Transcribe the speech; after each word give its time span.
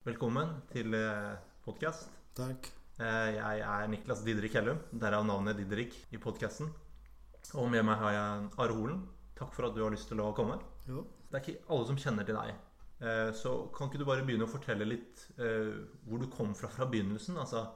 Velkommen 0.00 0.48
til 0.72 0.94
podkast. 1.60 2.06
Takk. 2.32 2.70
Jeg 2.96 3.58
er 3.60 3.90
Niklas 3.92 4.22
Didrik 4.24 4.54
Hellum, 4.56 4.78
derav 4.96 5.26
navnet 5.28 5.58
Didrik 5.58 5.92
i 6.08 6.16
podkasten. 6.16 6.70
Og 7.60 7.68
med 7.68 7.84
meg 7.84 8.00
har 8.00 8.14
jeg 8.14 8.46
Are 8.64 8.78
Holen. 8.78 9.02
Takk 9.36 9.52
for 9.52 9.68
at 9.68 9.76
du 9.76 9.82
har 9.84 9.92
lyst 9.92 10.08
til 10.08 10.22
å 10.24 10.30
komme. 10.32 10.56
Jo. 10.88 11.04
Det 11.28 11.36
er 11.36 11.44
ikke 11.44 11.68
alle 11.76 11.90
som 11.90 12.00
kjenner 12.00 12.24
til 12.24 12.38
deg. 12.40 12.54
Eh, 13.04 13.28
så 13.36 13.52
kan 13.76 13.92
ikke 13.92 14.00
du 14.00 14.06
bare 14.08 14.24
begynne 14.24 14.48
å 14.48 14.54
fortelle 14.54 14.88
litt 14.88 15.26
eh, 15.36 15.84
hvor 16.08 16.24
du 16.24 16.30
kom 16.32 16.56
fra 16.56 16.72
fra 16.72 16.88
begynnelsen? 16.88 17.36
Altså, 17.44 17.66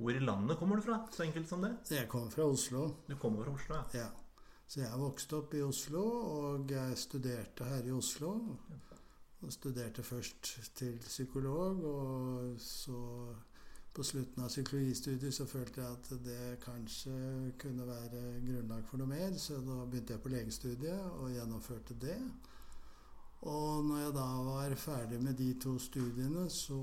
hvor 0.00 0.16
i 0.16 0.24
landet 0.24 0.56
kommer 0.56 0.80
du 0.80 0.86
fra? 0.88 1.02
Så 1.12 1.26
enkelt 1.28 1.52
som 1.52 1.68
det. 1.68 1.74
Jeg 1.92 2.08
kommer 2.08 2.32
fra 2.32 2.48
Oslo. 2.56 2.86
Du 3.04 3.18
kommer 3.20 3.44
fra 3.44 3.52
Oslo, 3.52 3.82
ja. 3.82 4.06
ja. 4.06 4.48
Så 4.64 4.80
jeg 4.80 5.04
vokste 5.04 5.42
opp 5.42 5.52
i 5.52 5.66
Oslo, 5.68 6.08
og 6.40 6.72
jeg 6.72 6.96
studerte 7.04 7.68
her 7.68 7.84
i 7.84 7.92
Oslo. 8.00 8.32
Og 9.44 9.52
studerte 9.52 10.02
først 10.02 10.48
til 10.74 10.98
psykolog, 10.98 11.84
og 11.84 12.60
så 12.60 13.00
på 13.96 14.04
slutten 14.04 14.42
av 14.44 14.48
psykologistudiet 14.48 15.34
så 15.34 15.46
følte 15.48 15.80
jeg 15.80 15.92
at 15.92 16.08
det 16.24 16.58
kanskje 16.64 17.12
kunne 17.60 17.86
være 17.88 18.22
grunnlag 18.44 18.82
for 18.88 19.00
noe 19.00 19.08
mer, 19.08 19.36
så 19.40 19.60
da 19.64 19.84
begynte 19.84 20.16
jeg 20.16 20.22
på 20.24 20.32
legestudiet 20.32 21.04
og 21.20 21.30
gjennomførte 21.32 21.96
det. 22.00 22.18
Og 23.46 23.84
når 23.84 24.02
jeg 24.02 24.16
da 24.16 24.26
var 24.48 24.74
ferdig 24.80 25.20
med 25.22 25.38
de 25.38 25.52
to 25.62 25.78
studiene, 25.78 26.48
så 26.50 26.80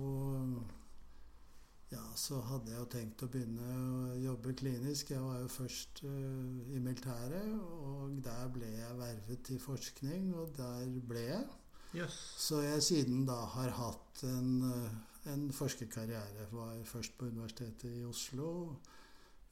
ja, 1.93 2.03
så 2.15 2.39
hadde 2.41 2.71
jeg 2.71 2.79
jo 2.79 2.89
tenkt 2.89 3.21
å 3.21 3.29
begynne 3.29 3.65
å 4.09 4.15
jobbe 4.17 4.55
klinisk. 4.57 5.11
Jeg 5.13 5.21
var 5.21 5.41
jo 5.43 5.49
først 5.51 6.01
uh, 6.05 6.73
i 6.73 6.79
militæret, 6.81 7.51
og 7.85 8.15
der 8.25 8.47
ble 8.55 8.69
jeg 8.73 8.97
vervet 8.97 9.43
til 9.45 9.59
forskning, 9.61 10.31
og 10.33 10.55
der 10.57 10.89
ble 11.09 11.27
jeg. 11.27 11.43
Yes. 11.93 12.13
Så 12.37 12.61
jeg 12.63 12.83
siden 12.83 13.25
da 13.29 13.35
har 13.53 13.69
hatt 13.77 14.23
en, 14.25 14.63
uh, 14.65 15.33
en 15.33 15.51
forskerkarriere. 15.53 16.47
Var 16.51 16.81
først 16.89 17.17
på 17.17 17.29
Universitetet 17.29 17.99
i 17.99 18.05
Oslo, 18.05 18.75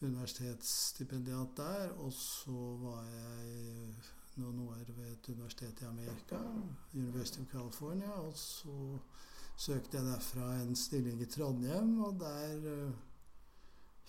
universitetsstipendiat 0.02 1.53
der, 1.58 1.92
og 2.02 2.14
så 2.14 2.58
var 2.81 3.06
jeg 3.06 3.94
noen 4.42 4.64
år 4.66 4.89
ved 4.95 5.12
et 5.12 5.30
universitet 5.30 5.81
i 5.84 5.86
Amerika, 5.86 6.39
University 6.95 7.44
of 7.44 7.52
California, 7.52 8.12
og 8.12 8.34
så 8.38 8.97
søkte 9.58 10.00
jeg 10.00 10.08
derfra 10.08 10.53
en 10.64 10.75
stilling 10.75 11.22
i 11.22 11.30
Trondheim, 11.30 12.00
og 12.02 12.17
der 12.19 12.58
uh, 12.66 12.94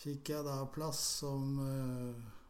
fikk 0.01 0.33
jeg 0.33 0.49
da 0.49 0.63
plass 0.73 1.05
som 1.21 1.59
uh, 1.61 2.42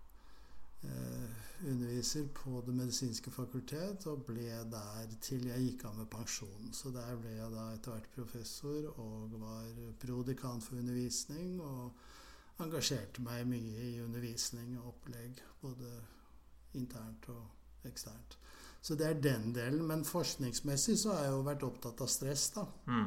underviser 1.63 2.27
på 2.35 2.63
Det 2.67 2.75
medisinske 2.75 3.31
fakultet, 3.31 4.07
og 4.07 4.25
ble 4.27 4.49
der 4.73 5.13
til 5.23 5.47
jeg 5.47 5.67
gikk 5.67 5.85
av 5.87 5.99
med 6.01 6.11
pensjon. 6.11 6.73
Så 6.75 6.91
der 6.95 7.15
ble 7.21 7.37
jeg 7.37 7.51
da 7.55 7.69
etter 7.75 7.95
hvert 7.95 8.11
professor 8.17 8.89
og 8.97 9.37
var 9.41 9.69
prodikan 10.03 10.61
for 10.61 10.81
undervisning, 10.81 11.61
og 11.61 12.63
engasjerte 12.63 13.23
meg 13.23 13.47
mye 13.49 13.89
i 13.93 14.01
undervisning 14.03 14.77
og 14.81 14.95
opplegg, 14.95 15.43
både 15.63 15.93
internt 16.79 17.29
og 17.33 17.87
eksternt. 17.89 18.39
Så 18.83 18.97
det 18.99 19.07
er 19.07 19.21
den 19.23 19.53
delen. 19.55 19.85
Men 19.87 20.05
forskningsmessig 20.05 20.99
så 20.99 21.15
har 21.15 21.27
jeg 21.27 21.37
jo 21.37 21.45
vært 21.47 21.67
opptatt 21.67 22.03
av 22.03 22.11
stress, 22.11 22.49
da. 22.57 22.67
Mm. 22.91 23.07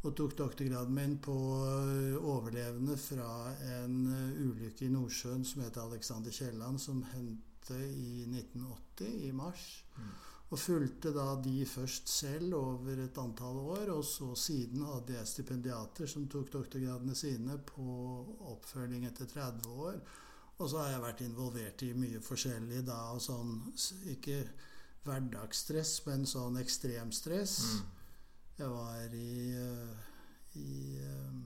Og 0.00 0.14
tok 0.16 0.32
doktorgraden 0.38 0.94
min 0.96 1.18
på 1.20 1.34
overlevende 1.34 2.96
fra 2.96 3.52
en 3.80 3.98
ulykke 4.40 4.86
i 4.86 4.92
Nordsjøen 4.94 5.44
som 5.44 5.60
heter 5.60 5.84
Alexander 5.84 6.32
Kielland, 6.32 6.80
som 6.80 7.02
hendte 7.12 7.76
i 7.76 8.24
1980, 8.24 9.10
i 9.28 9.32
mars. 9.36 9.66
Mm. 9.98 10.14
Og 10.50 10.58
fulgte 10.58 11.12
da 11.14 11.26
de 11.44 11.66
først 11.68 12.08
selv 12.10 12.56
over 12.58 13.04
et 13.04 13.18
antall 13.22 13.60
år, 13.60 13.92
og 13.94 14.02
så 14.08 14.32
siden 14.34 14.82
hadde 14.88 15.14
jeg 15.14 15.28
stipendiater 15.30 16.10
som 16.10 16.26
tok 16.32 16.48
doktorgradene 16.56 17.14
sine 17.14 17.60
på 17.68 17.84
oppfølging 18.56 19.06
etter 19.06 19.30
30 19.30 19.70
år. 19.84 20.00
Og 20.58 20.66
så 20.68 20.80
har 20.80 20.90
jeg 20.94 21.04
vært 21.04 21.22
involvert 21.28 21.84
i 21.86 21.92
mye 21.96 22.24
forskjellig 22.24 22.82
da, 22.88 22.98
og 23.14 23.22
sånn 23.22 23.54
ikke 24.16 24.42
hverdagsstress, 25.06 25.94
men 26.08 26.26
sånn 26.28 26.58
ekstremstress. 26.60 27.56
Mm. 27.68 27.99
Jeg 28.60 28.68
var 28.70 29.14
i, 29.16 29.56
i 30.60 30.72
um, 31.00 31.36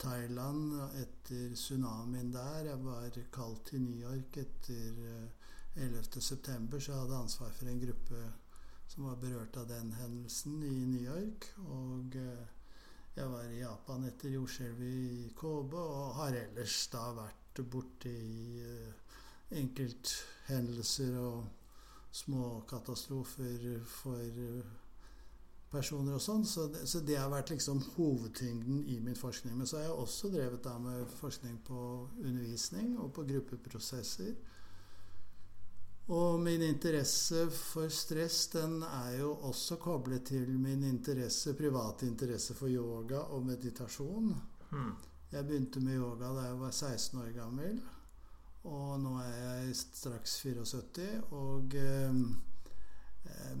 Thailand 0.00 0.70
etter 0.96 1.50
tsunamien 1.52 2.30
der. 2.32 2.70
Jeg 2.70 2.80
var 2.84 3.18
kalt 3.32 3.66
til 3.68 3.82
New 3.84 3.98
York 4.00 4.38
etter 4.40 5.02
uh, 5.02 5.82
11.9., 5.84 6.78
så 6.80 6.94
jeg 6.94 7.00
hadde 7.02 7.18
ansvar 7.18 7.52
for 7.58 7.68
en 7.68 7.82
gruppe 7.82 8.22
som 8.88 9.04
var 9.04 9.18
berørt 9.20 9.58
av 9.60 9.66
den 9.68 9.92
hendelsen 9.98 10.62
i 10.64 10.86
New 10.94 11.04
York. 11.04 11.50
Og 11.66 12.16
jeg 12.16 13.28
var 13.34 13.52
i 13.52 13.60
Japan 13.60 14.08
etter 14.08 14.32
jordskjelvet 14.32 14.96
i 15.10 15.28
Kobe, 15.36 15.76
og 15.76 16.16
har 16.22 16.40
ellers 16.40 16.78
da 16.94 17.04
vært 17.20 17.62
borte 17.68 18.16
i 18.16 18.64
uh, 18.64 19.20
enkelthendelser 19.60 21.20
og 21.20 21.44
små 22.24 22.62
katastrofer 22.72 23.68
for 24.00 24.42
personer 25.70 26.16
og 26.16 26.22
sånn. 26.22 26.44
Så, 26.48 26.68
så, 26.84 27.00
det 27.04 27.18
har 27.18 27.30
vært 27.32 27.52
liksom 27.54 27.80
hovedtyngden 27.96 28.84
i 28.92 28.98
min 29.02 29.18
forskning. 29.18 29.56
Men 29.58 29.68
så 29.68 29.80
har 29.80 29.88
jeg 29.88 29.96
også 30.04 30.30
drevet 30.34 30.62
da 30.64 30.76
med 30.82 31.16
forskning 31.20 31.58
på 31.66 31.80
undervisning 32.22 32.94
og 33.02 33.12
på 33.16 33.26
gruppeprosesser. 33.28 34.34
Og 36.06 36.38
min 36.38 36.62
interesse 36.62 37.48
for 37.50 37.90
stress 37.90 38.44
den 38.52 38.78
er 38.86 39.16
jo 39.18 39.32
også 39.48 39.80
koblet 39.82 40.28
til 40.30 40.52
min 40.54 40.84
interesse, 40.86 41.56
private 41.58 42.06
interesse 42.06 42.54
for 42.54 42.70
yoga 42.70 43.24
og 43.34 43.42
meditasjon. 43.48 44.30
Hmm. 44.70 44.94
Jeg 45.32 45.46
begynte 45.48 45.82
med 45.82 45.98
yoga 45.98 46.30
da 46.36 46.46
jeg 46.46 46.60
var 46.60 46.70
16 46.70 47.20
år 47.24 47.32
gammel. 47.34 47.80
Og 48.66 49.00
nå 49.02 49.16
er 49.22 49.34
jeg 49.34 49.74
straks 49.78 50.38
74. 50.42 51.08
Og 51.34 51.74
eh, 51.78 52.22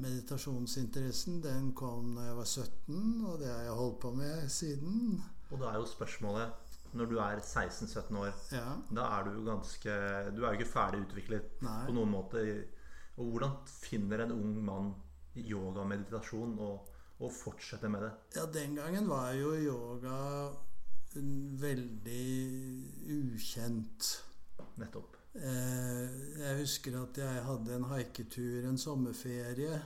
meditasjonsinteressen 0.00 1.40
den 1.44 1.72
kom 1.76 2.14
da 2.16 2.28
jeg 2.28 2.36
var 2.38 2.48
17, 2.50 3.24
og 3.26 3.40
det 3.40 3.50
har 3.50 3.64
jeg 3.66 3.78
holdt 3.80 3.98
på 4.02 4.12
med 4.16 4.46
siden. 4.52 5.18
Og 5.50 5.60
da 5.60 5.70
er 5.70 5.80
jo 5.80 5.86
spørsmålet 5.86 6.62
Når 6.96 7.06
du 7.10 7.18
er 7.20 7.40
16-17 7.42 8.16
år, 8.18 8.32
ja. 8.56 8.76
da 8.90 9.06
er 9.16 9.26
du 9.26 9.34
jo 9.36 9.44
ganske 9.46 9.96
Du 10.34 10.40
er 10.42 10.54
jo 10.54 10.58
ikke 10.58 10.70
ferdig 10.70 11.02
utviklet 11.04 11.62
Nei. 11.62 11.82
på 11.86 11.94
noen 11.94 12.10
måte. 12.10 12.44
Og 13.16 13.32
hvordan 13.32 13.56
finner 13.68 14.24
en 14.24 14.32
ung 14.32 14.54
mann 14.64 14.94
yoga 15.36 15.82
og 15.82 15.90
meditasjon 15.90 16.56
og, 16.64 16.88
og 17.20 17.32
fortsetter 17.32 17.92
med 17.92 18.06
det? 18.06 18.12
Ja, 18.38 18.46
den 18.52 18.78
gangen 18.78 19.08
var 19.08 19.32
jo 19.36 19.52
yoga 19.56 20.16
veldig 21.60 22.24
ukjent. 23.18 24.10
Nettopp. 24.80 25.15
Eh, 25.36 26.40
jeg 26.40 26.58
husker 26.62 26.96
at 27.02 27.18
jeg 27.20 27.42
hadde 27.44 27.74
en 27.76 27.84
haiketur, 27.90 28.64
en 28.70 28.78
sommerferie, 28.80 29.76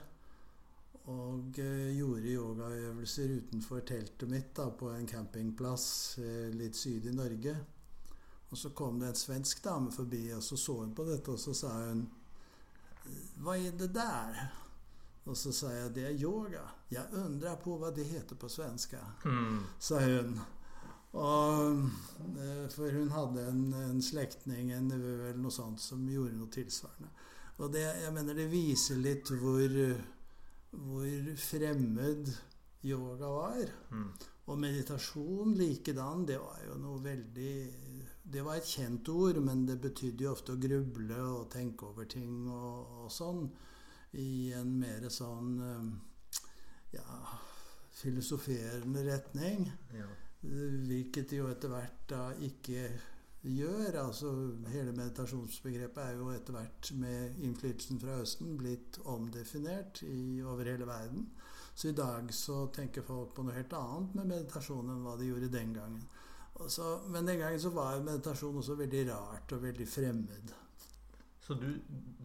og 1.10 1.58
eh, 1.58 1.88
gjorde 1.96 2.30
yogaøvelser 2.36 3.32
utenfor 3.40 3.82
teltet 3.88 4.30
mitt 4.30 4.52
da, 4.54 4.68
på 4.70 4.92
en 4.94 5.08
campingplass 5.10 6.18
eh, 6.22 6.50
litt 6.54 6.78
syd 6.78 7.08
i 7.10 7.14
Norge. 7.16 7.56
Og 8.50 8.58
så 8.58 8.70
kom 8.74 8.98
det 9.00 9.08
en 9.12 9.18
svensk 9.18 9.62
dame 9.64 9.90
forbi, 9.94 10.28
og 10.34 10.42
så 10.42 10.56
så 10.58 10.76
hun 10.84 10.94
på 10.94 11.04
dette, 11.08 11.30
og 11.34 11.38
så 11.38 11.54
sa 11.54 11.72
hun 11.88 12.06
Hva 13.42 13.56
er 13.58 13.74
det 13.78 13.90
der? 13.94 14.40
Og 15.26 15.36
så 15.36 15.52
sa 15.54 15.70
jeg 15.74 15.92
det 15.94 16.04
er 16.08 16.16
yoga. 16.22 16.62
Jeg 16.90 17.06
undrer 17.14 17.58
på 17.62 17.76
hva 17.78 17.90
det 17.94 18.06
heter 18.06 18.36
på 18.38 18.48
svenska, 18.48 18.98
Mm. 19.24 19.60
sa 19.78 19.98
hun. 20.00 20.40
Og, 21.18 21.88
for 22.70 22.94
hun 22.94 23.10
hadde 23.10 23.46
en, 23.50 23.62
en 23.74 24.02
slektning, 24.02 24.70
en 24.72 24.90
nevø 24.92 25.14
eller 25.24 25.40
noe 25.42 25.54
sånt, 25.54 25.82
som 25.82 26.04
gjorde 26.08 26.38
noe 26.38 26.52
tilsvarende. 26.54 27.10
Og 27.60 27.72
det, 27.74 27.82
jeg 28.04 28.12
mener 28.14 28.36
det 28.38 28.46
viser 28.52 29.00
litt 29.02 29.32
hvor, 29.40 29.74
hvor 30.70 31.32
fremmed 31.50 32.30
yoga 32.86 33.32
var. 33.34 33.72
Mm. 33.90 34.12
Og 34.50 34.58
meditasjon 34.58 35.52
likedan, 35.58 36.24
det 36.26 36.38
var 36.42 36.62
jo 36.64 36.78
noe 36.80 37.02
veldig 37.04 37.52
Det 38.30 38.42
var 38.46 38.58
et 38.58 38.70
kjent 38.70 39.08
ord, 39.12 39.38
men 39.42 39.66
det 39.66 39.80
betydde 39.82 40.24
jo 40.24 40.32
ofte 40.32 40.54
å 40.54 40.62
gruble 40.62 41.18
og 41.26 41.50
tenke 41.52 41.90
over 41.90 42.06
ting 42.10 42.46
og, 42.46 43.04
og 43.04 43.12
sånn. 43.12 43.44
I 44.18 44.50
en 44.58 44.72
mer 44.78 45.06
sånn 45.12 45.52
ja, 46.94 47.20
filosoferende 48.00 49.04
retning. 49.06 49.68
Ja. 49.94 50.08
Hvilket 50.40 51.34
jo 51.36 51.48
etter 51.50 51.72
hvert 51.72 52.04
da 52.08 52.20
ikke 52.40 52.86
gjør. 53.42 53.98
Altså 54.02 54.30
hele 54.72 54.92
meditasjonsbegrepet 54.96 56.02
er 56.04 56.16
jo 56.16 56.30
etter 56.32 56.56
hvert 56.56 56.92
med 57.00 57.42
innflytelsen 57.44 58.00
fra 58.00 58.20
Østen 58.22 58.56
blitt 58.60 59.00
omdefinert 59.04 60.02
i, 60.06 60.40
over 60.42 60.68
hele 60.72 60.88
verden. 60.88 61.28
Så 61.74 61.88
i 61.88 61.96
dag 61.96 62.32
så 62.34 62.66
tenker 62.74 63.06
folk 63.06 63.34
på 63.36 63.44
noe 63.44 63.56
helt 63.56 63.72
annet 63.76 64.16
med 64.18 64.32
meditasjon 64.34 64.90
enn 64.92 65.04
hva 65.04 65.16
de 65.20 65.28
gjorde 65.30 65.52
den 65.52 65.76
gangen. 65.76 66.02
Så, 66.68 66.98
men 67.08 67.28
den 67.28 67.38
gangen 67.40 67.60
så 67.60 67.70
var 67.72 68.02
meditasjon 68.04 68.58
også 68.60 68.76
veldig 68.76 69.06
rart 69.08 69.54
og 69.56 69.62
veldig 69.62 69.86
fremmed. 69.88 70.52
Så 71.40 71.56
du, 71.56 71.70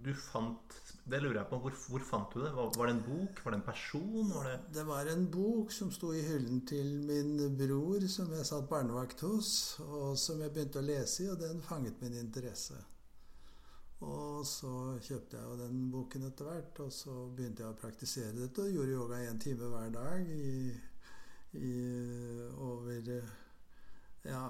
du 0.03 0.11
fant 0.19 0.75
Det 1.05 1.19
lurer 1.21 1.37
jeg 1.37 1.49
på. 1.51 1.59
Hvor, 1.61 1.75
hvor 1.89 2.05
fant 2.07 2.33
du 2.33 2.39
det? 2.41 2.51
Var, 2.55 2.71
var, 2.77 2.89
det 2.89 2.95
en 2.95 3.03
bok? 3.05 3.41
Var 3.45 3.53
det 3.53 3.59
en 3.59 3.67
person? 3.67 4.31
Var 4.33 4.47
det... 4.49 4.55
det 4.73 4.85
var 4.87 5.11
en 5.11 5.27
bok 5.31 5.71
som 5.71 5.91
sto 5.93 6.09
i 6.13 6.23
hyllen 6.25 6.63
til 6.65 6.89
min 7.05 7.57
bror, 7.59 8.07
som 8.09 8.33
jeg 8.33 8.47
satt 8.49 8.65
barnevakt 8.71 9.21
hos, 9.27 9.51
og 9.85 10.17
som 10.17 10.41
jeg 10.41 10.53
begynte 10.55 10.81
å 10.81 10.87
lese 10.87 11.23
i, 11.27 11.29
og 11.29 11.37
den 11.43 11.61
fanget 11.65 12.01
min 12.01 12.17
interesse. 12.17 12.79
Og 14.05 14.41
så 14.49 14.71
kjøpte 15.05 15.37
jeg 15.37 15.45
jo 15.45 15.59
den 15.61 15.85
boken 15.93 16.25
etter 16.27 16.49
hvert, 16.49 16.81
og 16.83 16.91
så 16.93 17.13
begynte 17.37 17.63
jeg 17.63 17.71
å 17.75 17.79
praktisere 17.79 18.33
dette 18.39 18.65
og 18.65 18.73
gjorde 18.73 18.97
yoga 18.97 19.21
én 19.29 19.39
time 19.41 19.69
hver 19.71 19.93
dag 19.93 20.33
i, 20.35 20.73
i 21.61 21.75
over 22.65 23.13
ja, 24.25 24.49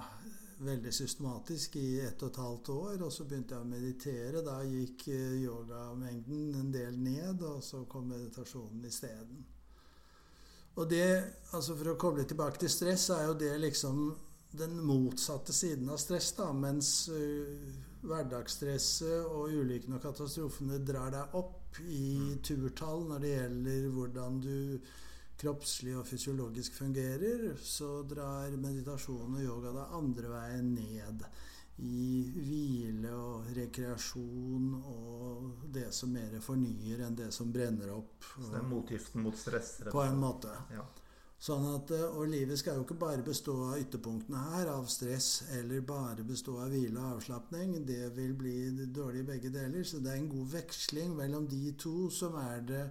veldig 0.64 0.94
systematisk 0.94 1.76
i 1.76 2.00
ett 2.06 2.22
og 2.24 2.32
et 2.32 2.40
halvt 2.44 2.70
år. 2.76 3.02
Og 3.08 3.12
så 3.14 3.26
begynte 3.28 3.56
jeg 3.56 3.66
å 3.66 3.70
meditere. 3.70 4.44
Da 4.46 4.60
gikk 4.64 5.08
eh, 5.12 5.42
yogamengden 5.44 6.56
en 6.62 6.72
del 6.74 7.00
ned, 7.00 7.44
og 7.44 7.64
så 7.64 7.84
kom 7.90 8.08
meditasjonen 8.14 8.86
isteden. 8.88 9.44
Og 10.76 10.90
det, 10.92 11.08
altså 11.56 11.76
for 11.80 11.94
å 11.94 12.00
koble 12.00 12.26
tilbake 12.28 12.60
til 12.60 12.72
stress, 12.72 13.10
er 13.16 13.30
jo 13.30 13.36
det 13.40 13.54
liksom 13.64 14.10
den 14.56 14.76
motsatte 14.84 15.54
siden 15.56 15.90
av 15.92 16.00
stress. 16.00 16.32
da, 16.36 16.50
Mens 16.56 17.10
uh, 17.12 17.72
hverdagsstresset 18.06 19.26
og 19.26 19.56
ulykkene 19.56 20.00
og 20.00 20.04
katastrofene 20.04 20.80
drar 20.84 21.12
deg 21.16 21.40
opp 21.40 21.80
i 21.84 22.38
turtall 22.44 23.04
når 23.10 23.24
det 23.24 23.34
gjelder 23.34 23.88
hvordan 23.96 24.38
du 24.44 24.58
kroppslig 25.40 25.96
og 26.00 26.08
fysiologisk 26.08 26.78
fungerer, 26.80 27.50
så 27.62 28.00
drar 28.08 28.56
meditasjon 28.60 29.36
og 29.36 29.44
yoga 29.44 29.74
deg 29.76 30.00
andre 30.00 30.32
veien 30.32 30.74
ned. 30.78 31.26
I 31.76 32.32
hvile 32.32 33.10
og 33.12 33.50
rekreasjon 33.58 34.70
og 34.80 35.66
det 35.76 35.90
som 35.92 36.14
mer 36.16 36.38
fornyer 36.40 37.04
enn 37.04 37.18
det 37.20 37.34
som 37.36 37.52
brenner 37.52 37.92
opp. 37.98 38.30
Så 38.32 38.48
det 38.54 38.62
er 38.62 38.70
motgiften 38.70 39.26
mot 39.26 39.36
stress? 39.36 39.82
På 39.92 40.06
en 40.06 40.22
måte. 40.22 40.54
Ja. 40.72 40.86
Sånn 41.46 41.66
at, 41.68 41.92
og 42.16 42.30
livet 42.32 42.58
skal 42.58 42.80
jo 42.80 42.86
ikke 42.86 42.96
bare 43.02 43.24
bestå 43.26 43.54
av 43.68 43.82
ytterpunktene 43.82 44.40
her, 44.54 44.70
av 44.72 44.88
stress, 44.90 45.44
eller 45.58 45.84
bare 45.86 46.24
bestå 46.26 46.56
av 46.64 46.72
hvile 46.72 46.96
og 46.96 47.18
avslapning. 47.18 47.76
Det 47.86 48.08
vil 48.16 48.32
bli 48.40 48.56
dårlig 48.96 49.26
i 49.26 49.28
begge 49.34 49.52
deler. 49.54 49.84
Så 49.84 50.00
det 50.00 50.14
er 50.14 50.22
en 50.22 50.32
god 50.32 50.48
veksling 50.56 51.12
mellom 51.20 51.50
de 51.52 51.76
to 51.82 52.08
som 52.08 52.40
er 52.40 52.64
det 52.72 52.86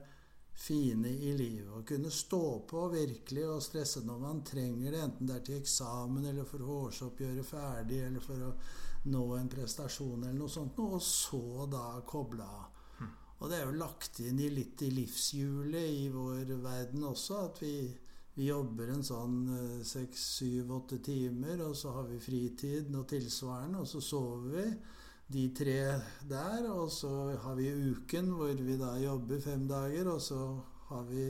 fine 0.54 1.08
i 1.08 1.32
livet. 1.36 1.70
Å 1.72 1.82
kunne 1.86 2.10
stå 2.10 2.60
på 2.68 2.86
virkelig 2.92 3.46
og 3.50 3.62
stresse 3.62 4.04
når 4.06 4.20
man 4.22 4.42
trenger 4.46 4.94
det, 4.94 5.02
enten 5.02 5.28
det 5.28 5.38
er 5.38 5.46
til 5.48 5.60
eksamen 5.60 6.28
eller 6.30 6.46
for 6.48 6.62
å 6.62 6.78
årsoppgjøre 6.86 7.46
ferdig 7.46 8.00
eller 8.06 8.22
for 8.22 8.46
å 8.48 8.52
nå 9.10 9.24
en 9.36 9.50
prestasjon 9.52 10.22
eller 10.22 10.38
noe 10.38 10.52
sånt, 10.52 10.78
og 10.80 11.02
så 11.02 11.66
da 11.70 12.00
koble 12.06 12.46
av. 12.46 12.80
Hm. 13.00 13.12
Og 13.40 13.50
det 13.50 13.58
er 13.58 13.66
jo 13.66 13.82
lagt 13.82 14.22
inn 14.24 14.40
i 14.40 14.48
litt 14.52 14.86
i 14.86 14.90
livshjulet 14.94 16.00
i 16.00 16.08
vår 16.14 16.54
verden 16.62 17.04
også, 17.10 17.42
at 17.50 17.60
vi, 17.60 17.76
vi 18.38 18.48
jobber 18.48 18.94
en 18.94 19.04
sånn 19.04 19.38
eh, 19.58 19.78
seks, 19.84 20.28
syv, 20.38 20.72
åtte 20.78 21.02
timer, 21.04 21.66
og 21.66 21.76
så 21.76 21.98
har 21.98 22.08
vi 22.08 22.22
fritid 22.22 22.94
og 22.94 23.08
tilsvarende, 23.10 23.82
og 23.82 23.90
så 23.90 24.00
sover 24.00 24.54
vi 24.54 24.68
de 25.34 25.48
tre 25.56 25.78
der. 26.30 26.70
Og 26.70 26.90
så 26.92 27.10
har 27.42 27.58
vi 27.58 27.72
uken 27.90 28.30
hvor 28.38 28.54
vi 28.68 28.78
da 28.80 28.94
jobber 29.02 29.42
fem 29.42 29.66
dager, 29.68 30.08
og 30.14 30.22
så 30.22 30.40
har 30.90 31.04
vi 31.10 31.26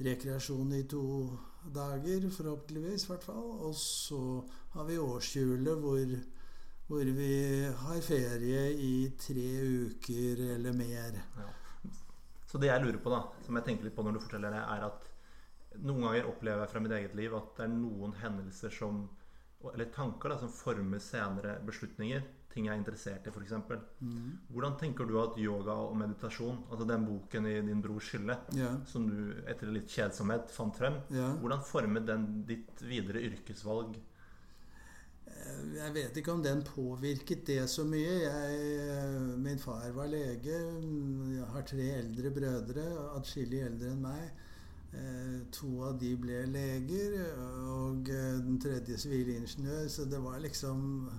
rekreasjon 0.00 0.72
i 0.78 0.84
to 0.88 1.04
dager, 1.74 2.28
forhåpentligvis 2.32 3.04
i 3.04 3.12
hvert 3.12 3.26
fall. 3.28 3.48
Og 3.68 3.74
så 3.76 4.20
har 4.74 4.88
vi 4.88 4.98
årshjulet 4.98 5.84
hvor, 5.84 6.16
hvor 6.88 7.14
vi 7.20 7.32
har 7.84 8.04
ferie 8.06 8.66
i 8.72 8.94
tre 9.20 9.48
uker 9.86 10.44
eller 10.56 10.76
mer. 10.76 11.20
Ja. 11.36 11.50
Så 12.50 12.58
det 12.58 12.66
jeg 12.66 12.82
lurer 12.82 12.98
på, 12.98 13.12
da, 13.12 13.22
som 13.46 13.56
jeg 13.58 13.66
tenker 13.68 13.86
litt 13.86 13.94
på 13.94 14.02
når 14.02 14.16
du 14.16 14.24
forteller 14.24 14.56
det, 14.56 14.64
er 14.64 14.88
at 14.88 15.08
noen 15.84 16.02
ganger 16.02 16.26
opplever 16.26 16.64
jeg 16.64 16.72
fra 16.72 16.80
mitt 16.82 16.94
eget 16.96 17.12
liv 17.14 17.34
at 17.38 17.52
det 17.54 17.66
er 17.68 17.76
noen 17.76 18.16
hendelser 18.18 18.72
som 18.74 19.08
Eller 19.74 19.90
tanker 19.92 20.32
da, 20.32 20.38
som 20.40 20.48
former 20.48 21.02
senere 21.04 21.58
beslutninger 21.68 22.22
ting 22.50 22.66
jeg 22.66 22.74
er 22.74 22.80
interessert 22.80 23.26
i, 23.26 23.30
f.eks. 23.30 23.54
Mm. 24.02 24.30
Hvordan 24.50 24.76
tenker 24.80 25.06
du 25.06 25.16
at 25.22 25.38
yoga 25.38 25.76
og 25.86 25.96
meditasjon, 26.00 26.64
altså 26.70 26.86
den 26.88 27.06
boken 27.06 27.46
i 27.46 27.56
din 27.66 27.82
brors 27.84 28.10
hylle, 28.14 28.36
yeah. 28.56 28.78
som 28.90 29.06
du 29.06 29.42
etter 29.50 29.70
litt 29.70 29.90
kjedsomhet 29.90 30.50
fant 30.54 30.76
frem, 30.76 30.98
yeah. 31.14 31.36
hvordan 31.42 31.62
formet 31.66 32.08
den 32.10 32.30
ditt 32.48 32.82
videre 32.82 33.22
yrkesvalg? 33.30 33.94
Eh, 35.30 35.62
jeg 35.78 35.94
vet 35.94 36.20
ikke 36.20 36.34
om 36.34 36.44
den 36.44 36.62
påvirket 36.66 37.46
det 37.46 37.62
så 37.70 37.86
mye. 37.86 38.18
Jeg, 38.24 38.60
eh, 38.82 39.32
min 39.46 39.58
far 39.62 39.90
var 39.94 40.10
lege. 40.10 40.58
Jeg 41.36 41.50
har 41.54 41.66
tre 41.66 41.88
eldre 42.02 42.34
brødre, 42.34 42.86
atskillig 43.16 43.64
eldre 43.70 43.94
enn 43.94 44.02
meg. 44.02 44.46
Eh, 44.90 45.36
to 45.54 45.84
av 45.86 46.00
de 46.00 46.16
ble 46.18 46.42
leger, 46.50 47.20
og 47.70 48.10
den 48.10 48.58
tredje 48.58 48.98
sivilingeniør. 48.98 49.86
Så 49.88 50.10
det 50.10 50.18
var 50.22 50.40
liksom 50.42 51.10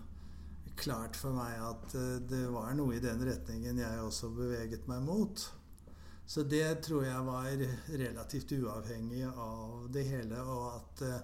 klart 0.77 1.17
for 1.19 1.35
meg 1.35 1.57
at 1.61 1.95
eh, 1.97 2.19
det 2.29 2.45
var 2.53 2.73
noe 2.77 2.97
i 2.97 3.03
den 3.03 3.23
retningen 3.27 3.81
jeg 3.81 4.05
også 4.05 4.31
beveget 4.35 4.87
meg 4.91 5.03
mot. 5.05 5.43
Så 6.31 6.43
det 6.47 6.83
tror 6.85 7.03
jeg 7.03 7.27
var 7.27 7.49
relativt 7.99 8.53
uavhengig 8.55 9.25
av 9.27 9.87
det 9.91 10.05
hele. 10.07 10.39
Og 10.39 10.65
at, 10.77 11.03
eh, 11.07 11.21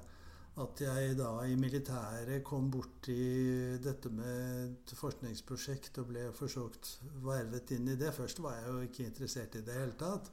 at 0.64 0.84
jeg 0.84 1.18
da 1.20 1.32
i 1.48 1.56
militæret 1.60 2.44
kom 2.46 2.70
borti 2.74 3.78
dette 3.84 4.12
med 4.12 4.64
et 4.66 4.96
forskningsprosjekt 5.00 6.02
og 6.02 6.12
ble 6.12 6.28
forsøkt 6.36 6.98
vervet 7.24 7.76
inn 7.78 7.88
i 7.94 8.00
det. 8.00 8.16
Først 8.16 8.42
var 8.44 8.58
jeg 8.58 8.72
jo 8.74 8.88
ikke 8.88 9.10
interessert 9.12 9.56
i 9.56 9.66
det 9.66 9.78
hele 9.80 9.96
tatt. 10.00 10.32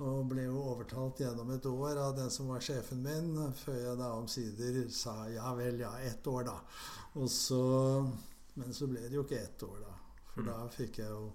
Og 0.00 0.24
ble 0.30 0.46
jo 0.46 0.60
overtalt 0.64 1.20
gjennom 1.20 1.50
et 1.52 1.66
år 1.68 1.98
av 2.00 2.14
den 2.16 2.30
som 2.32 2.48
var 2.48 2.62
sjefen 2.64 3.02
min, 3.04 3.34
før 3.60 3.76
jeg 3.82 3.98
da 4.00 4.14
omsider 4.16 4.78
sa 4.96 5.14
ja 5.28 5.52
vel, 5.56 5.82
ja, 5.82 5.92
ett 6.00 6.26
år, 6.28 6.46
da. 6.48 6.56
Og 7.20 7.28
så 7.28 7.64
men 8.60 8.74
så 8.76 8.88
ble 8.90 9.06
det 9.08 9.16
jo 9.16 9.24
ikke 9.26 9.40
ett 9.40 9.62
år, 9.66 9.78
da. 9.82 9.94
For 10.34 10.44
mm. 10.44 10.50
da 10.50 10.58
fikk 10.74 11.00
jeg 11.02 11.10
jo 11.10 11.30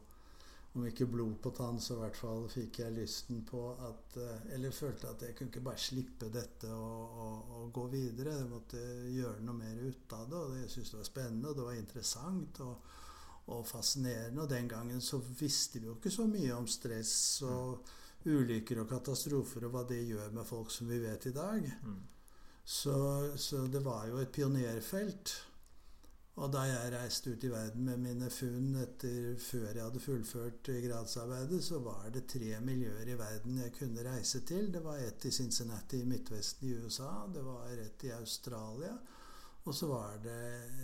om 0.75 0.83
ikke 0.89 1.07
blod 1.07 1.38
på 1.42 1.51
tann, 1.56 1.77
så 1.80 1.95
i 1.95 2.00
hvert 2.01 2.18
fall 2.19 2.50
fikk 2.51 2.81
jeg 2.81 2.95
lysten 2.98 3.45
på 3.48 3.62
at 3.88 4.18
eh, 4.19 4.48
Eller 4.57 4.75
følte 4.75 5.07
at 5.07 5.22
jeg 5.24 5.36
kunne 5.38 5.54
ikke 5.54 5.63
bare 5.63 5.80
slippe 5.80 6.27
dette 6.33 6.72
og, 6.75 7.13
og, 7.25 7.54
og 7.60 7.69
gå 7.77 7.86
videre. 7.94 8.33
Jeg 8.42 8.50
måtte 8.51 8.81
gjøre 9.07 9.45
noe 9.48 9.56
mer 9.56 9.80
ut 9.86 10.16
av 10.18 10.25
det. 10.31 10.42
Og 10.42 10.57
jeg 10.60 10.74
syntes 10.74 10.92
det 10.92 11.00
var 11.00 11.07
spennende, 11.07 11.51
og 11.51 11.56
det 11.56 11.68
var 11.69 11.80
interessant 11.80 12.60
og, 12.66 12.89
og, 13.45 13.62
fascinerende. 13.69 14.44
Og 14.44 14.51
den 14.51 14.68
gangen 14.74 15.00
så 15.00 15.21
visste 15.39 15.80
vi 15.80 15.88
jo 15.88 15.95
ikke 15.95 16.12
så 16.18 16.28
mye 16.28 16.51
om 16.57 16.68
stress 16.68 17.16
og 17.48 17.95
ulykker 18.25 18.83
og 18.83 18.92
katastrofer 18.92 19.68
og 19.68 19.78
hva 19.78 19.88
det 19.88 20.01
gjør 20.10 20.36
med 20.36 20.50
folk 20.50 20.75
som 20.75 20.92
vi 20.92 21.00
vet 21.00 21.30
i 21.31 21.36
dag. 21.39 21.71
Mm. 21.88 22.00
Så, 22.66 22.98
så 23.39 23.63
det 23.71 23.86
var 23.86 24.10
jo 24.12 24.19
et 24.19 24.33
pionerfelt. 24.33 25.38
Og 26.35 26.51
da 26.51 26.65
jeg 26.68 26.92
reiste 26.92 27.31
ut 27.31 27.44
i 27.47 27.49
verden 27.51 27.85
med 27.87 28.01
mine 28.04 28.27
funn 28.33 28.73
etter 28.81 29.37
før 29.39 29.69
jeg 29.69 29.83
hadde 29.85 30.01
fullført 30.04 30.69
gradsarbeidet, 30.83 31.61
så 31.63 31.80
var 31.80 32.09
det 32.11 32.25
tre 32.27 32.57
miljøer 32.59 33.07
i 33.07 33.15
verden 33.19 33.61
jeg 33.61 33.71
kunne 33.77 34.04
reise 34.04 34.42
til. 34.44 34.68
Det 34.73 34.81
var 34.83 34.99
ett 34.99 35.30
i 35.30 35.31
Cincinnati 35.31 36.01
i 36.04 36.09
Midtvesten 36.09 36.68
i 36.68 36.73
USA, 36.75 37.13
det 37.31 37.44
var 37.45 37.71
ett 37.71 38.04
i 38.04 38.11
Australia, 38.18 38.97
og 39.63 39.75
så 39.75 39.87
var 39.87 40.19
det 40.25 40.42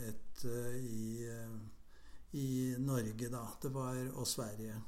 et 0.07 0.45
uh, 0.47 0.77
i, 0.79 1.27
uh, 1.27 1.59
i, 2.39 2.47
Norge, 2.79 3.27
da. 3.27 3.43
Det 3.61 3.73
var, 3.75 3.99
og 4.15 4.27
Sverige. 4.27 4.79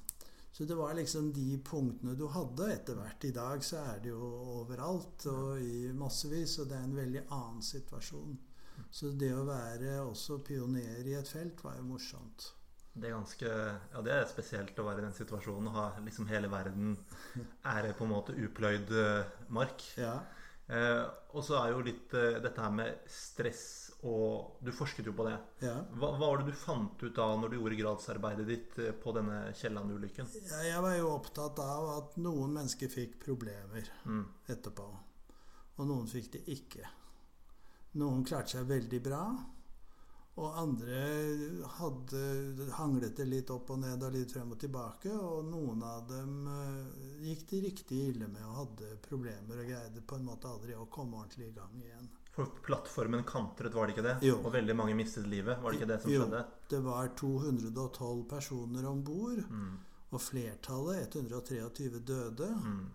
Så 0.53 0.63
det 0.69 0.79
var 0.79 0.95
liksom 0.95 1.33
de 1.33 1.59
punktene 1.65 2.15
du 2.15 2.29
hadde. 2.31 2.71
Etter 2.71 2.95
hvert 2.95 3.27
i 3.27 3.35
dag 3.35 3.63
så 3.65 3.83
er 3.83 3.99
det 3.99 4.15
jo 4.15 4.31
overalt 4.61 5.27
og 5.27 5.59
i 5.59 5.91
massevis, 5.91 6.55
og 6.63 6.71
det 6.71 6.79
er 6.79 6.87
en 6.87 6.97
veldig 7.03 7.27
annen 7.27 7.61
situasjon. 7.65 8.37
Så 8.93 9.09
det 9.17 9.31
å 9.33 9.45
være 9.47 9.95
også 10.03 10.37
pioner 10.45 11.07
i 11.09 11.15
et 11.17 11.29
felt 11.29 11.63
var 11.65 11.79
jo 11.79 11.87
morsomt. 11.87 12.51
Det 12.93 13.09
er 13.09 13.15
ganske, 13.15 13.49
ja 13.49 14.01
det 14.05 14.13
er 14.13 14.27
spesielt 14.29 14.77
å 14.77 14.85
være 14.85 15.01
i 15.01 15.05
den 15.07 15.15
situasjonen 15.17 15.71
og 15.71 15.77
ha 15.79 15.85
liksom 16.05 16.27
hele 16.29 16.51
verden 16.51 16.93
er 17.73 17.89
på 17.97 18.05
en 18.05 18.11
måte 18.11 18.35
upløyd 18.37 18.93
eh, 18.93 19.39
mark. 19.49 19.81
Ja. 19.97 20.19
Eh, 20.69 21.01
og 21.33 21.41
så 21.43 21.57
er 21.59 21.73
jo 21.73 21.81
litt 21.83 22.13
eh, 22.15 22.37
dette 22.43 22.61
her 22.61 22.71
med 22.71 23.01
stress 23.11 23.65
og 24.03 24.59
Du 24.63 24.69
forsket 24.75 25.07
jo 25.07 25.13
på 25.15 25.25
det. 25.25 25.35
Ja. 25.63 25.75
Hva, 25.95 26.13
hva, 26.13 26.27
var 26.27 26.41
det 26.41 26.51
du 26.51 26.57
fant 26.59 27.03
ut 27.03 27.19
av 27.23 27.37
når 27.39 27.53
du 27.53 27.57
gjorde 27.57 27.79
gradsarbeidet 27.79 28.47
ditt 28.47 28.79
eh, 28.83 28.93
på 28.93 29.13
denne 29.15 29.45
Kielland-ulykken? 29.57 30.29
Ja, 30.43 30.63
jeg 30.67 30.81
var 30.85 30.97
jo 30.99 31.13
opptatt 31.15 31.61
av 31.63 31.91
at 31.97 32.17
noen 32.21 32.57
mennesker 32.59 32.91
fikk 32.91 33.17
problemer 33.23 33.87
mm. 34.05 34.25
etterpå. 34.53 34.89
Og 35.79 35.87
noen 35.89 36.05
fikk 36.11 36.33
det 36.35 36.43
ikke. 36.51 36.85
Noen 38.01 38.23
klarte 38.25 38.57
seg 38.57 38.69
veldig 38.69 39.01
bra. 39.05 39.23
Og 40.41 40.55
andre 40.57 41.01
hadde, 41.75 42.21
hanglet 42.79 43.13
det 43.19 43.27
litt 43.29 43.51
opp 43.53 43.69
og 43.75 43.83
ned 43.83 44.01
og 44.01 44.15
litt 44.15 44.31
frem 44.33 44.55
og 44.55 44.57
tilbake. 44.63 45.11
Og 45.13 45.45
noen 45.45 45.83
av 45.85 46.07
dem 46.09 46.47
uh, 46.49 47.21
gikk 47.21 47.45
det 47.51 47.61
riktig 47.67 47.99
ille 48.09 48.29
med 48.31 48.41
og 48.47 48.57
hadde 48.63 48.95
problemer 49.05 49.61
og 49.61 49.69
greide 49.69 50.01
på 50.01 50.17
en 50.17 50.25
måte 50.31 50.49
aldri 50.49 50.73
å 50.73 50.89
komme 50.89 51.21
ordentlig 51.21 51.51
i 51.51 51.55
gang 51.59 51.77
igjen. 51.83 52.09
For 52.33 52.49
plattformen 52.65 53.21
kantret, 53.29 53.75
var 53.77 53.85
det 53.85 53.93
ikke 53.93 54.07
det? 54.07 54.15
Jo. 54.25 54.39
Og 54.41 54.55
veldig 54.55 54.75
mange 54.79 54.97
mistet 54.97 55.29
livet? 55.29 55.59
Var 55.61 55.69
det 55.69 55.77
ikke 55.77 55.91
det 55.91 55.99
som 56.01 56.09
skjedde? 56.15 56.41
Jo, 56.41 56.69
det 56.71 56.79
var 56.87 57.11
212 57.21 58.23
personer 58.31 58.87
om 58.89 59.03
bord. 59.05 59.43
Mm. 59.53 59.75
Og 60.13 60.21
flertallet, 60.21 61.13
123, 61.13 62.01
døde. 62.01 62.49
Mm. 62.57 62.87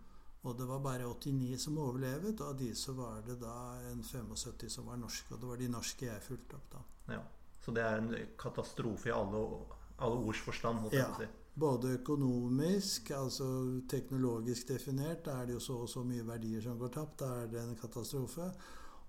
Og 0.47 0.55
det 0.59 0.67
var 0.69 0.79
bare 0.81 1.07
89 1.09 1.59
som 1.59 1.79
overlevet. 1.83 2.41
Og 2.41 2.53
av 2.53 2.59
de 2.59 2.71
så 2.75 2.95
var 2.95 3.23
det 3.27 3.41
da 3.41 3.55
en 3.91 4.03
75 4.03 4.69
som 4.71 4.87
var 4.87 5.01
norske. 5.01 5.35
Og 5.35 5.41
det 5.41 5.51
var 5.51 5.57
de 5.57 5.69
norske 5.73 6.07
jeg 6.07 6.23
fulgte 6.23 6.57
opp 6.61 6.71
da. 6.77 6.85
Ja. 7.17 7.23
Så 7.65 7.75
det 7.75 7.83
er 7.83 7.99
en 7.99 8.15
katastrofe 8.39 9.11
i 9.11 9.13
alle, 9.13 9.43
alle 9.99 10.23
ords 10.31 10.41
forstand, 10.47 10.79
holdt 10.85 10.95
Ja. 10.95 11.11
si. 11.19 11.27
Både 11.59 11.97
økonomisk, 11.99 13.11
altså 13.11 13.45
teknologisk 13.91 14.69
definert, 14.69 15.25
da 15.25 15.41
er 15.41 15.47
det 15.47 15.55
jo 15.55 15.61
så 15.61 15.79
og 15.83 15.89
så 15.89 16.05
mye 16.07 16.23
verdier 16.27 16.63
som 16.63 16.79
går 16.79 16.93
tapt. 16.95 17.19
Da 17.19 17.43
er 17.43 17.47
det 17.51 17.61
en 17.61 17.77
katastrofe. 17.77 18.53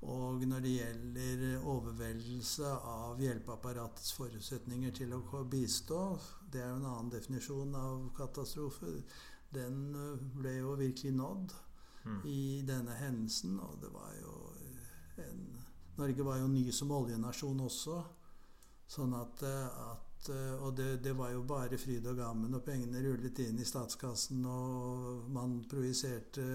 Og 0.01 0.45
når 0.47 0.59
det 0.63 0.71
gjelder 0.77 1.59
overveldelse 1.67 2.65
av 2.65 3.19
hjelpeapparatets 3.19 4.13
forutsetninger 4.15 4.91
til 4.95 5.13
å 5.13 5.43
bistå, 5.43 6.17
det 6.51 6.61
er 6.63 6.69
jo 6.69 6.77
en 6.79 6.85
annen 6.85 7.09
definisjon 7.11 7.75
av 7.75 8.05
katastrofe, 8.15 9.03
den 9.53 9.81
ble 10.37 10.57
jo 10.59 10.75
virkelig 10.79 11.15
nådd 11.15 11.57
Mm. 12.05 12.21
i 12.25 12.63
denne 12.67 12.91
hendelsen. 12.95 13.59
Og 13.59 13.79
det 13.81 13.89
var 13.93 14.13
jo 14.21 14.53
en 15.17 15.47
Norge 15.99 16.23
var 16.23 16.37
jo 16.39 16.47
ny 16.47 16.71
som 16.71 16.91
oljenasjon 16.95 17.59
også. 17.59 17.97
Sånn 18.87 19.13
at, 19.13 19.43
eh, 19.43 19.81
at 19.91 20.29
eh, 20.29 20.63
Og 20.63 20.75
det, 20.77 21.03
det 21.03 21.11
var 21.17 21.31
jo 21.31 21.43
bare 21.43 21.77
fryd 21.77 22.07
og 22.07 22.17
gammen, 22.17 22.53
og 22.55 22.63
pengene 22.63 23.03
rullet 23.03 23.39
inn 23.39 23.59
i 23.59 23.65
statskassen, 23.67 24.45
og 24.45 25.29
man 25.29 25.65
projiserte 25.69 26.45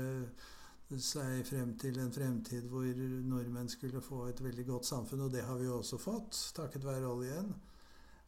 seg 1.00 1.44
frem 1.48 1.76
til 1.80 1.98
en 1.98 2.12
fremtid 2.12 2.68
hvor 2.68 2.84
nordmenn 2.84 3.68
skulle 3.68 4.00
få 4.04 4.26
et 4.28 4.40
veldig 4.44 4.66
godt 4.66 4.86
samfunn, 4.86 5.20
og 5.26 5.32
det 5.32 5.44
har 5.44 5.56
vi 5.58 5.64
jo 5.64 5.78
også 5.78 5.98
fått, 5.98 6.52
takket 6.54 6.84
være 6.84 7.08
oljen. 7.08 7.54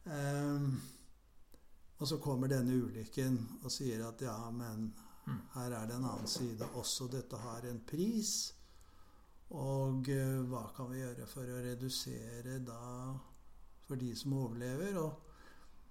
Ehm, 0.05 0.79
og 1.97 2.07
så 2.07 2.17
kommer 2.21 2.47
denne 2.51 2.75
ulykken 2.77 3.37
og 3.63 3.71
sier 3.73 4.05
at 4.07 4.21
ja, 4.21 4.37
men 4.51 4.91
Mm. 5.27 5.41
her 5.53 5.71
er 5.75 5.87
det 5.87 5.95
en 5.95 6.05
annen 6.07 6.27
side 6.27 6.67
også. 6.79 7.07
Dette 7.11 7.35
har 7.37 7.65
en 7.67 7.81
pris. 7.83 8.53
Og 9.59 10.09
eh, 10.09 10.41
hva 10.47 10.61
kan 10.75 10.91
vi 10.91 11.01
gjøre 11.01 11.27
for 11.27 11.51
å 11.51 11.61
redusere 11.63 12.59
da 12.63 13.13
for 13.87 13.99
de 13.99 14.13
som 14.15 14.35
overlever? 14.39 14.97
Og 15.01 15.19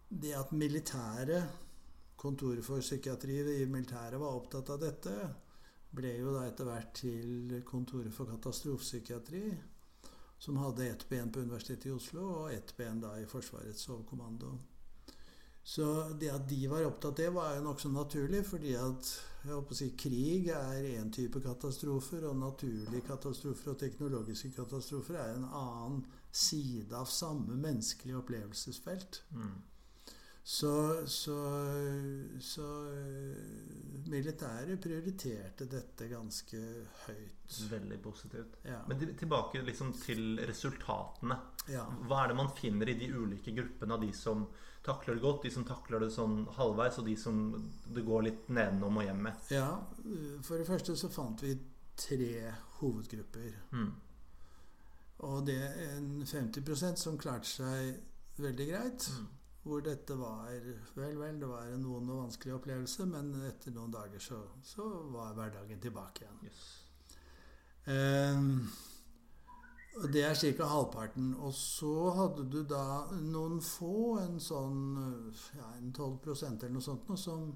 det 0.08 0.34
at 0.38 0.52
militæret, 0.52 1.62
Kontoret 2.16 2.64
for 2.64 2.80
psykiatri 2.80 3.34
i 3.60 3.66
militæret 3.68 4.16
var 4.20 4.38
opptatt 4.38 4.70
av 4.72 4.78
dette, 4.80 5.12
ble 5.92 6.14
jo 6.16 6.32
da 6.32 6.46
etter 6.48 6.64
hvert 6.64 6.94
til 6.96 7.58
Kontoret 7.68 8.14
for 8.16 8.30
katastrofepsykiatri, 8.30 9.42
som 10.38 10.56
hadde 10.62 10.88
ett 10.88 11.04
ben 11.10 11.28
på 11.32 11.44
Universitetet 11.44 11.90
i 11.90 11.92
Oslo 11.92 12.24
og 12.38 12.54
ett 12.54 12.72
ben 12.76 13.02
da 13.04 13.18
i 13.20 13.28
Forsvarets 13.28 13.84
overkommando. 13.92 14.54
Så 15.66 15.86
det 16.20 16.28
at 16.30 16.44
de 16.48 16.60
var 16.70 16.84
opptatt 16.86 17.10
av 17.10 17.14
det, 17.18 17.30
var 17.34 17.54
jo 17.56 17.62
nokså 17.64 17.88
naturlig, 17.90 18.44
fordi 18.46 18.76
at 18.78 19.08
si, 19.74 19.88
krig 19.98 20.50
er 20.54 20.84
én 20.92 21.08
type 21.10 21.40
katastrofer, 21.42 22.28
og 22.30 22.36
naturlige 22.38 23.02
katastrofer 23.08 23.72
og 23.72 23.80
teknologiske 23.80 24.52
katastrofer 24.54 25.18
er 25.18 25.32
en 25.34 25.48
annen 25.48 26.04
side 26.30 26.94
av 26.94 27.10
samme 27.10 27.58
menneskelige 27.58 28.20
opplevelsesfelt. 28.20 29.24
Mm. 29.34 29.56
Så, 30.46 30.70
så, 31.10 31.36
så 32.38 32.66
eh, 32.92 34.04
militæret 34.06 34.78
prioriterte 34.78 35.66
dette 35.66 36.06
ganske 36.12 36.60
høyt. 37.08 37.58
Veldig 37.72 37.98
positivt. 38.04 38.54
Ja. 38.62 38.84
Men 38.86 39.02
tilbake 39.18 39.64
liksom 39.66 39.90
til 39.98 40.38
resultatene. 40.46 41.40
ja. 41.74 41.82
Hva 42.06 42.22
er 42.22 42.30
det 42.30 42.38
man 42.38 42.54
finner 42.54 42.94
i 42.94 42.94
de 43.02 43.10
ulike 43.10 43.50
gruppene 43.58 43.98
av 43.98 44.06
de 44.06 44.12
som 44.14 44.46
takler 44.86 45.18
det 45.18 45.24
godt, 45.24 45.42
de 45.44 45.52
som 45.52 45.66
takler 45.66 46.02
det 46.04 46.10
sånn 46.14 46.44
halvveis, 46.56 46.98
og 47.00 47.08
de 47.08 47.16
som 47.18 47.40
det 47.92 48.04
går 48.06 48.26
litt 48.28 48.48
nedenom 48.48 49.00
og 49.00 49.06
hjem 49.06 49.22
med? 49.28 49.48
ja. 49.54 49.70
For 50.46 50.60
det 50.60 50.68
første 50.68 50.96
så 50.96 51.10
fant 51.12 51.42
vi 51.42 51.54
tre 51.96 52.52
hovedgrupper. 52.80 53.54
Mm. 53.72 53.92
Og 55.26 55.46
det 55.46 55.56
er 55.64 55.96
en 55.96 56.10
50% 56.28 57.00
som 57.00 57.16
klarte 57.18 57.48
seg 57.48 58.42
veldig 58.42 58.66
greit. 58.68 59.08
Mm. 59.16 59.28
Hvor 59.66 59.80
dette 59.82 60.14
var 60.14 60.52
Vel, 60.94 61.16
vel, 61.18 61.40
det 61.40 61.48
var 61.50 61.66
en 61.66 61.86
vond 61.88 62.10
og 62.14 62.20
vanskelig 62.20 62.54
opplevelse, 62.54 63.06
men 63.10 63.32
etter 63.48 63.74
noen 63.74 63.90
dager 63.90 64.22
så, 64.22 64.38
så 64.62 64.84
var 65.10 65.34
hverdagen 65.34 65.80
tilbake 65.82 66.22
igjen. 66.22 66.44
Yes. 66.46 66.66
Og 67.86 68.95
det 70.12 70.22
er 70.24 70.34
ca. 70.56 70.68
halvparten. 70.68 71.34
Og 71.40 71.54
så 71.54 72.10
hadde 72.16 72.46
du 72.52 72.62
da 72.68 73.06
noen 73.20 73.60
få, 73.64 74.18
en 74.20 74.38
sånn 74.42 74.82
ja, 75.56 75.72
en 75.78 75.92
12% 75.92 76.66
eller 76.66 76.76
noe 76.76 76.84
sånt, 76.84 77.08
noe 77.08 77.20
som 77.20 77.48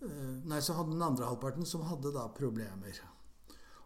eh, 0.00 0.36
Nei, 0.48 0.60
så 0.64 0.78
hadde 0.78 0.94
den 0.94 1.04
andre 1.04 1.28
halvparten 1.28 1.68
som 1.68 1.84
hadde 1.88 2.14
da 2.16 2.28
problemer. 2.36 3.02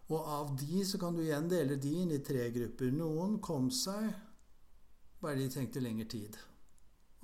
Og 0.07 0.19
av 0.21 0.53
de 0.59 0.83
så 0.85 0.99
kan 1.01 1.15
du 1.17 1.23
igjen 1.23 1.49
dele 1.49 1.79
de 1.81 1.93
inn 2.03 2.13
i 2.13 2.23
tre 2.23 2.47
grupper. 2.53 2.93
Noen 2.93 3.39
kom 3.43 3.71
seg, 3.73 4.11
bare 5.21 5.39
de 5.41 5.49
trengte 5.49 5.81
lengre 5.81 6.07
tid. 6.11 6.37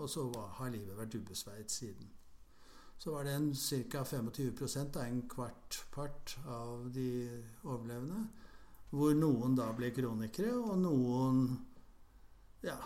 Og 0.01 0.09
så 0.09 0.25
var, 0.33 0.49
har 0.57 0.73
livet 0.73 0.97
vært 0.97 1.15
ubesveiet 1.19 1.71
siden. 1.71 2.09
Så 3.01 3.13
var 3.13 3.25
det 3.25 3.37
ca. 3.89 4.03
25 4.05 4.91
da, 4.93 5.05
en 5.05 5.23
kvart 5.29 5.83
part 5.93 6.35
av 6.45 6.89
de 6.93 7.07
overlevende, 7.63 8.27
hvor 8.91 9.13
noen 9.15 9.55
da 9.55 9.69
ble 9.75 9.91
kronikere, 9.95 10.51
og 10.59 10.79
noen 10.81 11.45
ja, 12.65 12.77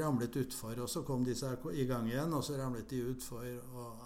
ramlet 0.00 0.36
utfor. 0.40 0.78
Og 0.80 0.90
så 0.90 1.04
kom 1.04 1.26
seg 1.36 1.66
i 1.74 1.86
gang 1.88 2.08
igjen, 2.08 2.32
og 2.32 2.44
så 2.44 2.56
ramlet 2.58 2.88
de 2.90 3.02
utfor, 3.12 3.44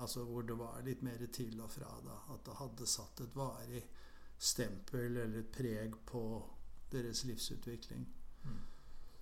altså, 0.03 0.25
hvor 0.27 0.47
det 0.47 0.59
var 0.59 0.83
litt 0.87 1.03
mer 1.07 1.23
til 1.33 1.61
og 1.63 1.71
fra. 1.71 1.91
da, 2.05 2.19
At 2.35 2.45
det 2.47 2.59
hadde 2.59 2.91
satt 2.91 3.25
et 3.25 3.37
varig 3.37 3.85
stempel 4.39 5.17
eller 5.17 5.41
et 5.41 5.53
preg 5.55 5.95
på 6.07 6.23
deres 6.91 7.25
livsutvikling. 7.25 8.07
Mm. 8.45 8.61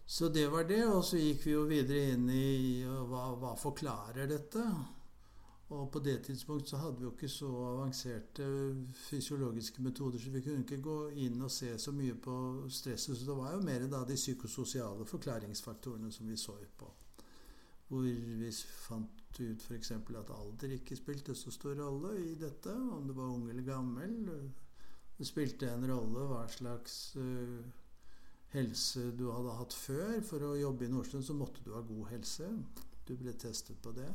Så 0.06 0.28
det 0.28 0.46
var 0.52 0.64
det, 0.68 0.84
og 0.86 1.04
så 1.04 1.18
gikk 1.18 1.46
vi 1.46 1.54
jo 1.56 1.64
videre 1.68 2.12
inn 2.14 2.28
i 2.30 2.84
hva, 2.84 3.30
hva 3.40 3.56
forklarer 3.58 4.28
dette. 4.30 4.64
Og 5.68 5.88
på 5.90 5.98
det 5.98 6.20
tidspunkt 6.22 6.68
så 6.68 6.78
hadde 6.78 7.00
vi 7.00 7.04
jo 7.08 7.10
ikke 7.10 7.28
så 7.28 7.48
avanserte 7.72 8.44
fysiologiske 8.94 9.82
metoder, 9.82 10.18
så 10.18 10.30
vi 10.30 10.40
kunne 10.40 10.62
ikke 10.62 10.78
gå 10.82 10.98
inn 11.26 11.40
og 11.42 11.50
se 11.50 11.72
så 11.78 11.90
mye 11.92 12.14
på 12.14 12.36
stresset. 12.70 13.18
Så 13.18 13.26
det 13.26 13.34
var 13.36 13.56
jo 13.56 13.64
mer 13.66 13.88
da 13.90 14.04
de 14.06 14.14
psykososiale 14.14 15.06
forklaringsfaktorene 15.10 16.12
som 16.12 16.28
vi 16.30 16.36
så 16.38 16.54
på. 16.78 16.92
Hvor 17.88 18.02
vi 18.02 18.52
fant 18.86 19.40
ut 19.40 19.62
f.eks. 19.62 19.90
at 19.90 20.30
alder 20.30 20.76
ikke 20.78 20.96
spilte 20.96 21.34
så 21.34 21.50
stor 21.50 21.74
rolle 21.74 22.14
i 22.18 22.34
dette. 22.38 22.70
Om 22.70 23.08
du 23.08 23.12
var 23.12 23.34
ung 23.34 23.50
eller 23.50 23.62
gammel. 23.62 24.14
Det 25.18 25.26
spilte 25.26 25.70
en 25.72 25.88
rolle 25.90 26.28
hva 26.30 26.46
slags 26.48 27.16
uh, 27.18 27.58
helse 28.54 29.10
du 29.18 29.30
hadde 29.32 29.58
hatt 29.58 29.74
før. 29.74 30.20
For 30.22 30.46
å 30.46 30.54
jobbe 30.58 30.86
i 30.86 30.94
Nordstrøm 30.94 31.26
så 31.26 31.34
måtte 31.34 31.66
du 31.66 31.74
ha 31.74 31.82
god 31.82 32.10
helse. 32.14 32.50
Du 33.06 33.16
ble 33.18 33.34
testet 33.34 33.82
på 33.82 33.94
det. 33.98 34.08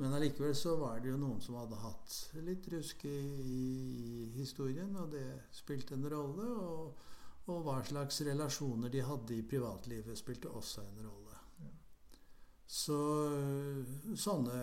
Men 0.00 0.14
allikevel 0.14 0.54
så 0.54 0.76
var 0.78 1.00
det 1.02 1.10
jo 1.10 1.16
noen 1.18 1.40
som 1.42 1.56
hadde 1.58 1.78
hatt 1.82 2.16
litt 2.46 2.68
rusk 2.70 3.00
i, 3.10 3.20
i 3.42 4.26
historien, 4.36 4.92
og 4.94 5.10
det 5.10 5.24
spilte 5.50 5.96
en 5.96 6.06
rolle. 6.06 6.44
Og, 6.54 7.00
og, 7.48 7.56
hva 7.66 7.80
slags 7.82 8.20
relasjoner 8.28 8.92
de 8.94 9.02
hadde 9.02 9.34
i 9.34 9.42
privatlivet, 9.42 10.20
spilte 10.20 10.52
også 10.54 10.84
en 10.84 11.00
rolle. 11.02 11.40
Ja. 11.64 11.72
Så 12.62 12.98
sånne 14.14 14.60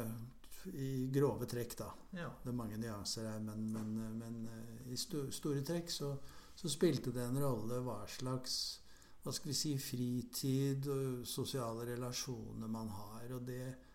i 0.71 1.09
grove 1.11 1.49
trekk, 1.51 1.75
da. 1.81 1.89
Ja. 2.15 2.29
Det 2.41 2.53
er 2.53 2.57
mange 2.61 2.79
nyanser 2.79 3.27
her, 3.27 3.43
men, 3.43 3.67
men, 3.75 4.15
men 4.21 4.39
i 4.87 4.95
sto, 4.97 5.25
store 5.35 5.65
trekk 5.67 5.91
så, 5.91 6.13
så, 6.55 6.71
spilte 6.71 7.11
det 7.11 7.25
en 7.27 7.41
rolle 7.43 7.81
hva 7.83 8.05
slags 8.07 8.79
hva 9.25 9.33
skal 9.33 9.49
vi 9.49 9.57
si, 9.57 9.73
fritid 9.81 10.87
og 10.93 11.27
sosiale 11.27 11.89
relasjoner 11.89 12.71
man 12.71 12.91
har. 12.93 13.27
Og 13.35 13.43
det 13.47 13.61
eh, 13.65 13.91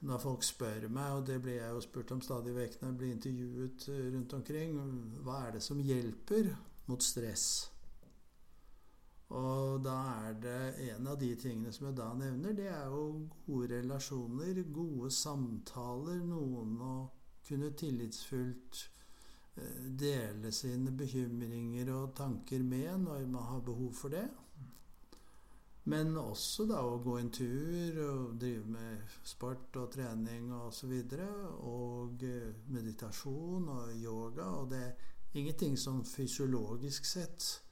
Når 0.00 0.22
folk 0.22 0.44
spør 0.46 0.86
meg, 0.88 1.12
og 1.12 1.26
det 1.28 1.36
blir 1.44 1.58
jeg 1.58 1.74
jo 1.74 1.82
spurt 1.84 2.12
om 2.14 2.22
stadig 2.24 2.54
vekk 2.56 2.78
når 2.80 2.88
jeg 2.88 2.98
blir 3.00 3.10
intervjuet 3.16 3.88
rundt 4.14 4.36
omkring, 4.38 4.78
hva 5.26 5.42
er 5.46 5.58
det 5.58 5.62
som 5.64 5.82
hjelper 5.84 6.48
mot 6.88 7.04
stress? 7.04 7.50
Og 9.30 9.84
da 9.84 9.96
er 10.26 10.38
det 10.42 10.60
en 10.90 11.06
av 11.06 11.18
de 11.20 11.28
tingene 11.38 11.70
som 11.72 11.86
jeg 11.86 11.98
da 12.00 12.08
nevner, 12.18 12.56
det 12.56 12.66
er 12.72 12.88
jo 12.90 13.28
gode 13.46 13.76
relasjoner, 13.76 14.62
gode 14.74 15.10
samtaler, 15.14 16.18
noen 16.26 16.72
å 16.82 16.94
kunne 17.46 17.70
tillitsfullt 17.78 18.80
eh, 19.60 19.86
dele 20.02 20.50
sine 20.54 20.90
bekymringer 20.96 21.92
og 21.94 22.16
tanker 22.18 22.64
med 22.66 23.04
når 23.04 23.28
man 23.30 23.46
har 23.52 23.62
behov 23.68 23.92
for 24.00 24.16
det. 24.16 24.26
Men 25.88 26.12
også 26.20 26.66
da 26.68 26.82
å 26.84 26.98
gå 27.02 27.14
en 27.18 27.30
tur 27.32 27.96
og 28.04 28.34
drive 28.40 28.66
med 28.68 29.14
sport 29.26 29.76
og 29.80 29.88
trening 29.94 30.50
og 30.52 30.72
så 30.76 30.86
videre. 30.90 31.26
Og 31.64 32.22
eh, 32.22 32.50
meditasjon 32.68 33.68
og 33.72 33.94
yoga. 33.96 34.44
Og 34.60 34.68
det 34.74 34.82
er 34.90 35.40
ingenting 35.40 35.78
som 35.80 36.02
fysiologisk 36.04 37.04
sett 37.08 37.62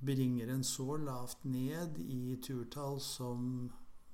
bringer 0.00 0.48
en 0.54 0.62
så 0.64 0.94
lavt 0.96 1.42
ned 1.44 1.98
i 2.00 2.38
turtall 2.44 3.00
som 3.04 3.70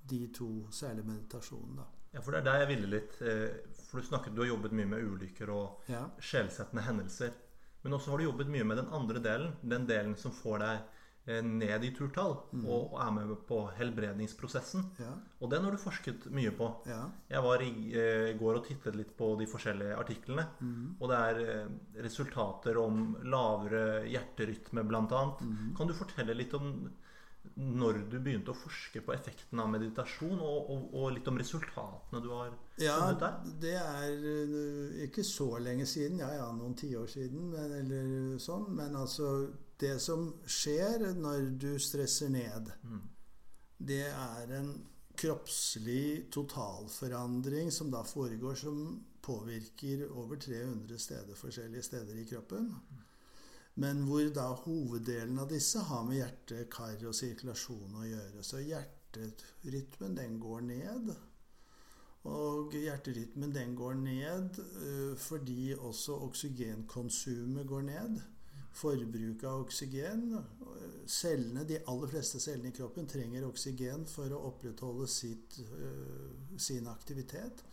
de 0.07 0.27
to, 0.35 0.49
særlig 0.75 1.05
meditasjonen, 1.07 1.77
da. 1.81 1.85
Ja, 2.15 2.21
for 2.23 2.33
det 2.33 2.41
er 2.41 2.47
der 2.47 2.61
jeg 2.65 2.69
ville 2.73 2.91
litt. 2.97 3.17
eh, 3.23 3.73
For 3.87 4.01
du 4.01 4.07
snakket, 4.07 4.35
du 4.35 4.41
har 4.43 4.49
jobbet 4.49 4.73
mye 4.73 4.87
med 4.87 5.05
ulykker 5.05 5.51
og 5.51 5.83
Ja. 5.93 6.09
sjelsettende 6.19 6.83
hendelser. 6.83 7.33
Men 7.83 7.93
også 7.93 8.11
har 8.11 8.19
du 8.19 8.25
jobbet 8.25 8.49
mye 8.51 8.65
med 8.65 8.77
den 8.79 8.89
andre 8.89 9.21
delen. 9.23 9.53
Den 9.63 9.87
delen 9.87 10.17
som 10.17 10.33
får 10.33 10.59
deg 10.59 10.81
ned 11.27 11.83
i 11.85 11.91
turtall 11.97 12.37
og, 12.63 12.93
og 12.93 12.99
er 13.03 13.11
med 13.17 13.33
på 13.49 13.57
helbredningsprosessen. 13.79 14.85
Ja. 15.03 15.13
Og 15.43 15.51
den 15.51 15.65
har 15.67 15.75
du 15.75 15.81
forsket 15.83 16.29
mye 16.31 16.53
på. 16.55 16.69
ja. 16.87 17.01
Jeg 17.31 17.43
var 17.43 17.65
i 17.67 17.73
eh, 17.99 18.29
går 18.39 18.61
og 18.61 18.67
tittet 18.69 18.95
litt 18.95 19.11
på 19.19 19.33
de 19.41 19.49
forskjellige 19.51 19.97
artiklene. 19.99 20.45
Og 21.01 21.11
det 21.11 21.19
er 21.31 21.41
eh, 21.43 21.73
resultater 22.07 22.79
om 22.79 23.17
lavere 23.27 24.05
hjerterytme, 24.07 24.87
bl.a. 24.87 25.25
Kan 25.77 25.91
du 25.91 25.95
fortelle 25.99 26.37
litt 26.39 26.55
om 26.55 26.71
når 27.57 28.01
du 28.11 28.17
begynte 28.19 28.51
å 28.51 28.57
forske 28.59 29.01
på 29.07 29.13
effekten 29.15 29.61
av 29.63 29.69
meditasjon, 29.71 30.39
og, 30.43 30.71
og, 30.75 30.89
og 30.99 31.13
litt 31.15 31.29
om 31.31 31.37
resultatene 31.39 32.19
du 32.25 32.27
har 32.35 32.49
Ja, 32.83 32.97
funnet 32.99 33.23
der? 33.23 33.37
det 33.63 33.75
er 33.79 34.25
øh, 34.33 34.97
ikke 35.07 35.23
så 35.25 35.47
lenge 35.63 35.87
siden, 35.87 36.19
ja 36.25 36.33
ja, 36.35 36.49
noen 36.53 36.75
tiår 36.77 37.07
siden, 37.07 37.47
men, 37.55 37.71
eller 37.79 38.39
sånn. 38.43 38.67
Men 38.77 38.99
altså 38.99 39.31
Det 39.81 39.99
som 40.01 40.31
skjer 40.49 41.11
når 41.15 41.51
du 41.61 41.79
stresser 41.79 42.29
ned, 42.33 42.71
Mm. 42.83 43.03
det 43.79 44.07
er 44.07 44.53
en 44.59 44.87
kroppslig 45.17 46.31
totalforandring 46.33 47.71
som 47.73 47.91
da 47.91 48.03
foregår, 48.03 48.55
som 48.55 49.05
påvirker 49.23 50.07
over 50.11 50.37
300 50.37 50.99
steder, 50.99 51.35
forskjellige 51.35 51.83
steder 51.83 52.15
i 52.15 52.25
kroppen. 52.25 52.75
Men 53.75 54.05
hvor 54.09 54.29
da 54.33 54.49
hoveddelen 54.55 55.39
av 55.39 55.49
disse 55.51 55.79
har 55.79 56.05
med 56.05 56.17
hjerte, 56.17 56.67
kar 56.73 56.97
og 57.07 57.15
sirkulasjon 57.15 57.97
å 58.01 58.05
gjøre. 58.07 58.43
Så 58.43 58.63
hjerterytmen, 58.65 60.17
den 60.17 60.39
går 60.41 60.61
ned. 60.61 61.11
Og 62.25 62.73
hjerterytmen 62.73 63.53
den 63.55 63.75
går 63.77 63.95
ned 63.95 64.59
øh, 64.83 65.17
fordi 65.17 65.75
også 65.75 66.17
oksygenkonsumet 66.29 67.67
går 67.67 67.83
ned. 67.83 68.23
Forbruket 68.77 69.45
av 69.49 69.65
oksygen. 69.65 70.27
Cellene, 71.07 71.65
De 71.65 71.79
aller 71.89 72.11
fleste 72.13 72.41
cellene 72.43 72.73
i 72.73 72.77
kroppen 72.77 73.09
trenger 73.09 73.47
oksygen 73.47 74.05
for 74.11 74.33
å 74.35 74.43
opprettholde 74.51 75.07
sitt, 75.09 75.59
øh, 75.61 76.59
sin 76.59 76.89
aktivitet. 76.93 77.65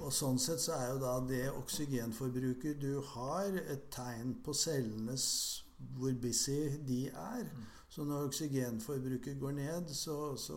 Og 0.00 0.10
sånn 0.12 0.38
sett 0.42 0.62
så 0.64 0.74
er 0.76 0.88
jo 0.90 0.98
da 1.02 1.14
det 1.28 1.44
oksygenforbruket 1.52 2.80
du 2.82 3.00
har, 3.14 3.54
et 3.70 3.86
tegn 3.94 4.34
på 4.42 4.54
cellenes 4.56 5.26
hvor 5.96 6.14
busy 6.20 6.76
de 6.88 7.06
er. 7.12 7.50
Så 7.96 8.04
når 8.04 8.26
oksygenforbruket 8.26 9.38
går 9.40 9.54
ned, 9.56 9.92
så, 9.94 10.36
så 10.36 10.56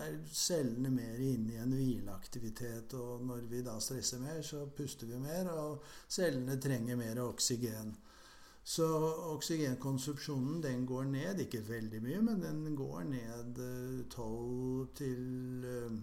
er 0.00 0.20
cellene 0.32 0.92
mer 0.94 1.18
inne 1.20 1.56
i 1.56 1.58
en 1.60 1.74
hvileaktivitet. 1.76 2.94
Og 2.96 3.24
når 3.26 3.42
vi 3.50 3.60
da 3.66 3.74
stresser 3.84 4.22
mer, 4.22 4.40
så 4.46 4.62
puster 4.76 5.10
vi 5.10 5.18
mer, 5.20 5.50
og 5.52 5.84
cellene 6.08 6.56
trenger 6.60 6.96
mer 7.00 7.20
oksygen. 7.26 7.92
Så 8.70 8.86
oksygenkonsumsjonen 9.34 10.60
den 10.62 10.84
går 10.86 11.08
ned, 11.10 11.40
ikke 11.42 11.64
veldig 11.66 12.00
mye, 12.04 12.20
men 12.22 12.42
den 12.44 12.76
går 12.78 13.00
ned 13.08 13.56
eh, 13.64 14.02
12 14.12 14.84
til 14.94 15.64
eh, 15.66 15.96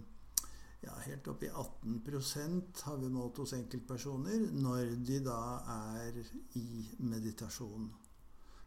ja, 0.82 0.96
helt 1.06 1.30
opp 1.32 1.46
i 1.46 1.48
18% 1.48 2.82
har 2.84 2.98
vi 3.00 3.08
målt 3.14 3.40
hos 3.40 3.54
enkeltpersoner 3.56 4.50
når 4.52 4.92
de 5.00 5.16
da 5.24 5.38
er 5.78 6.18
i 6.60 6.66
meditasjon. 7.08 7.88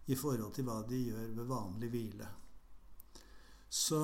I 0.09 0.17
forhold 0.17 0.55
til 0.57 0.65
hva 0.65 0.79
de 0.89 1.03
gjør 1.11 1.35
ved 1.37 1.51
vanlig 1.53 1.91
hvile. 1.93 2.31
Så 3.69 4.01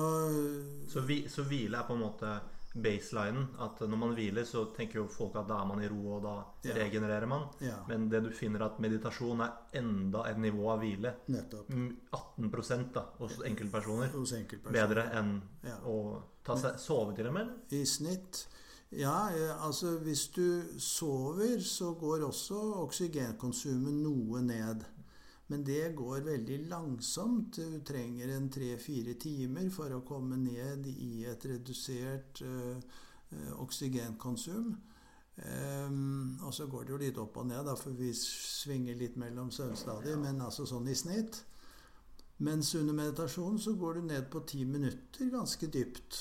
Så, 0.88 1.02
vi, 1.10 1.24
så 1.28 1.42
hvile 1.42 1.82
er 1.82 1.90
på 1.90 1.98
en 1.98 2.06
måte 2.06 2.36
baselinen. 2.74 3.48
At 3.60 3.80
når 3.80 3.96
man 3.98 4.14
hviler, 4.14 4.44
så 4.44 4.66
tenker 4.76 5.00
jo 5.00 5.06
folk 5.08 5.36
at 5.36 5.48
da 5.48 5.60
er 5.62 5.66
man 5.66 5.82
i 5.82 5.88
ro, 5.88 6.16
og 6.16 6.22
da 6.22 6.34
Ja. 6.68 6.74
regenererer 6.74 7.26
man. 7.28 7.48
ja, 7.60 7.76
Men 7.88 8.08
det 8.08 8.22
du 8.24 8.30
finner 8.30 8.62
at 8.66 8.78
meditasjon 8.80 9.40
er 9.40 9.52
enda 9.74 10.24
et 10.30 10.36
nivå 10.38 10.70
av 10.70 10.80
hvile. 10.80 11.14
nettopp. 11.28 11.68
Mm, 11.70 11.96
18 12.12 12.92
da, 12.92 13.04
hos 13.18 13.38
enkeltpersoner. 13.44 14.08
Hos 14.12 14.32
enkeltpersoner. 14.32 14.72
Bedre 14.88 15.10
enn 15.14 15.42
Ja. 15.64 15.76
å 15.84 16.22
ta 16.44 16.54
seg, 16.56 16.78
sove 16.78 17.14
til 17.16 17.26
og 17.26 17.34
med? 17.34 17.48
I 17.72 17.84
snitt. 17.84 18.46
Ja, 18.90 19.28
eh, 19.28 19.66
altså 19.66 19.98
hvis 20.00 20.28
du 20.32 20.62
sover, 20.78 21.58
så 21.60 21.94
går 21.98 22.20
også 22.24 22.54
oksygenkonsumet 22.86 23.92
noe 23.92 24.40
ned. 24.40 24.84
Men 25.48 25.64
det 25.64 25.94
går 25.96 26.20
veldig 26.26 26.58
langsomt. 26.68 27.56
Du 27.56 27.80
trenger 27.80 28.34
en 28.34 28.50
tre-fire 28.52 29.14
timer 29.20 29.70
for 29.72 29.94
å 29.96 30.04
komme 30.04 30.36
ned 30.36 30.86
i 30.92 31.24
et 31.28 31.46
redusert 31.48 32.42
eh, 32.44 32.76
eh, 33.32 33.52
oksygenkonsum. 33.56 34.74
Um, 35.38 36.38
og 36.42 36.50
så 36.54 36.66
går 36.66 36.84
det 36.84 36.92
jo 36.92 36.98
litt 36.98 37.18
opp 37.22 37.36
og 37.38 37.46
ned, 37.46 37.62
da, 37.64 37.76
for 37.78 37.94
vi 37.94 38.10
svinger 38.16 38.98
litt 38.98 39.14
mellom 39.22 39.52
søvnstadier, 39.54 40.18
men 40.18 40.42
altså 40.42 40.66
sånn 40.66 40.88
i 40.90 40.96
snitt. 40.98 41.38
Mens 42.42 42.72
under 42.74 42.94
meditasjon 42.94 43.58
så 43.62 43.76
går 43.78 43.98
du 43.98 44.08
ned 44.10 44.26
på 44.30 44.42
ti 44.46 44.64
minutter 44.66 45.30
ganske 45.30 45.70
dypt. 45.74 46.18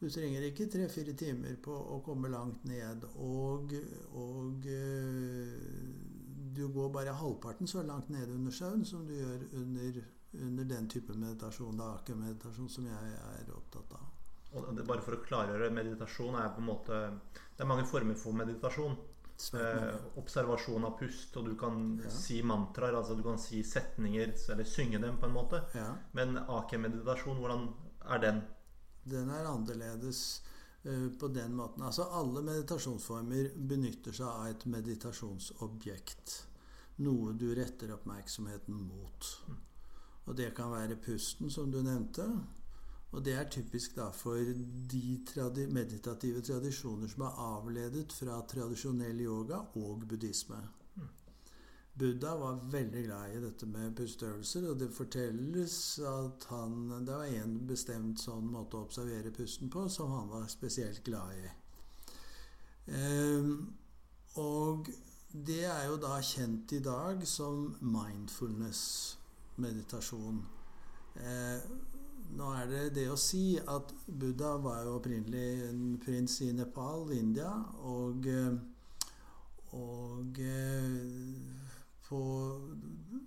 Du 0.00 0.08
trenger 0.10 0.46
ikke 0.46 0.70
tre-fire 0.70 1.14
timer 1.18 1.58
på 1.62 1.74
å 1.74 2.00
komme 2.06 2.30
langt 2.32 2.64
ned. 2.68 3.04
Og, 3.22 3.74
og 4.20 4.66
eh, 4.70 6.13
du 6.54 6.68
går 6.72 6.90
bare 6.94 7.12
halvparten 7.18 7.66
så 7.70 7.82
langt 7.82 8.08
ned 8.10 8.28
under 8.34 8.52
sjøen 8.54 8.84
som 8.86 9.06
du 9.06 9.14
gjør 9.14 9.42
under, 9.60 10.02
under 10.34 10.64
den 10.64 10.88
type 10.88 11.14
meditasjon, 11.14 11.76
da 11.78 11.92
akke-meditasjon, 11.98 12.68
som 12.70 12.86
jeg 12.86 13.16
er 13.18 13.50
opptatt 13.56 13.92
av. 13.98 14.10
Og 14.54 14.68
det, 14.76 14.84
bare 14.86 15.02
for 15.02 15.16
å 15.16 15.22
klargjøre, 15.24 15.70
meditasjon 15.74 16.36
er 16.38 16.52
på 16.54 16.62
en 16.62 16.68
måte 16.68 16.98
Det 17.56 17.64
er 17.64 17.66
mange 17.70 17.86
former 17.90 18.14
for 18.14 18.32
meditasjon. 18.38 18.94
Eh, 19.58 19.94
observasjon 20.20 20.84
av 20.86 20.92
pust, 20.98 21.36
og 21.36 21.48
du 21.48 21.56
kan 21.58 22.00
Ja. 22.04 22.10
si 22.10 22.40
mantraer, 22.42 22.94
altså 22.94 23.16
du 23.18 23.22
kan 23.22 23.38
si 23.38 23.62
setninger, 23.66 24.30
eller 24.52 24.64
synge 24.64 25.00
dem 25.02 25.16
på 25.18 25.26
en 25.26 25.32
måte. 25.34 25.64
Ja, 25.74 25.94
Men 26.12 26.36
AK-meditasjon, 26.38 27.38
hvordan 27.42 27.68
er 28.10 28.18
den? 28.18 28.42
den 29.04 29.28
er 29.30 29.44
annerledes 29.50 30.40
på 31.18 31.28
den 31.32 31.54
måten. 31.56 31.82
Altså 31.82 32.04
alle 32.12 32.42
meditasjonsformer 32.44 33.54
benytter 33.56 34.12
seg 34.12 34.26
av 34.28 34.48
et 34.50 34.66
meditasjonsobjekt. 34.68 36.34
Noe 37.04 37.32
du 37.34 37.48
retter 37.56 37.94
oppmerksomheten 37.94 38.76
mot. 38.84 39.30
Og 40.24 40.36
det 40.36 40.52
kan 40.56 40.70
være 40.72 41.00
pusten, 41.00 41.50
som 41.50 41.72
du 41.72 41.80
nevnte. 41.82 42.26
Og 43.14 43.22
det 43.24 43.34
er 43.38 43.50
typisk 43.50 43.96
da 43.96 44.08
for 44.14 44.40
de 44.92 45.02
tradi 45.28 45.66
meditative 45.70 46.42
tradisjoner 46.42 47.10
som 47.10 47.26
er 47.28 47.42
avledet 47.44 48.12
fra 48.12 48.40
tradisjonell 48.50 49.20
yoga 49.22 49.60
og 49.78 50.02
buddhisme. 50.08 50.58
Buddha 51.96 52.36
var 52.36 52.70
veldig 52.70 53.04
glad 53.04 53.30
i 53.30 53.40
dette 53.40 53.66
med 53.70 53.96
pusteøvelser, 53.96 54.70
og 54.70 54.80
det 54.80 54.96
fortelles 54.96 55.98
at 56.10 56.44
han, 56.50 56.90
det 57.06 57.14
var 57.14 57.24
en 57.30 57.66
bestemt 57.68 58.18
sånn 58.18 58.46
måte 58.50 58.76
å 58.76 58.80
observere 58.88 59.30
pusten 59.34 59.70
på 59.70 59.88
som 59.92 60.10
han 60.10 60.28
var 60.32 60.48
spesielt 60.50 61.04
glad 61.06 61.32
i. 61.38 61.50
Ehm, 62.98 63.72
og 64.42 64.88
det 65.46 65.64
er 65.70 65.84
jo 65.86 65.96
da 66.02 66.18
kjent 66.18 66.72
i 66.74 66.82
dag 66.82 67.22
som 67.30 67.78
mindfulness-meditasjon. 67.78 70.42
Eh, 71.14 71.58
nå 72.34 72.46
er 72.58 72.66
det 72.72 72.94
det 72.98 73.06
å 73.12 73.16
si 73.20 73.58
at 73.58 73.92
Buddha 74.08 74.56
var 74.58 74.82
jo 74.82 74.96
opprinnelig 74.98 75.62
en 75.68 75.98
prins 76.02 76.40
i 76.42 76.52
Nepal, 76.58 77.12
India, 77.14 77.54
og, 77.86 78.26
og 79.78 80.38
eh, 80.42 81.62
på, 82.08 82.20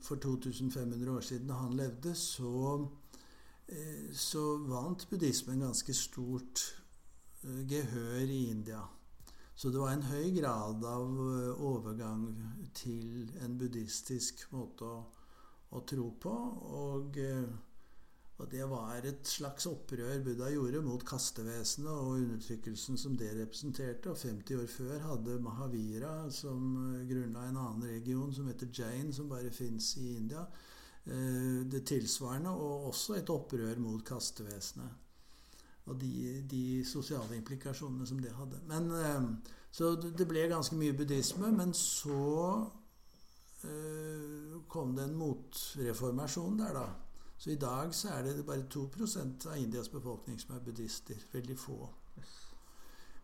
for 0.01 0.15
2500 0.15 1.11
år 1.11 1.21
siden 1.25 1.49
da 1.49 1.61
han 1.61 1.77
levde, 1.77 2.15
så, 2.15 2.87
eh, 3.67 4.13
så 4.13 4.43
vant 4.67 5.07
buddhismen 5.09 5.65
ganske 5.65 5.93
stort 5.93 6.63
eh, 7.43 7.63
gehør 7.69 8.21
i 8.25 8.43
India. 8.51 8.83
Så 9.55 9.71
det 9.73 9.81
var 9.81 9.95
en 9.95 10.05
høy 10.05 10.29
grad 10.37 10.85
av 10.85 11.21
eh, 11.25 11.63
overgang 11.65 12.27
til 12.77 13.31
en 13.41 13.57
buddhistisk 13.57 14.45
måte 14.53 14.85
å, 14.85 14.99
å 15.73 15.85
tro 15.89 16.11
på. 16.21 16.35
Og, 16.83 17.17
og 18.37 18.49
det 18.51 18.65
var 18.69 19.01
et 19.01 19.25
slags 19.25 19.65
opprør 19.65 20.19
Buddha 20.21 20.51
gjorde 20.53 20.83
mot 20.85 21.01
kastevesenet 21.05 21.89
og 21.89 22.19
undertrykkelsen 22.19 22.99
som 23.01 23.15
det 23.17 23.31
representerte. 23.33 24.11
Og 24.11 24.19
50 24.21 24.59
år 24.61 24.67
før 24.69 24.99
hadde 25.07 25.39
Mahavira, 25.41 26.11
som 26.29 26.75
eh, 26.83 27.07
grunnla 27.09 27.47
en 27.47 27.57
annen 27.57 27.87
region 27.89 28.33
som 28.33 28.49
heter 28.51 28.69
Jain, 28.69 29.09
som 29.13 29.29
bare 29.31 29.49
fins 29.49 29.95
i 29.97 30.11
India, 30.19 30.43
eh, 31.05 31.65
det 31.65 31.81
tilsvarende, 31.89 32.53
og 32.53 32.85
også 32.91 33.17
et 33.17 33.33
opprør 33.33 33.81
mot 33.81 34.05
kastevesenet. 34.05 35.03
Og 35.87 35.97
de, 35.97 36.13
de 36.51 36.85
sosiale 36.85 37.39
implikasjonene 37.39 38.05
som 38.05 38.21
det 38.21 38.35
hadde. 38.37 38.61
Men, 38.69 38.91
eh, 39.01 39.57
så 39.73 39.95
det 39.97 40.29
ble 40.29 40.45
ganske 40.51 40.77
mye 40.77 40.93
buddhisme. 40.93 41.49
Men 41.57 41.73
så 41.73 42.21
kom 44.69 44.93
det 44.95 45.07
en 45.07 45.15
motreformasjon 45.17 46.59
der, 46.61 46.77
da. 46.77 46.85
Så 47.37 47.51
i 47.51 47.55
dag 47.55 47.93
så 47.95 48.09
er 48.09 48.23
det 48.23 48.45
bare 48.45 48.65
2% 48.73 49.47
av 49.47 49.57
Indias 49.57 49.89
befolkning 49.89 50.39
som 50.41 50.55
er 50.55 50.63
buddhister. 50.65 51.19
Veldig 51.33 51.57
få. 51.59 51.89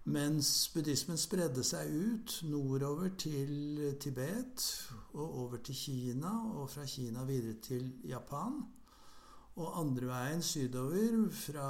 Mens 0.03 0.69
buddhismen 0.73 1.17
spredde 1.17 1.63
seg 1.63 1.87
ut 1.87 2.33
nordover 2.51 3.13
til 3.17 3.95
Tibet 4.03 4.65
og 5.13 5.37
over 5.45 5.61
til 5.63 5.75
Kina, 5.75 6.33
og 6.59 6.69
fra 6.69 6.85
Kina 6.85 7.23
videre 7.23 7.55
til 7.63 7.87
Japan. 8.03 8.59
Og 9.55 9.79
andre 9.79 10.09
veien 10.09 10.41
sydover, 10.41 11.29
fra 11.31 11.67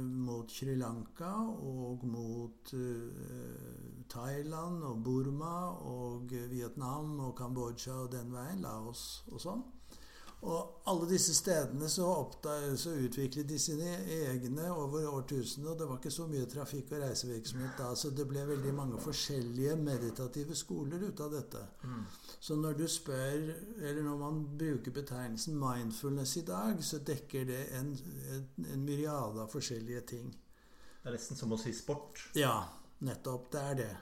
mot 0.00 0.50
Sri 0.50 0.74
Lanka 0.78 1.32
og 1.68 2.06
mot 2.06 2.72
uh, 2.72 4.04
Thailand 4.08 4.82
og 4.82 5.02
Burma 5.04 5.56
og 5.84 6.32
Vietnam 6.50 7.18
og 7.20 7.34
Kambodsja 7.36 8.04
og 8.06 8.12
den 8.12 8.32
veien, 8.32 8.62
Laos 8.62 9.24
og 9.26 9.42
sånn. 9.42 9.66
Og 10.46 10.82
alle 10.86 11.08
disse 11.10 11.34
stedene 11.34 11.88
så, 11.90 12.06
så, 12.78 12.92
utviklet 12.94 13.48
de 13.48 13.56
sine 13.58 13.96
egne 14.14 14.68
over 14.70 15.08
årtusener. 15.10 15.72
Og 15.72 15.80
det 15.80 15.88
var 15.90 15.98
ikke 15.98 16.12
så 16.14 16.28
mye 16.30 16.46
trafikk 16.50 16.92
og 16.94 17.02
reisevirksomhet 17.02 17.80
da, 17.80 17.88
så 17.98 18.12
det 18.14 18.28
ble 18.30 18.44
veldig 18.46 18.74
mange 18.76 19.00
forskjellige 19.02 19.74
meditative 19.80 20.54
skoler 20.58 21.02
ut 21.08 21.22
av 21.24 21.34
dette. 21.34 21.64
Mm. 21.82 22.04
Så 22.38 22.58
når 22.60 22.78
du 22.78 22.86
spør, 22.90 23.50
eller 23.80 24.02
når 24.06 24.22
man 24.22 24.42
bruker 24.58 24.94
betegnelsen 24.94 25.58
mindfulness 25.58 26.36
i 26.38 26.46
dag, 26.46 26.78
så 26.84 27.02
dekker 27.02 27.48
det 27.50 27.62
en, 27.80 27.94
en, 28.36 28.48
en 28.70 28.86
myriade 28.86 29.42
av 29.42 29.50
forskjellige 29.50 30.06
ting. 30.14 30.30
Det 31.02 31.10
er 31.10 31.18
nesten 31.18 31.38
som 31.38 31.54
å 31.54 31.58
si 31.58 31.74
sport. 31.74 32.22
Ja, 32.38 32.60
nettopp. 33.06 33.50
Det 33.50 33.66
er 33.72 33.80
det. 33.82 33.94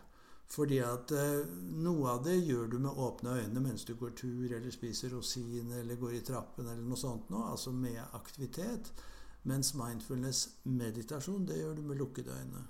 Fordi 0.50 0.78
at 0.85 1.11
eh, 1.16 1.46
noe 1.83 2.11
av 2.11 2.22
det 2.26 2.37
gjør 2.44 2.68
du 2.70 2.78
med 2.78 3.00
åpne 3.00 3.38
øyne 3.40 3.62
mens 3.64 3.85
du 3.88 3.94
går 3.98 4.12
tur 4.18 4.52
eller 4.52 4.70
spiser 4.70 5.14
rosin 5.14 5.72
eller 5.72 5.96
går 5.96 6.18
i 6.18 6.22
trappen 6.26 6.68
eller 6.68 6.85
noe 6.85 7.00
sånt 7.00 7.30
noe, 7.33 7.50
altså 7.50 7.72
med 7.72 8.02
aktivitet. 8.12 8.92
Mens 9.44 9.74
mindfulness 9.76 10.46
meditasjon, 10.64 11.44
det 11.48 11.59
gjør 11.59 11.74
du 11.76 11.83
med 11.83 12.00
lukkede 12.00 12.33
øyne. 12.33 12.62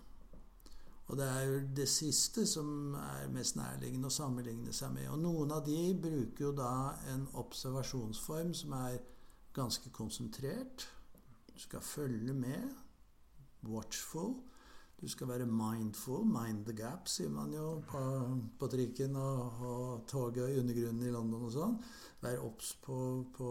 Og 1.06 1.16
det 1.16 1.26
er 1.28 1.42
jo 1.42 1.58
det 1.76 1.88
siste 1.88 2.46
som 2.48 2.94
er 2.96 3.28
mest 3.32 3.58
nærliggende 3.58 4.08
å 4.08 4.14
sammenligne 4.14 4.72
seg 4.72 4.94
med. 4.94 5.10
Og 5.12 5.20
noen 5.20 5.52
av 5.52 5.66
de 5.66 5.92
bruker 6.00 6.46
jo 6.46 6.52
da 6.56 6.94
en 7.12 7.26
observasjonsform 7.42 8.54
som 8.56 8.72
er 8.78 8.96
ganske 9.54 9.92
konsentrert. 9.92 10.88
Du 11.52 11.60
skal 11.60 11.84
følge 11.84 12.32
med. 12.34 12.72
Watchful. 13.68 14.34
Du 15.00 15.08
skal 15.10 15.28
være 15.28 15.46
mindful. 15.46 16.24
Mind 16.24 16.64
the 16.66 16.74
gap, 16.76 17.08
sier 17.10 17.30
man 17.32 17.52
jo 17.52 17.80
på, 17.90 18.02
på 18.58 18.68
trikken 18.72 19.16
og, 19.20 19.62
og, 19.68 20.04
toget 20.08 20.46
og 20.46 20.60
undergrunnen 20.62 21.06
i 21.06 21.12
London 21.12 21.48
og 21.48 21.54
sånn. 21.54 21.78
Vær 22.24 22.44
obs 22.46 22.74
på, 22.84 22.98
på, 23.36 23.48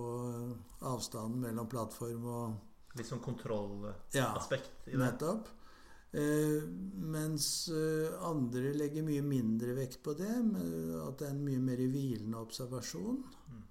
avstanden 0.90 1.44
mellom 1.44 1.70
plattform 1.70 2.30
og 2.38 2.70
Litt 2.94 3.08
sånn 3.10 3.24
kontrollaspekt 3.26 4.14
ja, 4.14 4.92
i 4.92 4.92
det? 4.92 5.00
Nettopp. 5.02 5.48
Eh, 6.14 6.60
mens 7.10 7.48
eh, 7.74 8.12
andre 8.22 8.70
legger 8.78 9.02
mye 9.02 9.24
mindre 9.26 9.74
vekt 9.74 10.04
på 10.06 10.14
det. 10.14 10.30
At 10.30 11.18
det 11.18 11.26
er 11.26 11.32
en 11.34 11.42
mye 11.42 11.62
mer 11.64 11.82
hvilende 11.82 12.38
observasjon. 12.38 13.18
Mm. 13.50 13.64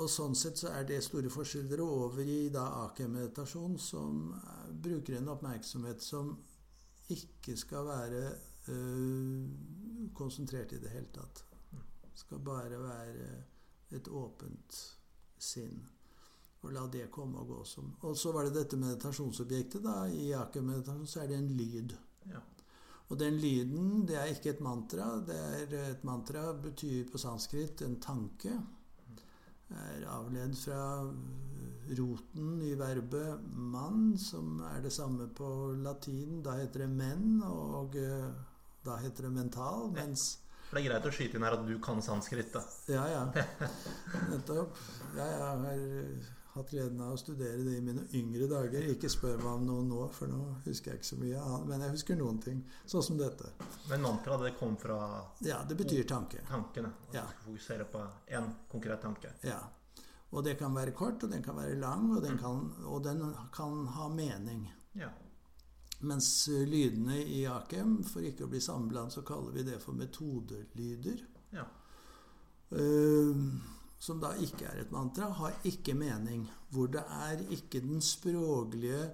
Og 0.00 0.08
sånn 0.10 0.32
sett 0.34 0.58
så 0.58 0.72
er 0.72 0.88
det 0.88 1.02
store 1.04 1.28
forskjeller 1.30 1.82
over 1.84 2.24
i 2.24 2.48
da 2.52 2.64
Aker-meditasjon, 2.86 3.76
som 3.78 4.32
bruker 4.72 5.18
en 5.18 5.30
oppmerksomhet 5.36 6.00
som 6.02 6.32
ikke 7.12 7.56
skal 7.56 7.86
være 7.86 8.22
øh, 8.68 9.48
konsentrert 10.14 10.72
i 10.72 10.80
det 10.80 10.90
hele 10.90 11.10
tatt. 11.12 11.44
Skal 12.14 12.38
bare 12.38 12.78
være 12.80 13.28
et 13.90 14.08
åpent 14.08 14.78
sinn. 15.38 15.82
Og 16.64 16.72
la 16.72 16.86
det 16.88 17.10
komme 17.12 17.42
og 17.42 17.50
gå 17.50 17.64
som 17.68 17.90
Og 18.08 18.16
så 18.16 18.32
var 18.32 18.46
det 18.46 18.54
dette 18.54 18.78
meditasjonsobjektet. 18.80 19.82
da, 19.84 20.06
I 20.08 20.32
Aker-meditasjon 20.32 21.06
så 21.06 21.20
er 21.20 21.28
det 21.28 21.38
en 21.38 21.50
lyd. 21.58 21.92
Ja. 22.30 22.40
Og 23.08 23.18
den 23.20 23.36
lyden, 23.36 24.06
det 24.08 24.16
er 24.16 24.32
ikke 24.32 24.54
et 24.54 24.62
mantra. 24.64 25.10
Det 25.26 25.36
er 25.36 25.74
et 25.90 26.04
mantra 26.04 26.52
betyr 26.52 27.10
på 27.10 27.18
sanskrit 27.18 27.82
en 27.84 28.00
tanke. 28.00 28.54
Er 29.68 30.06
avledd 30.08 30.56
fra 30.56 30.80
roten 31.98 32.62
i 32.62 32.74
verbet 32.74 33.40
'mann', 33.54 34.18
som 34.18 34.60
er 34.60 34.80
det 34.82 34.92
samme 34.92 35.28
på 35.28 35.74
latin. 35.82 36.42
Da 36.42 36.56
heter 36.58 36.84
det 36.84 36.88
'menn', 36.88 37.42
og 37.42 37.96
eh, 37.96 38.30
da 38.84 38.96
heter 38.96 39.28
det 39.28 39.32
'mental'. 39.32 39.92
mens 39.92 40.38
for 40.64 40.78
Det 40.78 40.86
er 40.86 40.90
greit 40.90 41.06
å 41.06 41.10
skyte 41.12 41.36
inn 41.36 41.44
her 41.44 41.54
at 41.54 41.66
du 41.66 41.78
kan 41.78 42.00
sanskrit, 42.02 42.52
da. 42.52 42.62
Ja, 42.88 43.04
ja. 43.06 43.24
Nettopp. 44.32 44.78
Ja, 45.14 45.26
jeg 45.26 45.40
har 45.40 46.32
hatt 46.54 46.70
gleden 46.70 47.00
av 47.02 47.14
å 47.14 47.18
studere 47.18 47.62
det 47.66 47.76
i 47.78 47.82
mine 47.84 48.04
yngre 48.14 48.48
dager. 48.50 48.86
Ikke 48.94 49.10
spør 49.12 49.40
meg 49.42 49.50
om 49.52 49.68
noe 49.68 49.84
nå, 49.86 50.00
for 50.14 50.30
nå 50.30 50.40
husker 50.64 50.92
jeg 50.92 51.02
ikke 51.02 51.10
så 51.10 51.20
mye 51.20 51.42
annet. 51.42 51.68
Men 51.70 51.86
jeg 51.86 51.94
husker 51.96 52.18
noen 52.18 52.40
ting, 52.42 52.60
sånn 52.90 53.06
som 53.06 53.18
dette. 53.20 53.52
Men 53.90 54.04
mantra, 54.06 54.38
det 54.42 54.54
kom 54.58 54.76
fra 54.80 54.98
Ja, 55.46 55.62
det 55.68 55.78
betyr 55.78 56.06
tanke. 56.10 56.42
Tankene. 56.48 56.92
At 57.08 57.18
ja. 57.20 57.24
Fokusere 57.44 57.88
på 57.90 58.04
én 58.38 58.50
konkret 58.70 59.02
tanke. 59.02 59.34
Ja. 59.46 59.60
Og 60.34 60.42
det 60.44 60.56
kan 60.58 60.74
være 60.74 60.94
kort, 60.96 61.22
og 61.22 61.30
den 61.30 61.42
kan 61.42 61.56
være 61.56 61.78
lang, 61.78 62.08
og 62.16 62.22
den 62.24 62.38
kan, 62.38 62.64
og 62.90 63.04
den 63.04 63.22
kan 63.54 63.86
ha 63.94 64.08
mening. 64.10 64.66
Ja. 64.98 65.12
Mens 66.04 66.48
lydene 66.50 67.20
i 67.22 67.44
Akem, 67.48 68.00
for 68.04 68.26
ikke 68.26 68.44
å 68.44 68.50
bli 68.50 68.60
sammenblandet, 68.60 69.14
så 69.14 69.22
kaller 69.26 69.54
vi 69.54 69.64
det 69.70 69.78
for 69.82 69.96
metodelyder. 69.96 71.22
Ja. 71.54 71.68
Uh, 72.74 73.46
som 74.02 74.18
da 74.20 74.34
ikke 74.42 74.66
er 74.68 74.82
et 74.82 74.92
mantra, 74.92 75.30
har 75.38 75.54
ikke 75.70 75.94
mening. 75.96 76.48
Hvor 76.74 76.90
det 76.92 77.04
er 77.06 77.46
ikke 77.54 77.80
den 77.84 78.02
språklige 78.04 79.04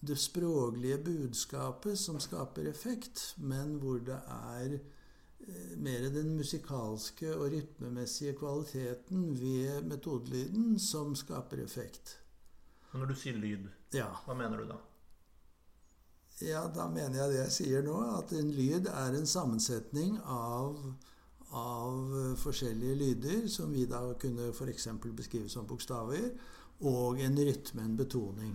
det 0.00 0.16
språklige 0.16 0.98
budskapet 1.04 1.98
som 1.98 2.20
skaper 2.20 2.70
effekt, 2.70 3.34
men 3.36 3.76
hvor 3.82 3.98
det 4.00 4.16
er 4.16 4.78
mer 5.80 6.06
den 6.14 6.34
musikalske 6.38 7.32
og 7.34 7.50
rytmemessige 7.54 8.36
kvaliteten 8.38 9.28
ved 9.40 9.86
metodelyden 9.90 10.78
som 10.78 11.14
skaper 11.16 11.62
effekt. 11.64 12.16
Når 12.92 13.12
du 13.12 13.14
sier 13.14 13.38
lyd, 13.38 13.68
ja. 13.94 14.08
hva 14.26 14.34
mener 14.34 14.62
du 14.62 14.70
da? 14.72 14.80
Ja, 16.40 16.64
da 16.72 16.88
mener 16.88 17.20
jeg 17.20 17.30
det 17.30 17.38
jeg 17.38 17.54
sier 17.54 17.84
nå, 17.84 17.98
at 18.16 18.32
en 18.32 18.50
lyd 18.56 18.88
er 18.90 19.16
en 19.18 19.28
sammensetning 19.28 20.16
av 20.24 20.78
av 21.50 22.14
eh, 22.14 22.34
forskjellige 22.38 22.94
lyder, 22.94 23.48
som 23.50 23.72
vi 23.74 23.86
da 23.90 24.02
kunne 24.20 24.50
f.eks. 24.52 24.88
beskrive 25.18 25.50
som 25.50 25.66
bokstaver, 25.66 26.30
og 26.86 27.20
en 27.20 27.36
rytme, 27.36 27.82
en 27.82 27.96
betoning. 27.98 28.54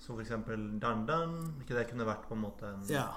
Så 0.00 0.14
f.eks. 0.16 0.32
dan-dan? 0.82 1.36
Ikke 1.62 1.76
det 1.76 1.88
kunne 1.90 2.06
vært 2.08 2.28
på 2.28 2.38
en 2.38 2.44
måte 2.46 2.70
en 2.70 2.86
Ja. 2.90 3.08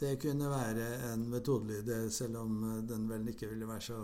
Det 0.00 0.14
kunne 0.22 0.48
være 0.48 0.84
en 1.10 1.26
metodelyde, 1.28 1.96
selv 2.14 2.38
om 2.40 2.62
eh, 2.70 2.76
den 2.88 3.08
vel 3.10 3.26
ikke 3.32 3.50
ville 3.50 3.68
være 3.68 3.84
så 3.90 3.98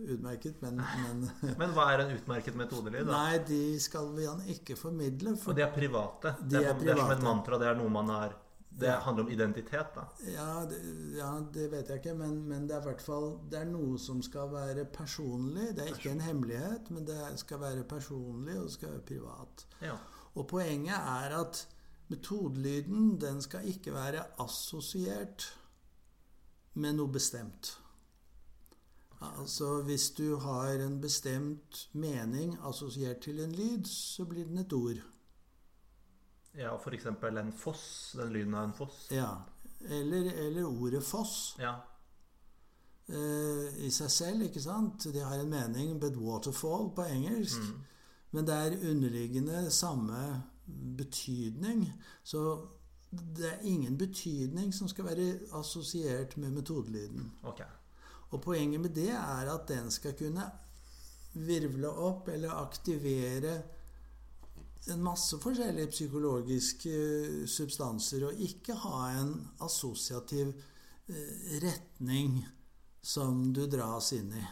utmerket. 0.00 0.62
Men, 0.64 0.80
men, 0.80 1.26
men 1.60 1.74
hva 1.76 1.90
er 1.92 2.06
en 2.06 2.14
utmerket 2.16 2.56
metodelyd? 2.56 3.02
da? 3.04 3.18
Nei, 3.18 3.42
de 3.48 3.64
skal 3.82 4.08
vi 4.16 4.28
ikke 4.54 4.78
formidle. 4.80 5.36
For 5.42 5.52
og 5.52 5.60
de 5.60 5.66
er 5.66 5.74
private? 5.74 6.36
De 6.40 6.56
det, 6.56 6.64
er, 6.64 6.70
er 6.72 6.80
private. 6.80 6.86
det 6.86 6.94
er 6.96 7.02
som 7.04 7.14
et 7.18 7.28
mantra? 7.28 7.60
Det 7.60 7.68
er 7.68 7.78
noe 7.82 7.92
man 7.92 8.14
har 8.16 8.38
det 8.78 8.90
handler 8.90 9.24
om 9.24 9.30
identitet, 9.30 9.94
da? 9.94 10.06
Ja, 10.32 10.64
det, 10.64 10.78
ja, 11.18 11.30
det 11.54 11.68
vet 11.72 11.90
jeg 11.90 12.00
ikke. 12.00 12.14
Men, 12.16 12.38
men, 12.48 12.66
det 12.68 12.76
er 12.76 12.80
i 12.80 12.88
hvert 12.88 13.04
fall 13.04 13.28
det 13.52 13.60
er 13.60 13.68
noe 13.68 13.98
som 14.00 14.22
skal 14.24 14.48
være 14.52 14.86
personlig. 14.94 15.72
Det 15.76 15.84
er 15.84 15.92
ikke 15.92 16.14
en 16.14 16.24
hemmelighet, 16.24 16.90
men 16.94 17.06
det 17.08 17.18
skal 17.42 17.60
være 17.62 17.84
personlig, 17.88 18.56
og 18.58 18.70
det 18.70 18.76
skal 18.78 18.94
være 18.94 19.06
privat. 19.12 19.66
Ja. 19.84 19.98
Og 20.32 20.48
poenget 20.48 20.96
er 20.96 21.36
at 21.42 21.66
metodelyden 22.12 23.16
den 23.20 23.40
skal 23.42 23.68
ikke 23.68 23.94
være 23.94 24.24
assosiert 24.42 25.48
med 26.74 26.96
noe 26.98 27.12
bestemt. 27.12 27.74
Altså 29.22 29.82
Hvis 29.86 30.10
du 30.10 30.36
har 30.36 30.82
en 30.82 31.00
bestemt 31.00 31.88
mening 31.92 32.56
assosiert 32.68 33.20
til 33.22 33.40
en 33.40 33.52
lyd, 33.52 33.84
så 33.86 34.24
blir 34.24 34.44
den 34.44 34.58
et 34.58 34.72
ord. 34.72 35.02
Ja, 36.58 36.74
f.eks. 36.76 37.06
en 37.06 37.52
foss. 37.52 38.14
Den 38.18 38.32
lyden 38.32 38.54
av 38.54 38.64
en 38.64 38.74
foss. 38.76 39.06
Ja. 39.10 39.30
Eller, 39.80 40.32
eller 40.32 40.64
ordet 40.64 41.04
foss. 41.04 41.56
Ja. 41.58 41.74
Eh, 43.08 43.84
I 43.86 43.90
seg 43.90 44.10
selv, 44.10 44.46
ikke 44.46 44.62
sant? 44.62 45.06
De 45.12 45.22
har 45.22 45.38
en 45.38 45.50
mening, 45.50 46.00
but 46.00 46.16
waterfall 46.16 46.90
på 46.94 47.06
engelsk. 47.08 47.62
Mm. 47.62 47.80
Men 48.30 48.46
det 48.48 48.54
er 48.54 48.90
underliggende 48.90 49.70
samme 49.70 50.42
betydning. 50.98 51.86
Så 52.24 52.66
det 53.10 53.48
er 53.48 53.68
ingen 53.68 53.98
betydning 53.98 54.72
som 54.74 54.88
skal 54.88 55.04
være 55.04 55.38
assosiert 55.58 56.36
med 56.36 56.50
metodelyden. 56.50 57.32
Okay. 57.42 57.68
Og 58.30 58.40
poenget 58.40 58.80
med 58.80 58.90
det 58.96 59.10
er 59.10 59.52
at 59.52 59.68
den 59.68 59.90
skal 59.90 60.16
kunne 60.16 60.48
virvle 61.34 61.88
opp 61.88 62.28
eller 62.28 62.60
aktivere 62.62 63.62
en 64.90 65.02
masse 65.02 65.38
forskjellige 65.38 65.92
psykologiske 65.92 66.90
eh, 66.90 67.46
substanser, 67.46 68.26
og 68.26 68.40
ikke 68.40 68.74
ha 68.82 69.04
en 69.20 69.34
assosiativ 69.62 70.48
eh, 71.08 71.60
retning 71.62 72.40
som 73.02 73.52
du 73.54 73.66
dras 73.70 74.12
inn 74.16 74.32
i. 74.38 74.42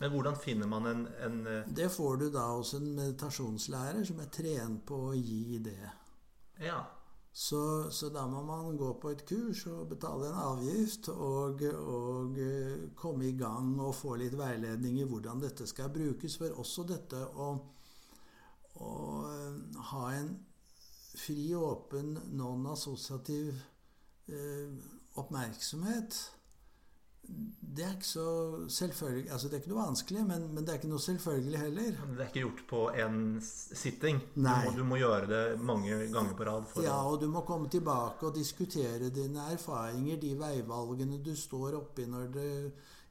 Men 0.00 0.14
hvordan 0.14 0.36
finner 0.40 0.68
man 0.68 0.86
en, 0.86 1.02
en, 1.24 1.40
eh, 1.46 1.66
Det 1.76 1.90
får 1.92 2.16
du 2.16 2.30
da 2.32 2.46
hos 2.54 2.72
en 2.74 2.88
meditasjonslærer 2.96 4.04
som 4.08 4.22
er 4.22 4.30
trent 4.32 4.86
på 4.88 4.96
å 5.10 5.12
gi 5.14 5.58
det. 5.64 5.92
Ja. 6.64 6.80
Så, 7.32 7.90
så, 7.94 8.08
da 8.10 8.24
må 8.26 8.40
man 8.42 8.76
gå 8.76 8.88
på 8.98 9.12
et 9.12 9.22
kurs 9.28 9.62
og 9.70 9.92
betale 9.92 10.30
en 10.30 10.38
avgift 10.40 11.08
og, 11.12 11.62
og, 11.62 12.38
eh, 12.42 12.88
komme 12.98 13.28
i 13.28 13.36
gang 13.38 13.76
og 13.78 13.94
få 13.94 14.16
litt 14.18 14.34
veiledning 14.38 14.98
i 14.98 15.06
hvordan 15.06 15.44
dette 15.44 15.68
skal 15.68 15.92
brukes. 15.94 16.36
For 16.40 16.58
også 16.58 16.88
dette 16.88 17.20
å, 17.20 17.52
å 18.82 18.94
eh, 19.30 19.84
ha 19.92 20.04
en 20.16 20.34
fri, 21.20 21.52
åpen, 21.54 22.16
non-assosiativ 22.40 23.62
eh, 24.32 24.74
oppmerksomhet 25.20 26.18
det 27.76 27.84
er 27.86 27.92
ikke 27.94 28.06
så 28.06 28.28
selvfølgelig 28.68 29.30
Altså, 29.32 29.48
det 29.48 29.54
er 29.54 29.62
ikke 29.62 29.72
noe 29.72 29.84
vanskelig, 29.84 30.22
men, 30.26 30.46
men, 30.54 30.64
det 30.66 30.72
er 30.72 30.80
ikke 30.80 30.90
noe 30.90 31.02
selvfølgelig 31.04 31.58
heller. 31.58 31.98
Det 32.00 32.24
er 32.24 32.30
ikke 32.30 32.44
gjort 32.44 32.62
på 32.70 32.80
én 33.04 33.18
sitting. 33.42 34.20
Du 34.34 34.42
må, 34.42 34.72
du 34.76 34.84
må, 34.84 34.98
gjøre 35.00 35.28
det 35.30 35.42
mange 35.62 35.98
ganger 36.12 36.34
på 36.36 36.48
rad. 36.48 36.64
ja, 36.82 36.96
og 37.06 37.20
du 37.22 37.28
må 37.30 37.44
komme 37.46 37.70
tilbake 37.70 38.26
og 38.26 38.34
diskutere 38.34 39.10
dine 39.14 39.46
erfaringer, 39.54 40.18
de 40.20 40.34
veivalgene 40.38 41.22
du 41.24 41.34
står 41.36 41.78
oppi 41.78 42.08
når 42.10 42.32
det 42.34 42.50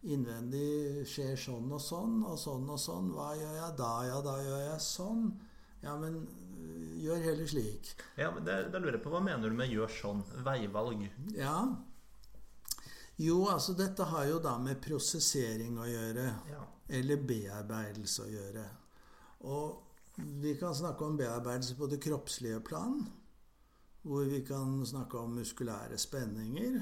innvendig 0.10 1.06
skjer 1.08 1.36
sånn 1.40 1.72
og 1.76 1.82
sånn 1.84 2.22
og 2.24 2.38
sånn 2.40 2.70
og 2.70 2.80
sånn. 2.80 3.10
Hva 3.16 3.34
gjør 3.40 3.56
jeg 3.64 3.78
da? 3.80 3.94
Ja, 4.08 4.22
da 4.24 4.38
gjør 4.44 4.62
jeg 4.68 4.84
sånn. 4.84 5.26
Ja, 5.84 5.96
men 6.00 6.22
øh, 6.60 6.96
gjør 7.04 7.24
heller 7.30 7.48
slik. 7.48 7.94
Ja, 8.20 8.32
men 8.36 8.44
det 8.44 8.60
lurer 8.76 8.98
jeg 8.98 9.04
på, 9.04 9.12
Hva 9.14 9.24
mener 9.24 9.48
du 9.48 9.56
med 9.56 9.72
'gjør 9.72 9.92
sånn'? 9.96 10.26
Veivalg? 10.44 11.06
Ja, 11.36 11.62
jo, 13.20 13.48
altså 13.52 13.74
dette 13.76 14.06
har 14.08 14.26
jo 14.30 14.40
da 14.40 14.54
med 14.64 14.80
prosessering 14.80 15.76
å 15.80 15.88
gjøre. 15.90 16.26
Ja. 16.48 16.62
Eller 17.00 17.20
bearbeidelse 17.28 18.24
å 18.24 18.30
gjøre. 18.32 18.64
Og 19.52 20.22
vi 20.42 20.56
kan 20.60 20.76
snakke 20.76 21.06
om 21.06 21.18
bearbeidelse 21.20 21.76
på 21.76 21.90
det 21.92 22.00
kroppslige 22.04 22.62
plan. 22.64 23.02
Hvor 24.02 24.24
vi 24.24 24.40
kan 24.48 24.80
snakke 24.88 25.20
om 25.20 25.36
muskulære 25.36 26.00
spenninger. 26.00 26.80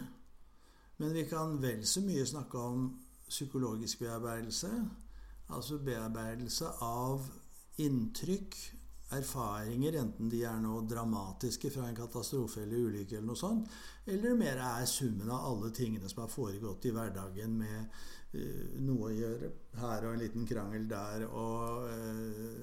Men 0.98 1.14
vi 1.14 1.26
kan 1.30 1.58
vel 1.62 1.82
så 1.86 2.02
mye 2.06 2.26
snakke 2.26 2.62
om 2.62 2.88
psykologisk 3.28 4.06
bearbeidelse. 4.06 4.72
Altså 5.50 5.82
bearbeidelse 5.82 6.70
av 6.86 7.26
inntrykk 7.82 8.56
erfaringer, 9.16 9.96
enten 10.02 10.30
de 10.30 10.42
er 10.44 10.58
noe 10.60 10.84
dramatiske 10.88 11.72
fra 11.72 11.88
en 11.88 11.96
katastrofe 11.96 12.64
eller 12.64 12.90
ulykke, 12.90 13.18
eller 13.18 13.30
noe 13.30 13.40
sånt, 13.40 13.70
eller 14.06 14.36
mer 14.36 14.60
er 14.60 14.88
summen 14.90 15.32
av 15.32 15.46
alle 15.52 15.72
tingene 15.76 16.10
som 16.12 16.26
har 16.26 16.34
foregått 16.34 16.90
i 16.90 16.94
hverdagen 16.96 17.54
med 17.62 18.00
uh, 18.36 18.82
noe 18.84 19.08
å 19.08 19.16
gjøre 19.16 19.52
her 19.80 20.08
og 20.08 20.14
en 20.14 20.24
liten 20.26 20.48
krangel 20.50 20.90
der, 20.92 21.24
og 21.30 21.88
uh, 21.88 22.58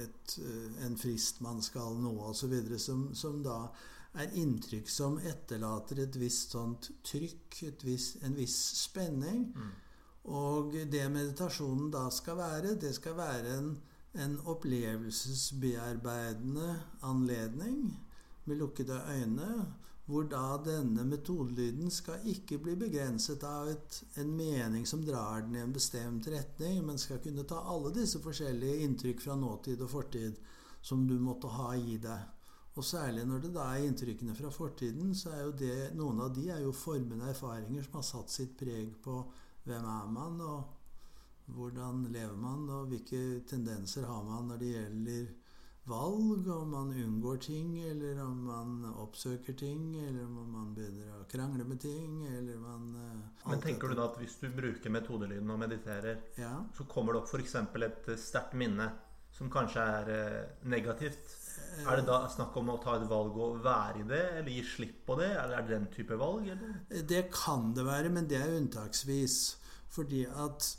et, 0.00 0.38
uh, 0.40 0.80
en 0.86 0.96
frist 1.00 1.42
man 1.44 1.60
skal 1.64 2.00
nå, 2.00 2.14
osv., 2.30 2.56
som, 2.80 3.10
som 3.16 3.42
da 3.44 3.66
er 4.16 4.32
inntrykk 4.40 4.88
som 4.88 5.18
etterlater 5.20 6.00
et 6.06 6.16
visst 6.16 6.54
sånt 6.56 6.88
trykk, 7.04 7.58
visst, 7.84 8.22
en 8.24 8.36
viss 8.38 8.56
spenning. 8.80 9.50
Mm. 9.52 9.74
Og 10.32 10.72
det 10.90 11.04
meditasjonen 11.12 11.90
da 11.92 12.06
skal 12.10 12.40
være, 12.40 12.78
det 12.80 12.94
skal 12.96 13.14
være 13.18 13.52
en 13.58 13.68
en 14.22 14.34
opplevelsesbearbeidende 14.52 16.68
anledning 17.06 17.78
med 18.44 18.56
lukkede 18.60 18.98
øyne, 19.12 19.50
hvor 20.06 20.22
da 20.30 20.54
denne 20.62 21.02
metodelyden 21.04 21.90
skal 21.90 22.22
ikke 22.30 22.58
bli 22.62 22.76
begrenset 22.78 23.42
av 23.46 23.68
et, 23.72 24.04
en 24.22 24.30
mening 24.38 24.86
som 24.86 25.02
drar 25.04 25.40
den 25.42 25.56
i 25.56 25.60
en 25.64 25.72
bestemt 25.74 26.28
retning, 26.30 26.84
men 26.86 26.98
skal 26.98 27.18
kunne 27.24 27.44
ta 27.48 27.58
alle 27.66 27.94
disse 27.94 28.20
forskjellige 28.22 28.82
inntrykk 28.86 29.20
fra 29.24 29.36
nåtid 29.36 29.82
og 29.82 29.90
fortid 29.90 30.34
som 30.82 31.08
du 31.08 31.18
måtte 31.18 31.48
ha 31.50 31.74
i 31.74 31.96
deg. 31.98 32.20
Og 32.76 32.84
særlig 32.84 33.24
når 33.26 33.38
det 33.42 33.54
da 33.56 33.64
er 33.72 33.88
inntrykkene 33.88 34.34
fra 34.36 34.50
fortiden, 34.52 35.14
så 35.16 35.32
er 35.32 35.46
jo 35.46 35.52
det 35.58 35.76
Noen 35.96 36.20
av 36.20 36.34
de 36.36 36.50
er 36.52 36.60
jo 36.62 36.72
formende 36.76 37.30
erfaringer 37.32 37.86
som 37.86 37.98
har 37.98 38.06
satt 38.06 38.30
sitt 38.30 38.52
preg 38.60 38.92
på 39.02 39.22
hvem 39.66 39.86
er 39.90 40.10
man, 40.12 40.40
og 40.44 40.75
hvordan 41.46 42.06
lever 42.10 42.36
man, 42.36 42.68
og 42.70 42.86
hvilke 42.90 43.42
tendenser 43.48 44.06
har 44.06 44.22
man 44.26 44.48
når 44.50 44.62
det 44.62 44.70
gjelder 44.72 45.26
valg? 45.86 46.48
Om 46.50 46.70
man 46.74 46.92
unngår 47.04 47.36
ting, 47.46 47.78
eller 47.90 48.20
om 48.24 48.36
man 48.48 48.84
oppsøker 48.90 49.54
ting, 49.58 49.94
eller 50.02 50.24
om 50.26 50.52
man 50.52 50.74
begynner 50.74 51.14
å 51.20 51.24
krangle 51.30 51.64
med 51.64 51.80
ting, 51.82 52.20
eller 52.26 52.58
man 52.62 52.92
uh, 52.98 53.48
Men 53.50 53.62
tenker 53.62 53.88
du 53.88 53.98
da 53.98 54.08
at 54.10 54.20
hvis 54.20 54.38
du 54.42 54.48
bruker 54.50 54.92
metodelyden 54.92 55.50
og 55.54 55.60
mediterer, 55.62 56.22
ja. 56.40 56.54
så 56.76 56.86
kommer 56.90 57.14
det 57.14 57.22
opp 57.22 57.34
f.eks. 57.34 57.58
et 57.62 58.08
eh, 58.10 58.20
sterkt 58.20 58.56
minne 58.58 58.90
som 59.36 59.50
kanskje 59.52 59.82
er 60.00 60.10
uh, 60.10 60.64
negativt? 60.66 61.36
Er 61.84 62.00
det 62.00 62.06
da 62.08 62.22
snakk 62.32 62.56
om 62.56 62.70
å 62.72 62.78
ta 62.80 62.94
et 62.96 63.04
valg 63.10 63.36
og 63.36 63.60
være 63.64 64.00
i 64.00 64.08
det, 64.08 64.22
eller 64.40 64.50
gi 64.50 64.64
slipp 64.64 65.04
på 65.06 65.18
det? 65.20 65.28
Eller 65.36 65.58
er 65.58 65.66
det 65.66 65.74
den 65.74 65.88
type 65.92 66.18
valg? 66.18 66.48
Eller? 66.54 67.04
Det 67.06 67.26
kan 67.34 67.70
det 67.76 67.84
være, 67.86 68.10
men 68.16 68.28
det 68.30 68.40
er 68.40 68.56
unntaksvis. 68.56 69.38
Fordi 69.88 70.24
at 70.24 70.78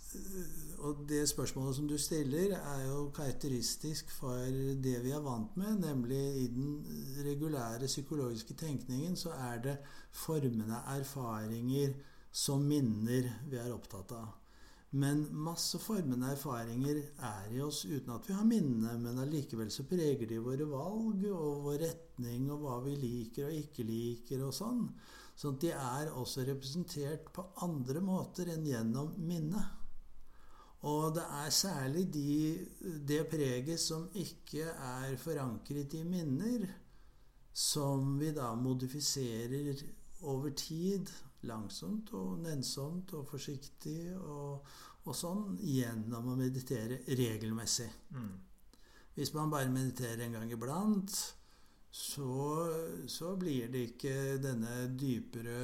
Og 0.78 1.06
det 1.10 1.30
spørsmålet 1.30 1.76
som 1.76 1.88
du 1.88 1.98
stiller, 1.98 2.54
er 2.58 2.82
jo 2.88 3.10
karakteristisk 3.10 4.12
for 4.12 4.36
det 4.84 5.04
vi 5.04 5.12
er 5.12 5.24
vant 5.26 5.58
med, 5.58 5.80
nemlig 5.82 6.20
i 6.44 6.48
den 6.48 6.86
regulære 7.26 7.90
psykologiske 7.90 8.54
tenkningen 8.54 9.16
så 9.16 9.30
er 9.30 9.62
det 9.62 9.78
formende 10.12 10.84
erfaringer 11.00 11.94
som 12.32 12.62
minner 12.62 13.32
vi 13.50 13.58
er 13.58 13.74
opptatt 13.74 14.12
av. 14.12 14.47
Men 14.90 15.26
masse 15.36 15.80
formende 15.84 16.30
erfaringer 16.32 17.02
er 17.28 17.52
i 17.52 17.60
oss 17.60 17.82
uten 17.86 18.14
at 18.14 18.28
vi 18.30 18.36
har 18.38 18.48
minne, 18.48 18.94
men 19.02 19.20
allikevel 19.20 19.72
så 19.74 19.84
preger 19.90 20.30
de 20.30 20.40
våre 20.40 20.68
valg 20.70 21.26
og 21.28 21.66
vår 21.66 21.82
retning 21.82 22.48
og 22.54 22.64
hva 22.64 22.78
vi 22.86 22.96
liker 22.96 23.50
og 23.50 23.58
ikke 23.58 23.84
liker 23.88 24.46
og 24.48 24.56
sånn. 24.56 24.86
Sånn 25.38 25.58
at 25.58 25.66
de 25.66 25.74
er 25.76 26.14
også 26.16 26.48
representert 26.48 27.28
på 27.36 27.44
andre 27.68 28.02
måter 28.02 28.54
enn 28.54 28.66
gjennom 28.66 29.12
minnet. 29.20 29.76
Og 30.88 31.12
det 31.18 31.26
er 31.36 31.52
særlig 31.52 32.06
de, 32.14 32.32
det 33.10 33.24
preget 33.30 33.82
som 33.82 34.08
ikke 34.16 34.72
er 34.72 35.18
forankret 35.20 35.98
i 36.00 36.04
minner, 36.08 36.64
som 37.52 38.14
vi 38.22 38.32
da 38.32 38.54
modifiserer 38.56 39.82
over 40.22 40.54
tid, 40.58 41.10
langsomt 41.46 42.12
og 42.18 42.40
nennsomt 42.42 43.14
og 43.18 43.28
forsiktig 43.30 44.16
og, 44.18 44.66
og 45.06 45.16
sånn, 45.16 45.58
gjennom 45.62 46.34
å 46.34 46.38
meditere 46.40 47.04
regelmessig. 47.08 47.90
Mm. 48.16 48.32
Hvis 49.18 49.34
man 49.34 49.52
bare 49.54 49.74
mediterer 49.74 50.26
en 50.26 50.38
gang 50.38 50.52
iblant, 50.54 51.14
så, 51.98 52.68
så, 53.08 53.32
blir 53.40 53.72
det 53.74 53.84
ikke 53.88 54.16
denne 54.44 54.84
dypere 55.00 55.56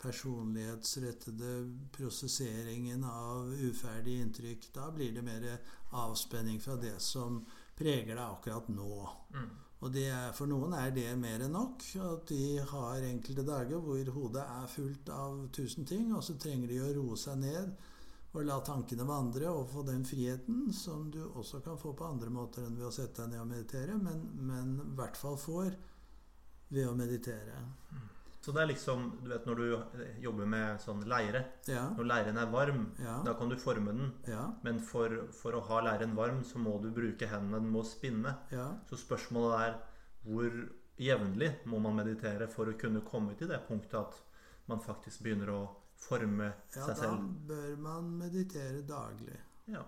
personlighetsrettede 0.00 1.50
prosesseringen 1.92 3.04
av 3.04 3.50
uferdige 3.66 4.22
inntrykk. 4.24 4.70
Da 4.72 4.86
blir 4.94 5.12
det 5.12 5.26
mer 5.26 5.48
avspenning 6.00 6.62
fra 6.62 6.78
det 6.80 6.94
som 7.04 7.42
preger 7.76 8.14
deg 8.14 8.24
akkurat 8.24 8.70
nå. 8.72 9.02
Mm. 9.34 9.50
Og 9.82 9.96
er, 9.98 10.30
for 10.36 10.46
noen 10.46 10.76
er 10.78 10.92
det 10.94 11.08
mer 11.18 11.42
enn 11.42 11.56
nok. 11.56 11.82
At 12.06 12.28
de 12.30 12.58
har 12.70 13.06
enkelte 13.06 13.44
dager 13.46 13.82
hvor 13.82 14.12
hodet 14.14 14.44
er 14.44 14.68
fullt 14.70 15.10
av 15.10 15.40
tusen 15.54 15.88
ting, 15.88 16.12
og 16.14 16.22
så 16.22 16.38
trenger 16.38 16.70
de 16.70 16.78
å 16.84 16.92
roe 17.00 17.18
seg 17.18 17.40
ned 17.42 17.72
og 18.32 18.46
la 18.48 18.54
tankene 18.64 19.04
vandre 19.04 19.50
og 19.52 19.66
få 19.68 19.82
den 19.84 20.06
friheten 20.08 20.70
som 20.72 21.10
du 21.12 21.20
også 21.26 21.60
kan 21.64 21.76
få 21.80 21.92
på 21.96 22.06
andre 22.08 22.30
måter 22.32 22.64
enn 22.64 22.78
ved 22.78 22.88
å 22.88 22.94
sette 22.94 23.26
deg 23.26 23.34
ned 23.34 23.42
og 23.42 23.50
meditere, 23.50 23.98
men, 24.00 24.22
men 24.48 24.72
i 24.80 24.94
hvert 24.96 25.18
fall 25.20 25.36
får 25.36 25.74
ved 26.72 26.88
å 26.88 26.94
meditere. 26.96 27.58
Så 28.42 28.50
det 28.54 28.62
er 28.62 28.70
liksom 28.72 29.04
du 29.22 29.28
vet 29.30 29.44
Når 29.46 29.60
du 29.60 29.66
jobber 30.24 30.48
med 30.50 30.80
sånn 30.82 31.04
leire 31.06 31.44
ja. 31.70 31.84
Når 31.94 32.08
leiren 32.10 32.40
er 32.42 32.50
varm, 32.50 32.88
ja. 32.98 33.20
da 33.26 33.36
kan 33.38 33.52
du 33.52 33.56
forme 33.60 33.94
den. 33.94 34.10
Ja. 34.26 34.48
Men 34.66 34.80
for, 34.82 35.14
for, 35.36 35.54
å 35.54 35.62
ha 35.68 35.80
leiren 35.86 36.16
varm, 36.18 36.42
så 36.44 36.58
må 36.58 36.74
du 36.82 36.90
bruke 36.94 37.28
hendene. 37.30 37.62
Den 37.62 37.70
må 37.70 37.84
spinne. 37.86 38.34
Så 38.90 38.98
spørsmålet 38.98 39.66
er 39.68 39.78
hvor 40.26 40.58
jevnlig 41.02 41.52
må 41.70 41.78
man 41.82 41.96
meditere 41.98 42.48
for 42.50 42.70
å 42.70 42.76
kunne 42.78 43.04
komme 43.06 43.36
til 43.38 43.50
det 43.50 43.62
punktet 43.68 43.98
at 44.00 44.18
man 44.70 44.82
faktisk 44.82 45.22
begynner 45.24 45.54
å 45.54 45.62
forme 46.02 46.52
seg 46.68 46.96
selv? 46.98 47.06
Ja, 47.06 47.16
da 47.16 47.48
bør 47.54 47.74
man 47.86 48.12
meditere 48.20 48.82
daglig. 48.86 49.38
Ja. 49.70 49.84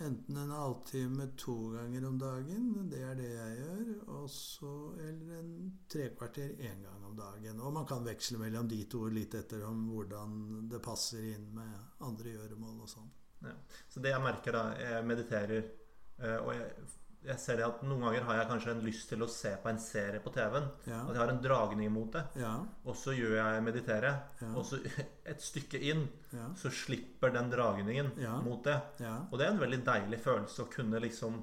Enten 0.00 0.36
en 0.36 0.50
halvtime 0.50 1.26
to 1.36 1.54
ganger 1.74 2.06
om 2.08 2.18
dagen, 2.18 2.68
det 2.88 3.02
er 3.04 3.18
det 3.18 3.26
jeg 3.28 3.56
gjør, 3.58 3.88
også, 4.22 4.70
eller 4.96 5.34
en 5.36 5.50
trekvarter 5.92 6.54
én 6.56 6.80
gang 6.86 7.04
om 7.04 7.18
dagen. 7.18 7.60
Og 7.60 7.74
man 7.76 7.84
kan 7.88 8.06
veksle 8.06 8.40
mellom 8.40 8.68
de 8.68 8.78
to 8.88 9.02
litt 9.12 9.36
etter 9.36 9.66
om 9.68 9.82
hvordan 9.90 10.38
det 10.72 10.80
passer 10.80 11.26
inn 11.34 11.50
med 11.52 12.00
andre 12.06 12.32
gjøremål 12.32 12.80
og 12.86 12.88
sånn. 12.94 13.12
Ja. 13.44 13.52
Så 13.92 14.00
det 14.00 14.14
jeg 14.14 14.24
merker 14.24 14.56
da, 14.56 14.64
jeg 14.80 15.04
mediterer, 15.10 15.68
eh, 16.16 16.38
og 16.38 16.54
jeg 16.56 16.88
jeg 17.20 17.36
ser 17.42 17.58
det 17.60 17.66
at 17.66 17.82
Noen 17.84 18.06
ganger 18.06 18.24
har 18.24 18.38
jeg 18.38 18.48
kanskje 18.48 18.72
en 18.72 18.82
lyst 18.84 19.10
til 19.12 19.20
å 19.24 19.28
se 19.28 19.50
på 19.60 19.68
en 19.68 19.80
serie 19.82 20.22
på 20.24 20.32
TV-en. 20.32 20.68
Ja. 20.88 21.02
At 21.04 21.12
jeg 21.12 21.20
har 21.20 21.32
en 21.34 21.42
dragning 21.44 21.92
mot 21.92 22.08
det. 22.14 22.22
Ja. 22.40 22.54
Og 22.88 22.96
så 22.96 23.12
gjør 23.12 23.36
jeg 23.36 23.64
meditere. 23.66 24.12
Ja. 24.40 24.50
Og 24.54 24.64
så 24.68 24.80
et 25.32 25.44
stykke 25.44 25.80
inn 25.90 26.06
så 26.56 26.72
slipper 26.72 27.34
den 27.34 27.50
dragningen 27.52 28.14
mot 28.46 28.64
det. 28.64 28.78
Og 29.28 29.36
det 29.36 29.46
er 29.46 29.52
en 29.52 29.60
veldig 29.62 29.82
deilig 29.86 30.20
følelse 30.24 30.64
å 30.64 30.70
kunne 30.72 31.02
liksom 31.02 31.42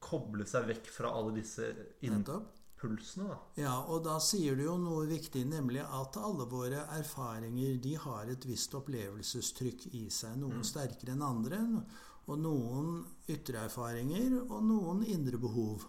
koble 0.00 0.46
seg 0.48 0.68
vekk 0.70 0.92
fra 0.94 1.10
alle 1.12 1.34
disse 1.36 1.66
impulsene. 2.06 3.26
da. 3.28 3.38
Ja, 3.60 3.74
og 3.92 4.04
da 4.06 4.14
sier 4.24 4.56
du 4.56 4.62
jo 4.64 4.76
noe 4.80 5.08
viktig, 5.10 5.42
nemlig 5.50 5.82
at 5.84 6.16
alle 6.16 6.46
våre 6.48 6.86
erfaringer 6.96 7.76
de 7.82 7.96
har 8.00 8.30
et 8.32 8.46
visst 8.48 8.78
opplevelsestrykk 8.78 9.90
i 9.98 10.06
seg. 10.14 10.38
Noen 10.40 10.64
sterkere 10.64 11.16
enn 11.16 11.26
andre. 11.26 11.60
Og 12.28 12.36
noen 12.38 13.00
ytre 13.30 13.64
erfaringer, 13.66 14.36
og 14.42 14.60
noen 14.66 15.02
indre 15.08 15.40
behov. 15.40 15.86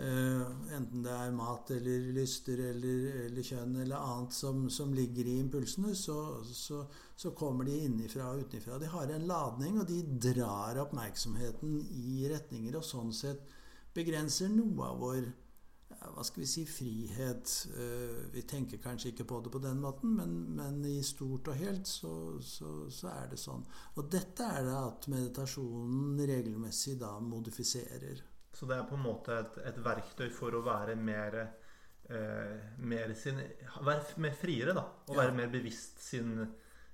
Uh, 0.00 0.46
enten 0.76 1.02
det 1.04 1.12
er 1.12 1.32
mat 1.34 1.72
eller 1.74 2.04
lyster 2.14 2.60
eller, 2.70 3.24
eller 3.26 3.44
kjønn 3.44 3.74
eller 3.82 3.98
annet 3.98 4.36
som, 4.36 4.62
som 4.72 4.94
ligger 4.96 5.26
i 5.26 5.34
impulsene, 5.42 5.96
så, 5.98 6.16
så, 6.46 6.84
så 7.18 7.32
kommer 7.36 7.66
de 7.66 7.74
innifra 7.84 8.30
og 8.30 8.46
utenfra. 8.46 8.78
De 8.80 8.88
har 8.92 9.10
en 9.10 9.26
ladning, 9.28 9.80
og 9.82 9.90
de 9.90 9.98
drar 10.30 10.78
oppmerksomheten 10.84 11.80
i 11.90 12.22
retninger, 12.30 12.78
og 12.78 12.86
sånn 12.86 13.12
sett 13.16 13.50
begrenser 13.96 14.52
noe 14.54 14.86
av 14.86 15.02
vår 15.02 15.26
hva 16.08 16.24
skal 16.24 16.42
vi 16.42 16.48
si 16.48 16.64
frihet. 16.68 17.52
Eh, 17.76 18.16
vi 18.32 18.42
tenker 18.48 18.80
kanskje 18.82 19.12
ikke 19.12 19.26
på 19.28 19.40
det 19.44 19.52
på 19.52 19.60
den 19.62 19.80
måten, 19.82 20.14
men, 20.16 20.34
men 20.56 20.80
i 20.88 21.02
stort 21.04 21.50
og 21.52 21.58
helt 21.60 21.88
så, 21.88 22.12
så, 22.44 22.88
så, 22.92 23.10
er 23.12 23.30
det 23.32 23.40
sånn. 23.40 23.64
Og 23.96 24.08
dette 24.12 24.48
er 24.48 24.64
det 24.66 24.76
at 24.78 25.08
meditasjonen 25.12 26.20
regelmessig 26.30 26.96
da 27.00 27.12
modifiserer. 27.24 28.24
Så 28.56 28.66
det 28.66 28.78
er 28.78 28.88
på 28.88 28.96
en 28.98 29.04
måte 29.04 29.36
et, 29.36 29.60
et 29.70 29.82
verktøy 29.84 30.28
for 30.34 30.56
å 30.56 30.64
være 30.64 30.96
mer, 30.98 31.38
eh, 32.08 32.56
mer 32.80 33.14
sin, 33.14 33.40
Være 33.84 34.24
mer 34.24 34.34
friere, 34.40 34.74
da. 34.76 34.86
Og 35.08 35.20
være 35.20 35.36
mer 35.36 35.52
bevisst 35.52 36.00
sin, 36.04 36.34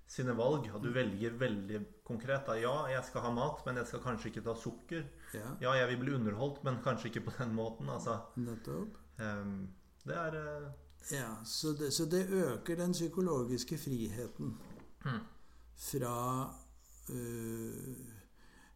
sine 0.07 0.35
valg. 0.39 0.69
At 0.75 0.83
du 0.83 0.91
velger 0.95 1.37
veldig 1.41 1.81
konkret. 2.07 2.47
Da. 2.47 2.57
Ja, 2.61 2.75
jeg 2.91 3.05
skal 3.09 3.27
ha 3.27 3.33
mat, 3.35 3.63
men 3.67 3.81
jeg 3.81 3.91
skal 3.91 4.03
kanskje 4.05 4.33
ikke 4.33 4.45
ta 4.47 4.57
sukker. 4.59 5.07
Ja, 5.35 5.53
ja 5.63 5.77
jeg 5.83 5.93
vil 5.93 6.03
bli 6.05 6.17
underholdt, 6.19 6.63
men 6.65 6.83
kanskje 6.85 7.11
ikke 7.11 7.27
på 7.29 7.37
den 7.39 7.55
måten. 7.57 7.91
Altså, 7.93 8.19
Nettopp. 8.37 8.99
Um, 9.21 9.69
det 10.07 10.17
er 10.17 10.37
uh... 10.41 10.69
Ja, 11.13 11.31
så 11.45 11.73
det, 11.79 11.93
så 11.95 12.05
det, 12.11 12.27
øker 12.35 12.77
den 12.77 12.93
psykologiske 12.93 13.79
friheten 13.79 14.57
hmm. 15.05 15.21
fra 15.79 16.17
uh, 17.11 18.17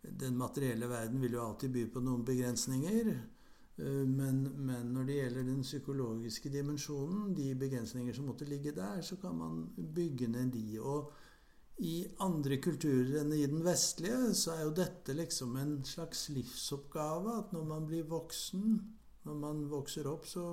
den 0.02 0.36
materielle 0.38 0.88
verden 0.88 1.20
vil 1.20 1.32
jo 1.32 1.42
alltid 1.44 1.72
by 1.74 1.84
på 1.92 2.02
noen 2.04 2.24
begrensninger. 2.24 3.10
Eh, 3.80 4.06
men, 4.06 4.42
men, 4.66 4.92
når 4.94 5.08
det 5.08 5.16
gjelder 5.16 5.48
den 5.48 5.62
psykologiske 5.62 6.52
dimensjonen, 6.52 7.34
de 7.36 7.54
begrensninger 7.58 8.16
som 8.16 8.28
måtte 8.30 8.48
ligge 8.48 8.72
der, 8.76 9.00
så 9.00 9.16
kan 9.16 9.36
man 9.36 9.66
bygge 9.94 10.28
ned 10.28 10.52
de. 10.52 10.80
Og 10.80 11.12
i 11.80 11.94
andre 12.20 12.58
kulturer 12.60 13.22
enn 13.22 13.32
i 13.32 13.46
den 13.48 13.64
vestlige, 13.64 14.34
så 14.36 14.54
er 14.54 14.64
jo 14.66 14.76
dette 14.76 15.16
liksom 15.16 15.56
en 15.56 15.78
slags 15.88 16.28
livsoppgave. 16.34 17.38
At 17.40 17.54
når 17.56 17.64
man 17.70 17.88
blir 17.88 18.08
voksen, 18.10 18.76
når 19.24 19.40
man 19.40 19.64
vokser 19.70 20.08
opp, 20.10 20.28
så 20.28 20.44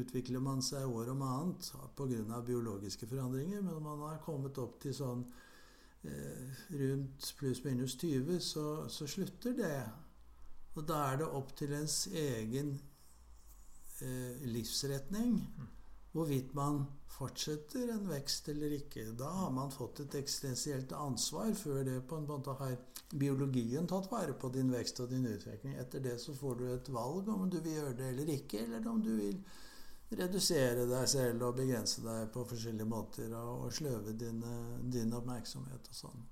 utvikler 0.00 0.44
man 0.44 0.60
seg 0.64 0.84
år 0.88 1.14
om 1.14 1.24
annet 1.24 1.72
pga. 1.96 2.40
biologiske 2.44 3.08
forandringer. 3.08 3.60
Men 3.62 3.72
når 3.72 3.84
man 3.88 4.06
har 4.10 4.22
kommet 4.24 4.58
opp 4.60 4.80
til 4.84 4.94
sånn 4.96 5.26
Eh, 6.06 6.50
rundt 6.68 7.34
pluss-minus 7.38 7.96
20, 7.96 8.40
så, 8.40 8.88
så, 8.88 9.06
slutter 9.06 9.52
det. 9.52 9.84
Og 10.74 10.84
da 10.88 11.00
er 11.10 11.22
det 11.22 11.30
opp 11.38 11.54
til 11.56 11.72
ens 11.74 12.06
egen 12.12 12.74
eh, 14.04 14.44
livsretning 14.46 15.40
hvorvidt 16.16 16.54
man 16.56 16.84
fortsetter 17.16 17.92
en 17.92 18.08
vekst 18.08 18.48
eller 18.52 18.72
ikke. 18.76 19.10
Da 19.18 19.28
har 19.40 19.52
man 19.54 19.72
fått 19.72 20.02
et 20.04 20.16
eksistensielt 20.18 20.92
ansvar. 20.96 21.52
Før 21.56 21.84
det 21.86 22.00
på 22.08 22.18
en 22.20 22.28
måte 22.28 22.56
har 22.58 22.76
biologien 23.12 23.86
tatt 23.88 24.10
vare 24.12 24.34
på 24.36 24.50
din 24.54 24.72
vekst 24.72 25.00
og 25.04 25.12
din 25.12 25.26
utvikling. 25.28 25.76
Etter 25.80 26.04
det 26.04 26.18
så 26.20 26.34
får 26.36 26.58
du 26.60 26.66
et 26.72 26.90
valg 26.92 27.28
om 27.32 27.48
du 27.50 27.60
vil 27.60 27.78
gjøre 27.78 27.94
det 28.00 28.10
eller 28.12 28.34
ikke, 28.36 28.64
eller 28.66 28.88
om 28.90 29.00
du 29.04 29.12
vil 29.16 29.38
redusere 30.16 30.86
deg 30.86 31.08
selv 31.10 31.48
og 31.48 31.56
begrense 31.58 32.02
deg 32.04 32.28
på 32.34 32.44
forskjellige 32.46 32.88
måter 32.88 33.32
og, 33.40 33.72
sløve 33.74 34.14
din, 34.14 34.42
din, 34.92 35.14
oppmerksomhet 35.16 35.88
og 35.90 35.98
sånn. 35.98 36.26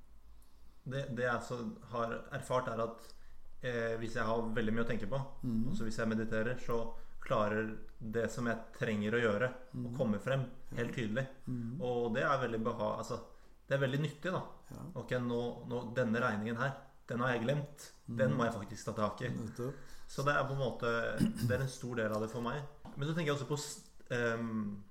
Det, 0.84 1.08
det, 1.16 1.24
jeg 1.24 1.46
så 1.48 1.58
har 1.94 2.12
erfart, 2.36 2.68
er 2.70 2.82
at 2.84 3.08
eh, 3.64 3.94
hvis 3.98 4.18
jeg 4.18 4.28
har 4.28 4.52
veldig 4.54 4.74
mye 4.76 4.84
å 4.84 4.90
tenke 4.90 5.08
på, 5.10 5.18
mm. 5.42 5.72
og 5.72 5.82
hvis 5.86 5.98
jeg 5.98 6.12
mediterer, 6.12 6.60
så 6.60 6.78
klarer 7.24 7.70
det 7.98 8.26
som 8.32 8.48
jeg 8.50 8.74
trenger 8.76 9.16
å 9.16 9.22
gjøre, 9.22 9.48
mm. 9.72 9.86
og 9.88 9.96
komme 9.96 10.20
frem 10.22 10.44
helt 10.76 10.92
tydelig. 10.96 11.24
Mm. 11.46 11.80
Og 11.80 12.10
det 12.16 12.24
er 12.26 12.42
veldig 12.42 12.60
beha... 12.66 12.90
Altså, 13.00 13.20
det 13.64 13.78
er 13.78 13.80
veldig 13.86 14.00
nyttig, 14.02 14.32
da. 14.34 14.42
Ja. 14.74 14.82
Ok, 15.00 15.14
nå, 15.24 15.40
nå, 15.70 15.80
denne 15.96 16.20
regningen 16.20 16.58
her, 16.60 16.74
den 17.08 17.24
har 17.24 17.32
jeg 17.32 17.44
glemt. 17.46 17.88
Den 18.04 18.34
mm. 18.34 18.36
må 18.36 18.48
jeg 18.48 18.56
faktisk 18.58 18.90
ta 18.90 18.96
tak 18.98 19.24
i. 19.24 19.32
Så 20.06 20.24
det 20.26 20.34
er 20.34 20.44
på 20.44 20.52
en 20.52 20.60
måte 20.60 20.88
Det 21.16 21.48
er 21.48 21.62
en 21.64 21.70
stor 21.72 21.96
del 21.96 22.12
av 22.12 22.20
det 22.20 22.28
for 22.32 22.44
meg. 22.44 22.60
Men 22.94 23.08
så 23.08 23.14
tenker 23.16 23.32
jeg 23.32 23.38
også 23.38 23.48
på 23.48 23.56
um, 24.12 24.82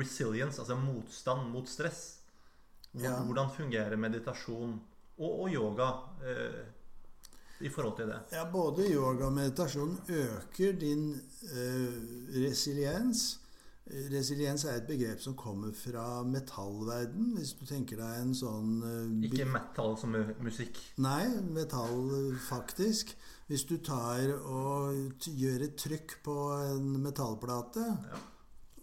resilience, 0.00 0.60
altså 0.62 0.78
motstand 0.80 1.50
mot 1.52 1.68
stress. 1.68 2.06
Hvordan 2.96 3.44
ja. 3.44 3.52
fungerer 3.52 4.00
meditasjon 4.00 4.78
og, 5.18 5.30
og 5.30 5.48
yoga 5.52 5.88
eh, 6.24 6.60
i 7.60 7.68
forhold 7.72 7.96
til 7.96 8.10
det? 8.10 8.20
Ja, 8.32 8.44
Både 8.52 8.86
yoga 8.92 9.26
og 9.26 9.32
meditasjon 9.32 9.98
øker 10.08 10.72
din 10.80 11.10
eh, 11.52 11.98
resiliens. 12.44 13.40
Resiliens 13.86 14.64
er 14.64 14.80
et 14.80 14.86
begrep 14.88 15.20
som 15.22 15.36
kommer 15.38 15.70
fra 15.72 16.22
metallverden, 16.26 17.36
hvis 17.36 17.52
du 17.54 17.62
tenker 17.68 18.00
deg 18.02 18.16
en 18.18 18.32
sånn 18.34 18.72
uh, 18.82 19.26
Ikke 19.28 19.46
metall 19.46 19.94
som 20.00 20.16
musikk? 20.42 20.80
Nei, 20.98 21.28
metall 21.54 22.34
faktisk. 22.48 23.14
Hvis 23.46 23.62
du 23.70 23.76
tar 23.78 24.32
og 24.42 25.22
gjør 25.22 25.68
et 25.68 25.76
trykk 25.78 26.16
på 26.26 26.34
en 26.56 26.96
metallplate, 27.04 27.84
ja. 28.10 28.18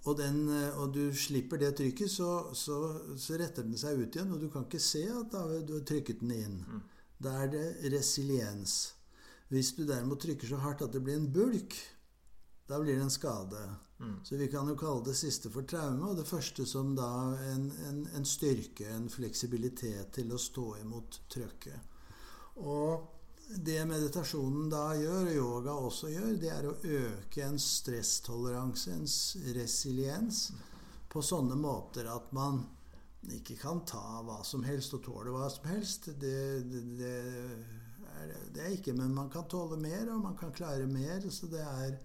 og, 0.06 0.16
den, 0.22 0.46
og, 0.78 0.96
du 0.96 1.12
slipper 1.12 1.60
det 1.60 1.74
trykket, 1.82 2.08
så, 2.08 2.32
så, 2.56 2.80
så, 3.20 3.36
retter 3.42 3.68
den 3.68 3.76
seg 3.76 4.00
ut 4.00 4.16
igjen, 4.16 4.32
og 4.32 4.40
du 4.40 4.48
kan 4.54 4.64
ikke 4.64 4.80
se 4.80 5.04
at 5.12 5.36
du 5.68 5.76
har 5.82 5.84
trykket 5.84 6.24
den 6.24 6.32
inn. 6.38 6.62
Mm. 6.64 6.84
Da 7.24 7.38
er 7.44 7.52
det 7.54 7.94
resiliens. 7.94 8.94
Hvis 9.54 9.74
du 9.78 9.86
derimot 9.86 10.22
trykker 10.24 10.50
så 10.50 10.60
hardt 10.64 10.82
at 10.84 10.94
det 10.96 11.04
blir 11.06 11.20
en 11.20 11.32
bulk, 11.32 11.76
da 12.68 12.80
blir 12.82 12.98
det 12.98 13.06
en 13.06 13.14
skade. 13.14 13.62
Mm. 14.00 14.20
Så 14.26 14.36
vi 14.36 14.48
kan 14.52 14.68
jo 14.68 14.76
kalle 14.80 15.06
det 15.06 15.16
siste 15.16 15.52
for 15.54 15.68
traume, 15.68 16.10
og 16.10 16.18
det 16.18 16.28
første 16.28 16.66
som 16.68 16.96
da 16.98 17.10
en, 17.54 17.70
en, 17.88 18.04
en 18.18 18.28
styrke, 18.28 18.88
en 18.90 19.10
fleksibilitet 19.12 20.14
til 20.16 20.34
å 20.34 20.42
stå 20.42 20.68
imot 20.82 21.22
trøkket. 21.32 21.92
Og 22.64 23.10
det 23.64 23.82
meditasjonen 23.88 24.70
da 24.72 24.86
gjør, 24.98 25.28
og 25.28 25.36
yoga 25.36 25.74
også 25.88 26.12
gjør, 26.14 26.36
det 26.42 26.52
er 26.52 26.68
å 26.68 26.78
øke 26.82 27.44
en 27.46 27.60
stresstoleranse, 27.60 28.96
en 28.96 29.54
resiliens, 29.58 30.46
på 31.14 31.22
sånne 31.22 31.56
måter 31.60 32.08
at 32.10 32.32
man 32.34 32.64
ikke 33.32 33.56
kan 33.60 33.84
ta 33.88 34.22
hva 34.26 34.42
som 34.48 34.64
helst 34.68 34.96
og 34.98 35.04
tåle 35.06 35.34
hva 35.34 35.48
som 35.52 35.70
helst. 35.72 36.10
Det, 36.20 36.36
det, 36.70 36.82
det, 37.00 37.14
er, 38.14 38.34
det, 38.54 38.62
er, 38.62 38.76
ikke 38.76 38.96
Men 38.98 39.16
man 39.16 39.32
kan 39.32 39.48
tåle 39.50 39.80
mer, 39.80 40.10
og 40.14 40.26
man 40.26 40.38
kan 40.40 40.52
klare 40.56 40.88
mer. 40.90 41.30
Så 41.30 41.52
det 41.52 41.64
er 41.64 42.00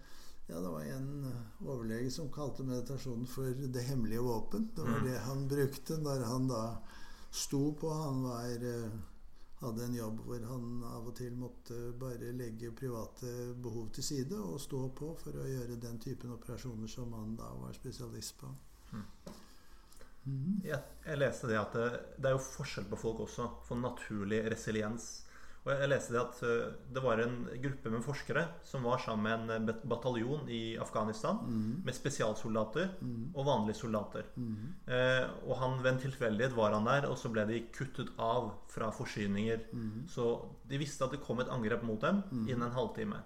Ja, 0.48 0.62
det 0.64 0.70
var 0.72 0.81
en 0.81 1.26
overlege 1.61 2.09
som 2.11 2.31
kalte 2.33 2.64
meditasjonen 2.64 3.26
for 3.28 3.52
'det 3.52 3.83
hemmelige 3.85 4.22
våpen'. 4.24 4.70
Det 4.76 4.81
var 4.81 5.02
mm. 5.02 5.07
det 5.07 5.18
han 5.18 5.48
brukte 5.48 5.98
når 6.00 6.24
han 6.24 6.48
da 6.48 6.62
sto 7.31 7.74
på 7.76 7.90
Han 7.92 8.22
var 8.22 8.64
hadde 9.61 9.85
en 9.85 9.94
jobb 9.94 10.20
hvor 10.26 10.44
han 10.50 10.66
av 10.87 11.09
og 11.11 11.16
til 11.18 11.35
måtte 11.38 11.78
bare 11.98 12.33
legge 12.37 12.70
private 12.78 13.33
behov 13.62 13.90
til 13.94 14.07
side 14.07 14.38
og 14.38 14.61
stå 14.62 14.85
på 15.00 15.11
for 15.18 15.40
å 15.40 15.48
gjøre 15.48 15.81
den 15.83 15.98
typen 16.02 16.35
operasjoner 16.37 16.90
som 16.90 17.12
han 17.16 17.35
da 17.38 17.50
var 17.59 17.74
spesialist 17.76 18.38
på. 18.38 18.52
Mm. 18.92 19.04
Mm. 20.28 20.60
Jeg, 20.66 20.82
jeg, 21.06 21.20
leste 21.22 21.48
det 21.50 21.56
at 21.60 21.78
det, 21.78 21.88
det, 22.18 22.28
er 22.28 22.36
jo 22.36 22.44
forskjell 22.44 22.88
på 22.90 23.00
folk 23.00 23.24
også. 23.24 23.48
For 23.68 23.80
naturlig 23.80 24.44
resiliens 24.52 25.08
og 25.68 25.74
jeg 25.74 25.90
leste 25.90 26.14
det 26.14 26.20
at 26.22 26.38
eh, 26.48 26.68
det 26.96 27.02
var 27.04 27.20
en 27.20 27.34
gruppe 27.60 27.90
med 27.92 28.04
forskere 28.04 28.44
som 28.64 28.86
var 28.88 29.00
sammen 29.04 29.44
med 29.48 29.58
en 29.58 29.88
bataljon 29.90 30.48
i 30.48 30.78
Afghanistan 30.80 31.42
mm. 31.44 31.82
med 31.84 31.96
spesialsoldater 31.96 32.94
mm. 33.00 33.34
og 33.34 33.48
vanlige 33.48 33.80
soldater. 33.82 34.30
Mm. 34.40 34.70
Eh, 34.88 35.26
og 35.44 35.58
han 35.60 35.76
ved 35.82 35.92
en 35.92 36.03
tilfeldighet 36.07 36.57
var 36.57 36.72
han 36.72 36.88
der, 36.88 37.09
og 37.11 37.18
så 37.20 37.28
ble 37.32 37.44
de 37.50 37.61
kuttet 37.74 38.14
av 38.16 38.55
fra 38.72 38.88
forsyninger. 38.94 39.66
Mm. 39.72 40.07
Så 40.09 40.30
de 40.70 40.80
visste 40.80 41.05
at 41.05 41.12
det 41.12 41.20
kom 41.26 41.44
et 41.44 41.53
angrep 41.53 41.84
mot 41.84 42.00
dem 42.00 42.22
mm. 42.30 42.46
innen 42.46 42.70
en 42.70 42.78
halvtime. 42.78 43.20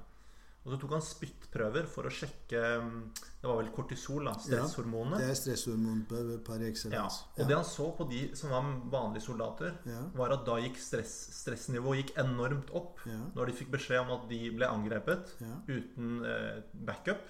Og 0.62 0.70
så 0.70 0.78
tok 0.78 0.92
han 0.94 1.02
spyttprøver 1.02 1.86
for 1.90 2.06
å 2.06 2.12
sjekke 2.14 2.60
mm, 2.84 2.98
Det 3.42 3.48
var 3.48 3.58
vel 3.58 3.70
kortisol, 3.74 4.28
da, 4.28 4.36
stresshormonet. 4.38 5.16
Ja, 5.18 5.26
det 5.26 5.34
er 5.34 5.40
stresshormon 5.40 6.04
par 6.46 6.62
excellence. 6.62 7.24
Ja. 7.34 7.42
Og 7.42 7.50
det 7.50 7.56
han 7.58 7.66
så 7.66 7.88
på 7.98 8.06
de 8.10 8.20
som 8.38 8.54
var 8.54 8.68
vanlige 8.92 9.26
soldater, 9.26 9.74
ja. 9.90 10.04
var 10.14 10.36
at 10.36 10.46
da 10.46 10.60
gikk 10.62 10.78
stress, 10.78 11.16
stressnivået 11.40 12.04
gikk 12.04 12.14
enormt 12.22 12.70
opp 12.78 13.02
ja. 13.10 13.18
når 13.34 13.50
de 13.50 13.58
fikk 13.58 13.74
beskjed 13.74 14.04
om 14.04 14.14
at 14.14 14.28
de 14.30 14.40
ble 14.54 14.70
angrepet 14.70 15.34
uten 15.66 16.22
eh, 16.30 16.62
backup. 16.72 17.26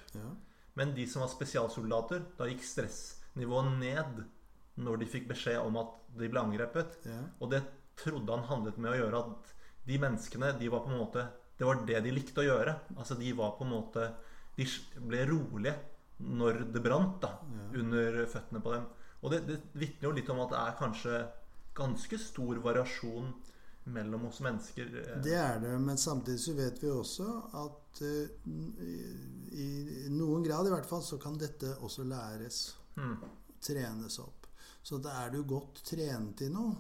Men 0.77 0.93
de 0.97 1.09
som 1.09 1.25
var 1.25 1.33
spesialsoldater, 1.33 2.25
da 2.37 2.49
gikk 2.49 2.65
stressnivået 2.69 3.77
ned 3.81 4.25
når 4.83 5.01
de 5.01 5.09
fikk 5.09 5.29
beskjed 5.33 5.61
om 5.61 5.81
at 5.81 5.97
de 6.21 6.29
ble 6.29 6.45
angrepet. 6.45 7.01
Og 7.41 7.49
det 7.53 7.65
trodde 7.97 8.37
han 8.37 8.49
handlet 8.49 8.77
med 8.81 8.93
å 8.93 8.99
gjøre 9.01 9.25
at 9.25 9.55
de 9.89 9.99
menneskene 10.01 10.53
de 10.61 10.69
var 10.73 10.85
på 10.85 10.93
en 10.93 11.01
måte 11.01 11.25
det 11.63 11.69
var 11.69 11.81
det 11.87 12.01
de 12.05 12.13
likte 12.17 12.43
å 12.43 12.47
gjøre. 12.49 12.75
Altså 12.99 13.15
De 13.21 13.31
var 13.39 13.55
på 13.55 13.63
en 13.65 13.71
måte 13.77 14.09
De 14.59 14.67
ble 15.07 15.23
rolige 15.31 15.77
når 16.23 16.59
det 16.75 16.83
brant 16.85 17.21
da, 17.23 17.31
Ja. 17.51 17.69
under 17.81 18.19
føttene 18.31 18.61
på 18.63 18.73
dem. 18.75 18.85
Og 19.23 19.31
det, 19.33 19.39
det 19.47 19.57
vitner 19.79 20.09
jo 20.09 20.13
litt 20.17 20.29
om 20.35 20.41
at 20.45 20.51
det 20.53 20.59
er 20.61 20.77
kanskje 20.79 21.21
ganske 21.75 22.19
stor 22.21 22.59
variasjon 22.63 23.31
mellom 23.95 24.27
oss 24.29 24.39
mennesker. 24.45 24.91
eh. 25.01 25.17
Det 25.25 25.33
er 25.35 25.59
det, 25.63 25.73
men 25.83 25.99
samtidig 25.99 26.39
så 26.45 26.53
vet 26.55 26.83
vi 26.83 26.91
også 26.93 27.27
at 27.59 28.03
uh, 28.03 28.51
i, 29.57 29.67
i 30.07 30.11
noen 30.13 30.45
grad 30.47 30.69
i 30.69 30.75
hvert 30.75 30.87
fall 30.87 31.03
så 31.03 31.19
kan 31.23 31.39
dette 31.41 31.73
også 31.83 32.05
læres. 32.07 32.61
Mm. 32.97 33.17
Trenes 33.63 34.19
opp. 34.23 34.47
Så 34.83 34.99
da 35.03 35.17
er 35.25 35.31
du 35.35 35.43
godt 35.47 35.83
trent 35.87 36.43
i 36.43 36.51
noe, 36.53 36.77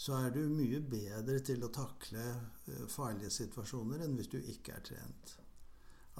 så 0.00 0.16
er 0.16 0.32
du 0.32 0.40
mye 0.48 0.80
bedre 0.80 1.42
til 1.44 1.60
å 1.66 1.72
takle 1.74 2.22
eh, 2.24 2.84
farlige 2.88 3.32
situasjoner 3.34 4.00
enn 4.06 4.16
hvis 4.16 4.30
du 4.32 4.38
ikke 4.40 4.78
er 4.78 4.84
trent. 4.86 5.36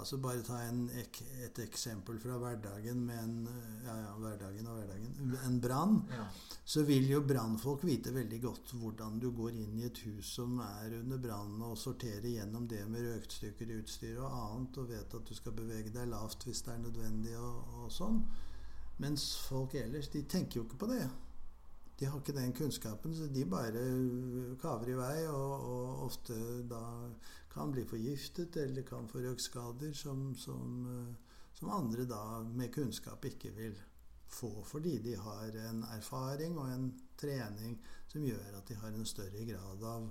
Altså 0.01 0.17
Bare 0.21 0.41
ta 0.45 0.59
en, 0.65 0.83
et 0.93 1.59
eksempel 1.61 2.19
fra 2.21 2.37
hverdagen 2.41 3.01
med 3.07 3.17
en 3.23 3.47
eh, 3.49 3.71
ja, 3.87 3.95
ja, 4.03 4.11
hverdagen 4.21 4.69
og 4.69 4.77
hverdagen, 4.77 5.33
en 5.47 5.57
brann. 5.63 5.97
Ja. 6.13 6.27
så 6.73 6.83
vil 6.85 7.09
jo 7.09 7.23
brannfolk 7.25 7.87
vite 7.89 8.13
veldig 8.13 8.39
godt 8.45 8.75
hvordan 8.83 9.17
du 9.23 9.31
går 9.41 9.57
inn 9.63 9.81
i 9.81 9.87
et 9.89 10.03
hus 10.05 10.29
som 10.37 10.61
er 10.65 10.99
under 10.99 11.21
brann, 11.25 11.57
og 11.65 11.77
sorterer 11.77 12.29
gjennom 12.35 12.69
det 12.69 12.83
med 12.85 13.07
røykstykker 13.07 13.73
i 13.73 13.81
utstyr 13.81 14.21
og 14.21 14.29
annet, 14.29 14.77
og 14.77 14.93
vet 14.93 15.17
at 15.17 15.33
du 15.33 15.33
skal 15.37 15.57
bevege 15.57 15.93
deg 15.97 16.13
lavt 16.13 16.45
hvis 16.45 16.61
det 16.67 16.75
er 16.77 16.85
nødvendig 16.85 17.33
og, 17.41 17.81
og 17.81 17.91
sånn. 17.97 18.21
Mens 19.01 19.27
folk 19.49 19.73
ellers, 19.81 20.13
de 20.13 20.21
tenker 20.29 20.61
jo 20.61 20.69
ikke 20.69 20.83
på 20.85 20.93
det. 20.93 21.03
De 22.01 22.07
har 22.09 22.17
ikke 22.17 22.33
den 22.33 22.53
kunnskapen, 22.57 23.13
så 23.13 23.27
de 23.29 23.43
bare 23.45 23.81
kaver 24.61 24.89
i 24.89 24.97
vei, 24.97 25.17
og, 25.29 25.67
og 25.69 25.99
ofte 26.07 26.33
da 26.65 26.81
kan 27.51 27.69
bli 27.69 27.83
forgiftet 27.85 28.57
eller 28.57 28.87
kan 28.87 29.05
få 29.11 29.21
røykskader 29.21 29.93
som, 29.93 30.31
som, 30.39 30.71
eh, 30.89 31.37
som 31.53 31.69
andre 31.75 32.07
da 32.09 32.23
med 32.47 32.73
kunnskap 32.73 33.25
ikke 33.29 33.51
vil 33.53 33.77
få 34.31 34.49
fordi 34.63 34.95
de 35.03 35.13
har 35.19 35.57
en 35.67 35.83
erfaring 35.91 36.57
og 36.57 36.71
en 36.71 36.87
trening 37.19 37.75
som 38.07 38.23
gjør 38.25 38.57
at 38.57 38.67
de 38.71 38.79
har 38.81 38.95
en 38.95 39.05
større 39.05 39.45
grad 39.45 39.83
av 39.93 40.07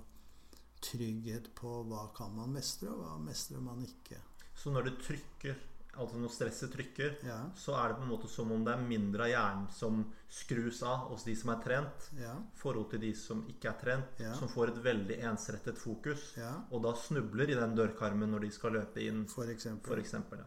trygghet 0.81 1.51
på 1.57 1.73
hva 1.89 2.07
kan 2.15 2.31
man 2.37 2.55
mestre, 2.55 2.89
og 2.89 3.03
hva 3.03 3.17
mestrer 3.21 3.61
man 3.61 3.83
ikke. 3.85 4.17
Så 4.57 4.71
når 4.73 4.87
du 4.87 4.95
trykker, 5.01 5.59
altså 5.97 6.17
når 6.17 6.29
stresset 6.31 6.71
trykker, 6.71 7.17
Ja, 7.27 7.49
så 7.55 7.75
er 7.75 7.89
det 7.89 7.97
på 7.97 8.03
en 8.03 8.09
måte 8.13 8.29
som 8.29 8.51
om 8.51 8.63
det 8.65 8.73
er 8.73 8.81
mindre 8.87 9.23
av 9.23 9.29
hjernen 9.29 9.67
som 9.71 10.05
skrus 10.29 10.81
av 10.83 11.09
hos 11.09 11.23
de 11.23 11.35
som 11.35 11.49
er 11.49 11.61
trent, 11.63 12.09
ja, 12.19 12.35
forhold 12.55 12.89
til 12.91 12.99
de 13.01 13.13
som 13.13 13.43
ikke 13.47 13.69
er 13.69 13.79
trent, 13.81 14.19
Ja. 14.19 14.33
som 14.35 14.47
får 14.47 14.69
et 14.69 14.83
veldig 14.83 15.19
ensrettet 15.31 15.77
fokus, 15.77 16.37
og 16.71 16.81
da 16.83 16.93
snubler 16.93 17.49
i 17.49 17.55
den 17.59 17.75
dørkarmen 17.75 18.31
når 18.31 18.41
de 18.41 18.51
skal 18.51 18.71
løpe 18.73 19.01
inn, 19.03 19.25
for 19.27 19.43
eksempel. 19.45 19.87
for 19.87 19.97
eksempel. 19.97 20.39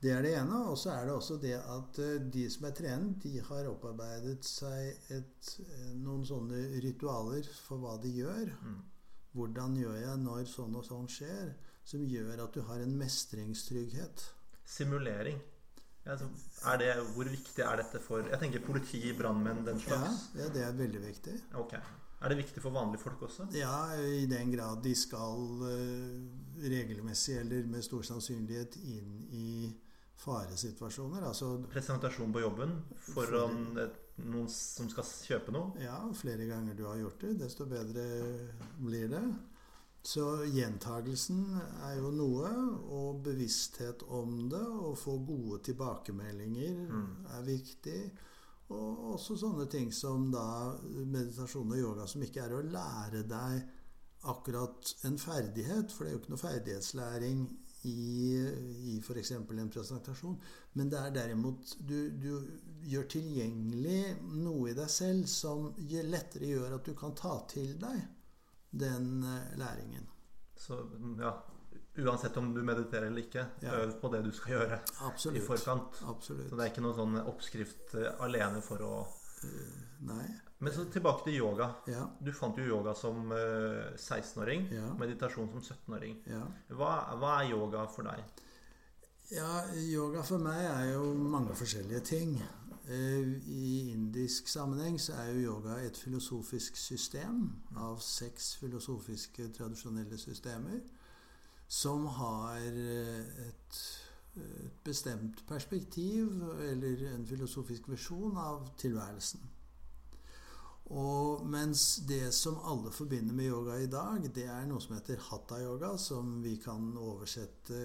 Det 0.00 0.12
er 0.16 0.22
det 0.22 0.30
ene. 0.38 0.56
Og 0.70 0.78
så 0.78 0.90
er 0.94 1.04
det 1.04 1.12
også 1.12 1.36
det 1.42 1.58
at 1.60 1.98
eh, 1.98 2.18
de 2.32 2.48
som 2.48 2.64
er 2.64 2.70
trent, 2.70 3.18
de 3.22 3.38
har 3.40 3.66
opparbeidet 3.68 4.42
seg 4.48 4.96
et, 5.10 5.50
eh, 5.60 5.90
noen 5.92 6.24
sånne 6.24 6.80
ritualer 6.80 7.44
for 7.66 7.76
hva 7.82 7.98
de 8.00 8.08
gjør. 8.08 8.48
Mm. 8.62 8.78
Hvordan 9.34 9.76
gjør 9.76 10.00
jeg 10.00 10.16
når 10.22 10.44
sånn 10.48 10.74
og 10.74 10.84
sånn 10.88 11.06
skjer? 11.06 11.52
Som 11.84 12.06
gjør 12.06 12.44
at 12.44 12.52
du 12.54 12.62
har 12.62 12.80
en 12.80 12.96
mestringstrygghet. 12.96 14.24
Simulering. 14.70 15.40
Altså, 16.10 16.26
det, 16.80 16.92
hvor 17.14 17.28
viktig 17.28 17.60
er 17.62 17.76
dette 17.82 18.00
for 18.02 18.24
Jeg 18.24 18.38
tenker 18.40 18.62
politi, 18.64 19.02
brannmenn, 19.18 19.64
den 19.66 19.80
slags. 19.82 20.30
ja, 20.38 20.46
det 20.54 20.62
er 20.64 20.72
veldig 20.78 21.02
viktig. 21.04 21.34
Okay. 21.60 21.80
Er 22.20 22.32
det 22.32 22.36
viktig 22.40 22.62
for 22.62 22.72
vanlige 22.74 23.00
folk 23.02 23.22
også? 23.28 23.46
Ja, 23.56 23.92
i 23.96 24.26
den 24.28 24.50
grad 24.52 24.82
de 24.84 24.94
skal 24.96 25.62
eh, 25.68 26.64
regelmessig 26.68 27.38
eller 27.40 27.68
med 27.68 27.84
stor 27.84 28.02
sannsynlighet 28.04 28.76
inn 28.82 29.14
i 29.32 29.46
faresituasjoner. 30.20 31.24
Altså 31.24 31.54
Presentasjon 31.72 32.32
på 32.34 32.42
jobben 32.44 32.74
foran 33.14 33.62
noen 34.20 34.48
som 34.52 34.88
skal 34.92 35.06
kjøpe 35.30 35.54
noe? 35.54 35.72
ja, 35.80 35.96
flere 36.16 36.44
ganger 36.50 36.76
du 36.76 36.84
har 36.88 36.98
gjort 37.00 37.22
det, 37.24 37.38
desto 37.40 37.64
bedre 37.70 38.04
blir 38.80 39.08
det. 39.08 39.22
Så 40.02 40.24
gjentagelsen 40.48 41.42
er 41.84 41.98
jo 41.98 42.10
noe, 42.14 42.50
og 42.88 43.20
bevissthet 43.24 44.02
om 44.08 44.46
det, 44.48 44.62
og 44.64 44.96
få 44.98 45.18
gode 45.28 45.60
tilbakemeldinger 45.68 46.86
Mm. 46.88 47.26
er 47.36 47.42
viktig. 47.44 48.10
Og 48.70 49.12
også 49.14 49.36
sånne 49.36 49.66
ting 49.68 49.92
som 49.92 50.30
da 50.30 50.76
meditasjon 50.88 51.72
og 51.72 51.78
yoga, 51.78 52.06
som 52.06 52.22
ikke 52.22 52.40
er 52.44 52.54
å 52.54 52.62
lære 52.62 53.26
deg 53.28 53.68
akkurat 54.30 54.94
en 55.04 55.18
ferdighet, 55.18 55.92
for 55.92 56.04
det 56.04 56.10
er 56.10 56.16
jo 56.16 56.20
ikke 56.20 56.30
noe 56.30 56.44
ferdighetslæring 56.44 57.58
i, 57.84 58.36
i 58.92 58.98
f.eks. 59.00 59.30
en 59.32 59.70
presentasjon, 59.72 60.38
men 60.74 60.90
det 60.92 60.98
er 60.98 61.10
derimot 61.10 61.76
du, 61.80 62.10
du 62.10 62.48
gjør 62.84 63.08
tilgjengelig 63.08 64.16
noe 64.36 64.70
i 64.70 64.74
deg 64.76 64.90
selv 64.92 65.26
som 65.26 65.70
lettere 65.88 66.52
gjør 66.52 66.76
at 66.76 66.84
du 66.84 66.94
kan 66.94 67.14
ta 67.16 67.38
til 67.48 67.78
deg 67.80 68.02
den 68.72 69.22
eh, 69.24 69.56
læringen. 69.58 70.06
Så 70.56 70.76
ja, 71.18 71.32
uansett 71.98 72.36
om 72.36 72.52
du 72.54 72.62
mediterer 72.62 73.06
eller 73.08 73.22
ikke, 73.24 73.46
Ja. 73.62 73.72
øv 73.82 73.94
på 74.00 74.10
det 74.12 74.22
du 74.24 74.30
skal 74.32 74.52
gjøre 74.58 74.78
i 74.78 75.06
Absolutt. 75.08 75.42
forkant. 75.46 76.02
Absolutt. 76.08 76.50
Så 76.50 76.56
det 76.56 76.66
er 76.66 76.70
ikke 76.72 76.84
noen 76.84 76.96
sånn 77.00 77.18
oppskrift 77.26 77.94
eh, 77.94 78.12
alene 78.20 78.60
for 78.62 78.78
å 78.86 78.92
Nei. 80.04 80.26
Men 80.60 80.72
så 80.72 80.82
tilbake 80.92 81.24
til 81.24 81.38
yoga. 81.38 81.70
Ja. 81.88 82.02
Du 82.20 82.28
fant 82.36 82.58
jo 82.60 82.64
yoga 82.68 82.92
som 82.94 83.30
eh, 83.32 83.94
16-åring. 83.96 84.66
Ja. 84.76 84.90
Meditasjon 85.00 85.48
som 85.54 85.62
17-åring. 85.64 86.18
ja. 86.28 86.42
Hva, 86.76 86.90
hva 87.16 87.38
er 87.40 87.48
yoga 87.54 87.86
for 87.88 88.04
deg? 88.04 88.20
Ja, 89.32 89.62
yoga 89.72 90.22
for 90.26 90.38
meg 90.44 90.60
er 90.66 90.90
jo 90.92 91.14
mange 91.14 91.54
forskjellige 91.56 92.00
ting. 92.04 92.34
Eh, 92.90 93.48
I 93.48 93.90
indisk 93.92 94.48
sammenheng 94.48 95.00
så 95.00 95.12
er 95.12 95.28
jo 95.30 95.52
yoga 95.52 95.76
et 95.86 95.96
filosofisk 95.96 96.76
system 96.76 97.44
av 97.78 98.00
seks 98.02 98.56
filosofiske 98.58 99.46
tradisjonelle 99.54 100.18
systemer 100.18 100.80
som 101.68 102.08
har 102.16 102.58
eh, 102.66 103.46
et, 103.46 103.78
et 104.42 104.82
bestemt 104.84 105.44
perspektiv 105.46 106.42
eller 106.66 107.06
en 107.14 107.26
filosofisk 107.26 107.88
visjon 107.92 108.34
av 108.36 108.72
tilværelsen. 108.82 109.46
Og 110.90 111.46
mens 111.46 112.00
det 112.08 112.32
som 112.34 112.58
alle 112.66 112.90
forbinder 112.90 113.34
med 113.34 113.52
yoga 113.52 113.78
i 113.78 113.86
dag, 113.86 114.26
det 114.34 114.48
er 114.50 114.66
noe 114.66 114.82
som 114.82 114.96
heter 114.96 115.22
hatha-yoga, 115.28 115.94
som 115.96 116.40
vi 116.42 116.56
kan 116.58 116.90
oversette 116.98 117.84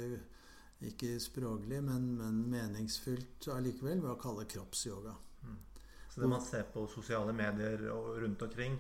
ikke 0.92 1.16
språklig, 1.22 1.82
men, 1.84 2.12
men 2.20 2.42
meningsfylt 2.52 3.50
allikevel 3.54 4.04
ved 4.04 4.12
å 4.14 4.20
kalle 4.22 4.48
kroppsyoga. 4.50 5.16
Så 6.14 6.22
det 6.22 6.30
man 6.32 6.44
ser 6.44 6.64
på 6.72 6.86
sosiale 6.88 7.34
medier 7.36 7.90
og 7.92 8.22
rundt 8.24 8.46
omkring, 8.46 8.78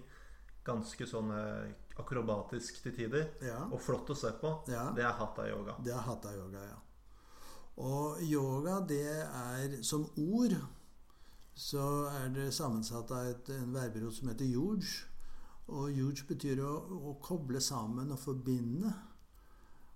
ganske 0.66 1.06
sånn 1.06 1.34
eh, 1.36 1.74
akrobatisk 1.99 2.80
til 2.84 2.95
tider, 2.95 3.28
Ja, 3.43 3.60
og 3.68 3.82
flott 3.84 4.10
å 4.10 4.16
se 4.18 4.32
på, 4.39 4.53
ja, 4.72 4.88
det 4.95 5.03
er 5.03 5.18
hatha-yoga. 5.20 5.76
det 5.84 5.93
er 5.93 6.08
hatha-yoga, 6.08 6.64
ja. 6.70 6.80
Og 7.84 8.24
yoga, 8.24 8.80
det 8.88 9.03
er 9.28 9.76
som 9.84 10.08
ord 10.16 10.56
så 11.56 11.84
er 12.12 12.32
det 12.36 12.53
sammensatt 12.53 13.12
av 13.16 13.30
et, 13.32 13.49
en 13.56 13.72
verberot 13.74 14.16
som 14.16 14.28
heter 14.28 14.47
yuj. 14.47 14.84
Og 15.72 15.88
yuj 15.95 16.26
betyr 16.28 16.60
å, 16.62 16.72
å 17.12 17.16
koble 17.24 17.62
sammen 17.64 18.12
og 18.12 18.20
forbinde. 18.20 18.91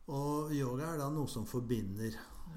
Og 0.10 0.54
yoga 0.56 0.94
er 0.94 1.02
da 1.04 1.08
noe 1.14 1.30
som 1.30 1.46
forbinder. 1.46 2.16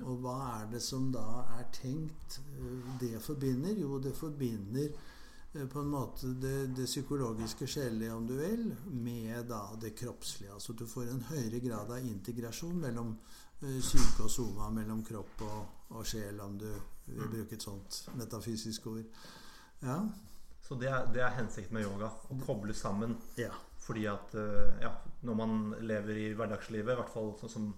Og 0.08 0.22
hva 0.24 0.36
er 0.62 0.70
det 0.72 0.80
som 0.82 1.10
da 1.12 1.42
er 1.58 1.66
tenkt 1.74 2.38
eh, 2.56 2.92
det 3.00 3.18
forbinder? 3.20 3.76
Jo, 3.76 3.98
det 4.00 4.14
forbinder 4.16 4.88
eh, 4.88 5.66
på 5.68 5.82
en 5.82 5.90
måte 5.92 6.32
det, 6.40 6.72
det 6.78 6.88
psykologiske 6.88 7.68
sjelelige, 7.68 8.14
om 8.14 8.26
du 8.26 8.34
vil, 8.38 8.70
med 8.88 9.50
da 9.52 9.66
det 9.80 9.92
kroppslige. 9.98 10.54
Altså 10.54 10.72
du 10.72 10.86
får 10.88 11.12
en 11.12 11.26
høyere 11.28 11.60
grad 11.60 11.92
av 11.92 12.08
integrasjon 12.08 12.80
mellom 12.86 13.12
eh, 13.60 13.80
syke 13.84 14.24
og 14.24 14.32
soma, 14.32 14.70
mellom 14.72 15.04
kropp 15.04 15.44
og, 15.44 15.60
og 15.92 16.08
sjel, 16.08 16.40
om 16.40 16.56
du 16.58 16.70
vil 17.10 17.28
bruke 17.36 17.58
et 17.58 17.68
sånt 17.68 18.06
metafysisk 18.16 18.88
ord. 18.94 19.04
Ja. 19.82 20.00
Så 20.62 20.78
det 20.80 20.88
er, 20.88 21.04
det 21.12 21.20
er 21.20 21.36
hensikten 21.36 21.76
med 21.76 21.84
yoga. 21.84 22.08
Å 22.32 22.40
koble 22.46 22.72
sammen. 22.78 23.18
ja. 23.36 23.52
Fordi 23.82 24.04
at 24.10 24.34
eh, 24.38 24.82
ja, 24.84 24.92
når 25.26 25.38
man 25.38 25.56
lever 25.82 26.20
i 26.22 26.28
hverdagslivet, 26.38 26.92
i 26.94 27.00
hvert 27.00 27.12
fall 27.12 27.32
sånn 27.40 27.50
som 27.56 27.72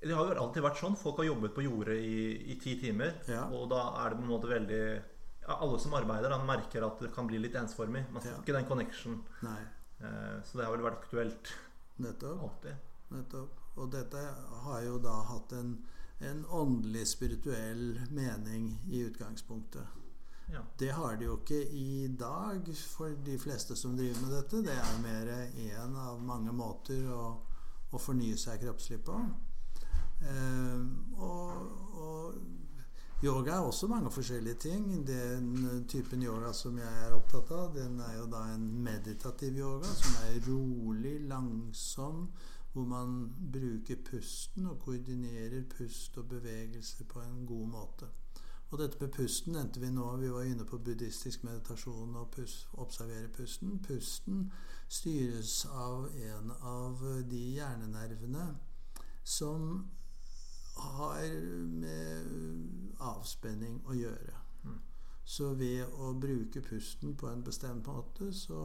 Det 0.00 0.14
har 0.16 0.30
jo 0.32 0.44
alltid 0.46 0.64
vært 0.64 0.80
sånn. 0.80 0.96
Folk 0.96 1.20
har 1.20 1.28
jobbet 1.28 1.52
på 1.52 1.64
jordet 1.66 1.98
i, 2.00 2.20
i 2.52 2.56
ti 2.60 2.78
timer. 2.80 3.18
Ja. 3.28 3.42
Og 3.52 3.68
da 3.68 3.82
er 4.00 4.12
det 4.14 4.20
på 4.20 4.24
en 4.24 4.32
måte 4.32 4.48
veldig 4.48 4.80
ja, 4.86 5.58
Alle 5.58 5.80
som 5.82 5.96
arbeider, 5.98 6.32
da, 6.32 6.38
merker 6.48 6.86
at 6.86 7.02
det 7.04 7.12
kan 7.12 7.28
bli 7.28 7.40
litt 7.42 7.58
ensformig. 7.60 8.06
Man 8.14 8.24
får 8.24 8.40
ikke 8.40 8.56
den 8.56 8.68
connection. 8.70 9.20
Nei. 9.44 9.60
Eh, 10.00 10.36
så 10.44 10.56
det 10.56 10.64
har 10.64 10.72
vel 10.72 10.86
vært 10.88 11.04
aktuelt 11.04 11.52
Nettopp. 12.00 12.44
alltid. 12.48 12.86
Nettopp. 13.12 13.56
Og 13.76 13.92
dette 13.92 14.20
har 14.64 14.82
jo 14.86 14.96
da 15.04 15.18
hatt 15.28 15.52
en, 15.56 15.74
en 16.26 16.44
åndelig, 16.48 17.06
spirituell 17.12 18.00
mening 18.08 18.72
i 18.88 19.04
utgangspunktet. 19.04 19.99
Det 20.78 20.90
har 20.96 21.16
de 21.16 21.28
jo 21.28 21.36
ikke 21.38 21.60
i 21.76 22.08
dag 22.18 22.70
for 22.94 23.12
de 23.26 23.38
fleste 23.38 23.76
som 23.76 23.96
driver 23.96 24.20
med 24.24 24.34
dette. 24.36 24.62
Det 24.66 24.76
er 24.76 25.02
mer 25.04 25.32
én 25.46 25.96
av 25.98 26.22
mange 26.24 26.52
måter 26.52 27.04
å, 27.12 27.24
å 27.90 28.00
fornye 28.00 28.38
seg 28.40 28.62
kroppslig 28.64 29.02
på. 29.06 29.18
Eh, 30.20 30.80
og, 31.20 32.00
og 32.00 32.40
Yoga 33.20 33.52
er 33.52 33.66
også 33.68 33.86
mange 33.86 34.10
forskjellige 34.10 34.54
ting. 34.54 35.06
Den 35.06 35.84
typen 35.88 36.22
yoga 36.22 36.54
som 36.56 36.78
jeg 36.80 37.02
er 37.04 37.12
opptatt 37.12 37.50
av, 37.52 37.74
den 37.74 37.98
er 38.00 38.14
jo 38.16 38.24
da 38.32 38.46
en 38.54 38.64
meditativ 38.84 39.58
yoga, 39.60 39.90
som 39.92 40.14
er 40.24 40.38
rolig, 40.46 41.18
langsom, 41.28 42.30
hvor 42.72 42.88
man 42.88 43.18
bruker 43.52 44.00
pusten 44.06 44.70
og 44.72 44.80
koordinerer 44.86 45.68
pust 45.68 46.16
og 46.16 46.30
bevegelse 46.32 47.04
på 47.04 47.20
en 47.20 47.44
god 47.46 47.68
måte. 47.74 48.08
Og 48.70 48.78
dette 48.78 49.00
med 49.00 49.10
pusten 49.10 49.56
endte 49.58 49.80
vi 49.82 49.90
nå. 49.90 50.04
Vi 50.22 50.30
var 50.30 50.46
inne 50.46 50.64
på 50.64 50.78
buddhistisk 50.78 51.42
meditasjon 51.42 52.14
og 52.16 52.28
pus, 52.36 52.68
observere 52.78 53.28
pusten. 53.34 53.80
Pusten 53.82 54.44
styres 54.88 55.64
av 55.66 56.06
en 56.14 56.52
av 56.62 57.02
de 57.30 57.40
hjernenervene 57.56 58.46
som 59.26 59.88
har 60.80 61.26
med 61.82 62.30
avspenning 63.10 63.80
å 63.90 63.96
gjøre. 63.98 64.38
Mm. 64.64 64.78
Så 65.24 65.50
ved 65.58 65.98
å 65.98 66.14
bruke 66.14 66.62
pusten 66.62 67.16
på 67.18 67.28
en 67.28 67.42
bestemt 67.44 67.90
måte, 67.90 68.30
så 68.32 68.62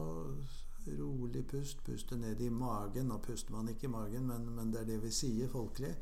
rolig 0.86 1.42
pust, 1.50 1.82
puste 1.84 2.16
ned 2.16 2.40
i 2.40 2.50
magen. 2.50 3.10
Nå 3.10 3.18
puster 3.26 3.52
man 3.52 3.68
ikke 3.68 3.90
i 3.90 3.94
magen, 3.94 4.30
men, 4.30 4.46
men 4.54 4.70
det 4.70 4.84
er 4.84 4.90
det 4.92 5.02
vi 5.02 5.10
sier 5.14 5.50
folkelig. 5.50 5.96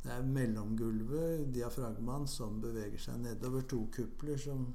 Det 0.00 0.12
er 0.14 0.22
mellomgulvet, 0.24 1.50
diafragmaen, 1.54 2.26
som 2.28 2.60
beveger 2.62 3.00
seg 3.00 3.20
nedover. 3.20 3.66
To 3.68 3.84
kupler 3.92 4.40
som 4.40 4.70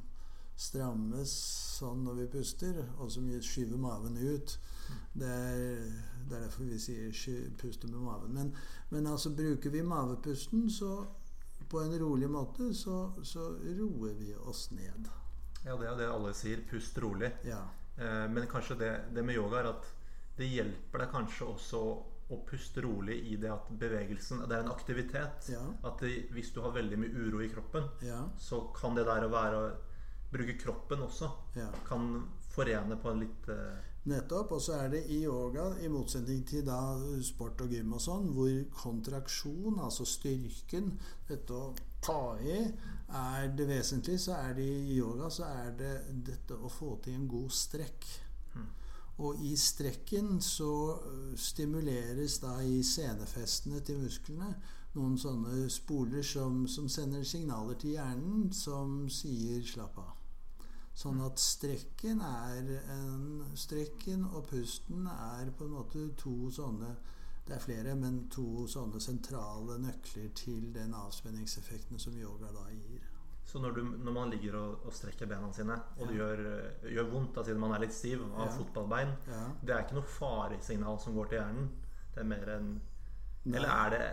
strammes 0.55 1.31
sånn 1.79 2.05
når 2.05 2.19
vi 2.19 2.27
puster, 2.37 2.77
og 2.99 3.09
som 3.11 3.27
skyver 3.41 3.81
maven 3.81 4.17
ut. 4.21 4.57
Det 5.17 5.27
er, 5.27 5.85
det 6.29 6.37
er 6.37 6.45
derfor 6.45 6.69
vi 6.69 6.79
sier 6.79 7.49
'puste 7.57 7.87
med 7.87 7.99
maven'. 7.99 8.33
Men, 8.33 8.55
men, 8.89 9.07
altså 9.07 9.33
bruker 9.35 9.69
vi 9.69 9.81
mavepusten 9.81 10.69
så 10.69 11.05
på 11.69 11.81
en 11.81 11.99
rolig 11.99 12.29
måte, 12.29 12.73
så, 12.73 13.11
så 13.23 13.49
roer 13.79 14.13
vi 14.13 14.35
oss 14.35 14.71
ned. 14.71 15.09
Ja, 15.65 15.75
det 15.77 15.87
er 15.89 15.97
det 15.97 16.11
alle 16.11 16.33
sier. 16.33 16.61
Pust 16.69 16.97
rolig. 17.01 17.31
Ja. 17.43 17.63
Eh, 17.97 18.27
men 18.31 18.47
kanskje 18.47 18.75
det, 18.75 18.91
det, 19.15 19.23
med 19.23 19.35
yoga 19.35 19.59
er 19.59 19.71
at 19.71 19.87
det 20.37 20.51
hjelper 20.51 21.01
deg 21.01 21.11
kanskje 21.11 21.47
også 21.47 21.81
å 22.33 22.39
puste 22.47 22.81
rolig 22.81 23.19
i 23.29 23.35
det 23.37 23.51
at 23.53 23.67
bevegelsen 23.69 24.45
Det 24.49 24.55
er 24.55 24.63
en 24.63 24.71
aktivitet. 24.73 25.49
Ja. 25.53 25.61
At 25.85 26.01
det, 26.01 26.29
hvis 26.33 26.51
du 26.55 26.61
har 26.65 26.73
veldig 26.73 26.97
mye 27.01 27.25
uro 27.27 27.43
i 27.45 27.49
kroppen, 27.51 27.89
ja. 28.05 28.23
så 28.37 28.63
kan 28.75 28.97
det 28.97 29.05
der 29.05 29.27
å 29.27 29.33
være 29.33 29.65
bruke 30.35 30.57
kroppen 30.59 31.05
også 31.05 31.29
ja. 31.55 31.69
kan 31.87 32.25
forene 32.55 32.97
på 33.01 33.11
en 33.11 33.21
litt 33.25 33.51
uh... 33.53 33.75
Nettopp. 34.05 34.51
Og 34.57 34.61
så 34.61 34.75
er 34.83 34.91
det 34.93 35.03
i 35.13 35.23
yoga, 35.23 35.71
i 35.81 35.89
motsetning 35.89 36.43
til 36.45 36.65
da 36.67 36.77
sport 37.25 37.63
og 37.65 37.73
gym 37.73 37.95
og 37.97 38.03
sånn, 38.03 38.27
hvor 38.35 38.51
kontraksjon, 38.83 39.79
altså 39.81 40.05
styrken, 40.05 40.91
dette 41.29 41.55
å 41.57 41.71
ta 42.05 42.35
i, 42.37 42.59
er 43.17 43.49
det 43.57 43.65
vesentlige, 43.69 44.21
så 44.27 44.37
er 44.37 44.53
det 44.59 44.65
i 44.65 44.99
yoga 44.99 45.31
så 45.33 45.47
er 45.49 45.73
det 45.79 45.95
dette 46.27 46.57
å 46.57 46.69
få 46.69 46.99
til 47.05 47.17
en 47.17 47.27
god 47.29 47.53
strekk. 47.53 48.07
Og 49.17 49.39
i 49.39 49.55
strekken 49.55 50.41
så 50.43 50.97
stimuleres 51.39 52.39
da 52.43 52.57
i 52.63 52.81
senefestene 52.83 53.79
til 53.79 54.01
musklene 54.03 54.49
noen 54.95 55.17
sånne 55.19 55.69
spoler 55.71 56.23
som, 56.23 56.65
som 56.67 56.87
sender 56.91 57.23
signaler 57.27 57.79
til 57.79 57.95
hjernen 57.95 58.51
som 58.55 59.09
sier 59.11 59.63
'slapp 59.63 59.97
av'. 59.99 60.13
Sånn 60.95 61.19
at 61.25 61.39
strekken 61.39 62.21
en 62.23 63.43
Strekken 63.55 64.23
og 64.25 64.47
pusten 64.47 65.07
er 65.07 65.51
på 65.57 65.65
en 65.65 65.75
måte 65.75 66.07
to 66.15 66.51
sånne 66.51 66.95
Det 67.47 67.53
er 67.55 67.59
flere, 67.59 67.95
men 67.95 68.29
to 68.33 68.65
sånne 68.67 68.99
sentrale 68.99 69.77
nøkler 69.77 70.31
til 70.33 70.71
den 70.73 70.93
avspenningseffekten 70.97 71.99
som 71.99 72.17
yoga 72.17 72.47
da 72.51 72.63
gir. 72.71 73.03
Så 73.45 73.59
når, 73.61 73.75
du, 73.77 73.81
når 74.01 74.13
man 74.15 74.31
ligger 74.33 74.57
og, 74.57 74.85
og, 74.87 74.93
strekker 74.93 75.29
bena 75.29 75.51
sine, 75.53 75.75
og 75.99 76.01
ja. 76.01 76.07
det 76.09 76.15
gjør, 76.17 76.39
gjør, 76.95 77.09
vondt 77.11 77.35
da, 77.35 77.43
siden 77.45 77.61
man 77.61 77.75
er 77.75 77.83
litt 77.85 77.93
stiv 77.93 78.23
av 78.25 78.47
ja. 78.47 78.53
fotballbein 78.57 79.11
ja. 79.29 79.41
Det 79.61 79.75
er 79.75 79.83
ikke 79.85 79.99
noe 79.99 80.13
faresignal 80.15 80.97
som 81.03 81.17
går 81.17 81.29
til 81.29 81.39
hjernen? 81.39 81.67
Det 82.15 82.23
er 82.23 82.31
mer 82.31 82.55
enn 82.55 82.71
Eller 83.51 83.69
er 83.69 83.93
det 83.93 84.07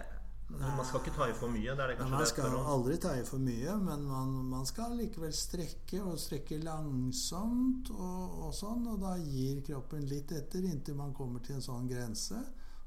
man 0.52 0.84
skal 0.84 1.00
ikke 1.00 1.14
ta 1.16 1.26
i 1.30 1.34
for 1.36 1.52
mye? 1.52 1.74
Det 1.76 1.86
det 1.96 2.06
man 2.10 2.26
skal 2.28 2.56
aldri 2.58 2.96
ta 3.00 3.14
i 3.16 3.24
for 3.24 3.40
mye, 3.40 3.76
men 3.80 4.04
man, 4.04 4.32
man 4.50 4.66
skal 4.68 4.96
likevel 4.98 5.32
strekke, 5.32 6.02
og 6.02 6.18
strekke 6.20 6.58
langsomt 6.62 7.90
og, 7.94 8.34
og, 8.42 8.50
sånn. 8.56 8.84
Og 8.92 9.00
da 9.00 9.14
gir 9.22 9.62
kroppen 9.66 10.04
litt 10.10 10.34
etter 10.36 10.66
inntil 10.68 10.98
man 10.98 11.14
kommer 11.16 11.44
til 11.44 11.56
en 11.56 11.64
sånn 11.64 11.88
grense. 11.90 12.42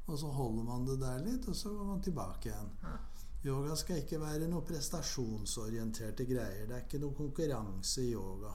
Og 0.05 0.19
så 0.21 0.29
holder 0.29 0.67
man 0.67 0.85
det 0.85 0.99
der 1.01 1.23
litt, 1.25 1.47
og 1.49 1.57
så 1.57 1.73
går 1.73 1.89
man 1.89 2.05
tilbake 2.05 2.51
igjen. 2.51 2.73
Yoga 3.45 3.75
skal 3.77 4.01
ikke 4.01 4.17
være 4.17 4.47
noe 4.49 4.65
prestasjonsorienterte 4.65 6.25
greier. 6.25 6.65
Det 6.65 6.77
er 6.77 6.85
ikke 6.87 7.01
noe 7.03 7.13
konkurranse 7.17 8.01
i 8.01 8.13
yoga. 8.15 8.53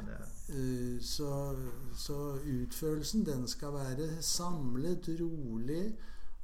Uh, 0.00 1.00
så, 1.02 1.30
så, 1.96 2.16
utførelsen, 2.38 3.24
den 3.26 3.48
skal 3.48 3.74
være 3.74 4.10
samlet, 4.24 5.08
rolig 5.20 5.82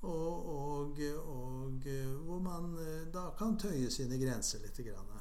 og, 0.03 0.49
og, 0.53 1.01
og, 1.31 1.87
hvor 2.27 2.41
man 2.43 2.75
eh, 2.83 3.07
da 3.13 3.31
kan 3.39 3.57
tøye 3.59 3.89
sine 3.91 4.19
grenser 4.21 4.61
litt. 4.63 4.77
Grann. 4.87 5.15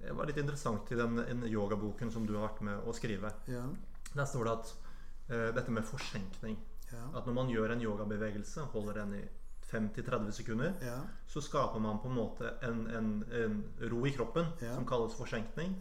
Det 0.00 0.14
var 0.16 0.28
litt 0.28 0.40
interessant 0.40 0.88
i 0.90 0.98
den 0.98 1.44
yogaboken 1.46 2.10
som 2.10 2.24
du 2.26 2.34
har 2.38 2.48
vært 2.48 2.62
med 2.66 2.88
å 2.88 2.94
skrive. 2.96 3.32
Ja. 3.52 3.66
Der 4.14 4.26
står 4.26 4.48
det 4.48 4.54
at 4.56 4.72
uh, 5.30 5.48
dette 5.56 5.72
med 5.74 5.86
forsenkning 5.86 6.58
ja. 6.90 7.04
At 7.14 7.26
når 7.26 7.36
man 7.36 7.50
gjør 7.52 7.70
en 7.70 7.82
yogabevegelse, 7.84 8.64
holder 8.72 8.96
den 9.02 9.12
i 9.20 9.22
5-30 9.70 10.30
sekunder, 10.34 10.72
ja. 10.84 10.98
så 11.30 11.42
skaper 11.44 11.82
man 11.82 12.00
på 12.02 12.10
en 12.10 12.16
måte 12.16 12.54
en, 12.66 12.86
en, 12.90 13.10
en 13.42 13.60
ro 13.92 14.02
i 14.06 14.14
kroppen 14.16 14.52
som 14.58 14.86
kalles 14.88 15.14
forsenkning. 15.18 15.76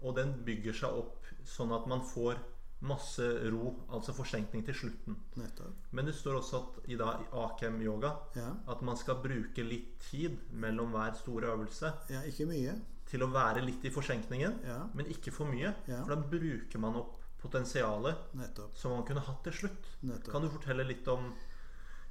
Og 0.00 0.16
den 0.16 0.32
bygger 0.46 0.76
seg 0.76 0.96
opp 1.02 1.28
sånn 1.46 1.72
at 1.76 1.86
man 1.90 2.02
får 2.06 2.40
masse 2.80 3.24
ro, 3.52 3.74
altså 3.92 4.14
forsenkning 4.16 4.64
til 4.64 4.76
slutten. 4.76 5.16
Nettopp. 5.36 5.90
Men 5.96 6.08
det 6.08 6.14
står 6.16 6.38
også 6.38 6.60
at 6.60 6.78
i, 6.88 6.96
da, 7.00 7.12
i 7.20 7.26
Akem-yoga 7.42 8.14
ja. 8.38 8.48
at 8.72 8.84
man 8.86 8.96
skal 8.96 9.20
bruke 9.20 9.64
litt 9.66 9.98
tid 10.06 10.38
mellom 10.56 10.94
hver 10.96 11.12
store 11.20 11.52
øvelse. 11.52 11.92
Ja, 12.12 12.24
ikke 12.28 12.48
mye. 12.48 12.78
Til 13.10 13.26
å 13.26 13.30
være 13.34 13.64
litt 13.66 13.84
i 13.84 13.92
forsenkningen, 13.92 14.60
ja. 14.64 14.78
men 14.96 15.10
ikke 15.12 15.32
for 15.34 15.50
mye. 15.50 15.74
Ja. 15.90 16.00
For 16.06 16.14
da 16.14 16.20
bruker 16.32 16.80
man 16.82 16.96
opp 17.02 17.18
potensialet 17.40 18.34
Nettopp. 18.36 18.74
som 18.76 18.92
man 18.94 19.04
kunne 19.08 19.24
hatt 19.24 19.44
til 19.44 19.56
slutt. 19.62 19.92
Nettopp. 20.04 20.32
Kan 20.32 20.44
du 20.44 20.52
fortelle 20.52 20.84
litt 20.88 21.08
om 21.08 21.30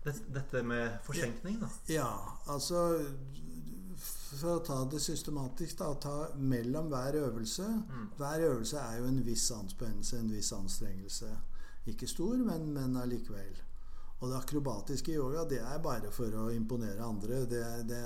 dette 0.03 0.63
med 0.63 0.99
forsenkning, 1.03 1.59
da? 1.59 1.69
Ja, 1.91 2.11
altså 2.47 2.83
for 3.99 4.59
å 4.59 4.63
ta 4.63 4.77
det 4.89 4.99
systematisk, 5.03 5.79
da, 5.79 5.93
ta 5.99 6.17
mellom 6.37 6.89
hver 6.91 7.17
øvelse 7.19 7.65
mm. 7.65 8.03
Hver 8.19 8.45
øvelse 8.51 8.81
er 8.81 8.99
jo 8.99 9.07
en 9.09 9.23
viss 9.25 9.49
anspennelse, 9.51 10.19
en 10.19 10.29
viss 10.31 10.51
anstrengelse. 10.55 11.31
Ikke 11.89 12.07
stor, 12.07 12.37
men, 12.37 12.69
men 12.75 12.95
allikevel. 13.01 13.57
Og 14.19 14.27
det 14.27 14.35
akrobatiske 14.35 15.13
yoga 15.15 15.45
det 15.47 15.61
er 15.63 15.77
bare 15.83 16.09
for 16.11 16.33
å 16.35 16.49
imponere 16.51 17.05
andre. 17.05 17.45
Det, 17.47 17.61
det, 17.87 18.01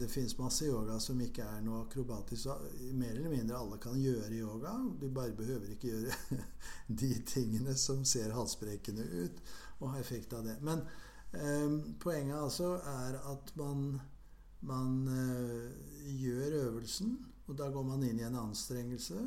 det 0.00 0.08
fins 0.08 0.32
masse 0.38 0.64
yoga 0.64 0.96
som 1.04 1.20
ikke 1.20 1.44
er 1.44 1.60
noe 1.64 1.82
akrobatisk. 1.84 2.48
Mer 2.96 3.12
eller 3.12 3.34
mindre 3.34 3.58
alle 3.60 3.80
kan 3.82 3.98
gjøre 4.00 4.32
yoga. 4.40 4.72
Du 5.00 5.10
bare 5.12 5.36
behøver 5.36 5.74
ikke 5.74 5.92
gjøre 5.92 6.40
de 7.02 7.12
tingene 7.28 7.76
som 7.76 8.00
ser 8.08 8.32
halsbrekkende 8.36 9.04
ut, 9.04 9.44
og 9.78 9.92
har 9.92 10.00
effekt 10.00 10.32
av 10.34 10.48
det. 10.48 10.56
Men 10.64 10.82
poenget 12.00 12.38
altså 12.38 12.72
er 12.88 13.18
at 13.32 13.52
man 13.56 14.00
man 14.60 15.08
øh, 15.08 15.70
gjør 16.20 16.54
øvelsen, 16.64 17.18
og 17.46 17.58
da 17.58 17.68
går 17.70 17.84
man 17.86 18.02
inn 18.02 18.18
i 18.18 18.26
en 18.26 18.38
anstrengelse. 18.38 19.20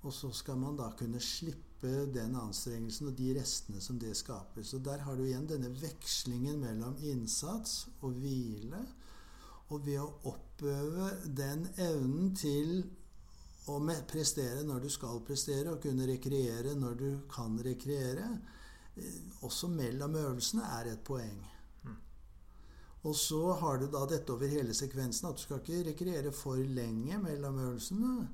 Og 0.00 0.12
så 0.12 0.30
skal 0.32 0.56
man 0.56 0.78
da 0.78 0.88
kunne 0.96 1.20
slippe 1.20 2.06
den 2.14 2.36
anstrengelsen 2.36 3.10
og 3.10 3.18
de 3.18 3.34
restene 3.36 3.80
som 3.80 3.98
det 4.00 4.14
skaper. 4.16 4.62
Så 4.62 4.78
der 4.78 5.04
har 5.04 5.16
du 5.16 5.26
igjen 5.26 5.48
denne 5.48 5.68
vekslingen 5.82 6.60
mellom 6.60 6.96
innsats 7.04 7.86
og 8.00 8.16
hvile. 8.16 8.80
Og 9.68 9.84
ved 9.86 10.00
å 10.00 10.08
oppøve 10.32 11.10
den 11.36 11.68
evnen 11.78 12.32
til 12.36 12.80
å 13.68 13.76
prestere 14.08 14.64
når 14.66 14.86
du 14.86 14.88
skal 14.90 15.20
prestere, 15.26 15.68
og 15.70 15.82
kunne 15.84 16.08
rekreere 16.08 16.74
når 16.74 16.96
du 16.98 17.10
kan 17.30 17.60
rekreere, 17.62 18.24
eh, 18.24 18.59
også 19.42 19.70
mellom 19.72 20.16
øvelsene, 20.16 20.66
er 20.80 20.92
et 20.92 21.04
poeng. 21.04 21.40
Og 23.08 23.16
så 23.16 23.52
har 23.56 23.78
du 23.80 23.86
da 23.88 24.04
dette 24.08 24.32
over 24.34 24.50
hele 24.50 24.74
sekvensen, 24.76 25.30
at 25.30 25.38
du 25.38 25.42
skal 25.42 25.60
ikke 25.62 25.84
rekreere 25.88 26.32
for 26.36 26.60
lenge 26.60 27.16
mellom 27.22 27.58
øvelsene. 27.64 28.28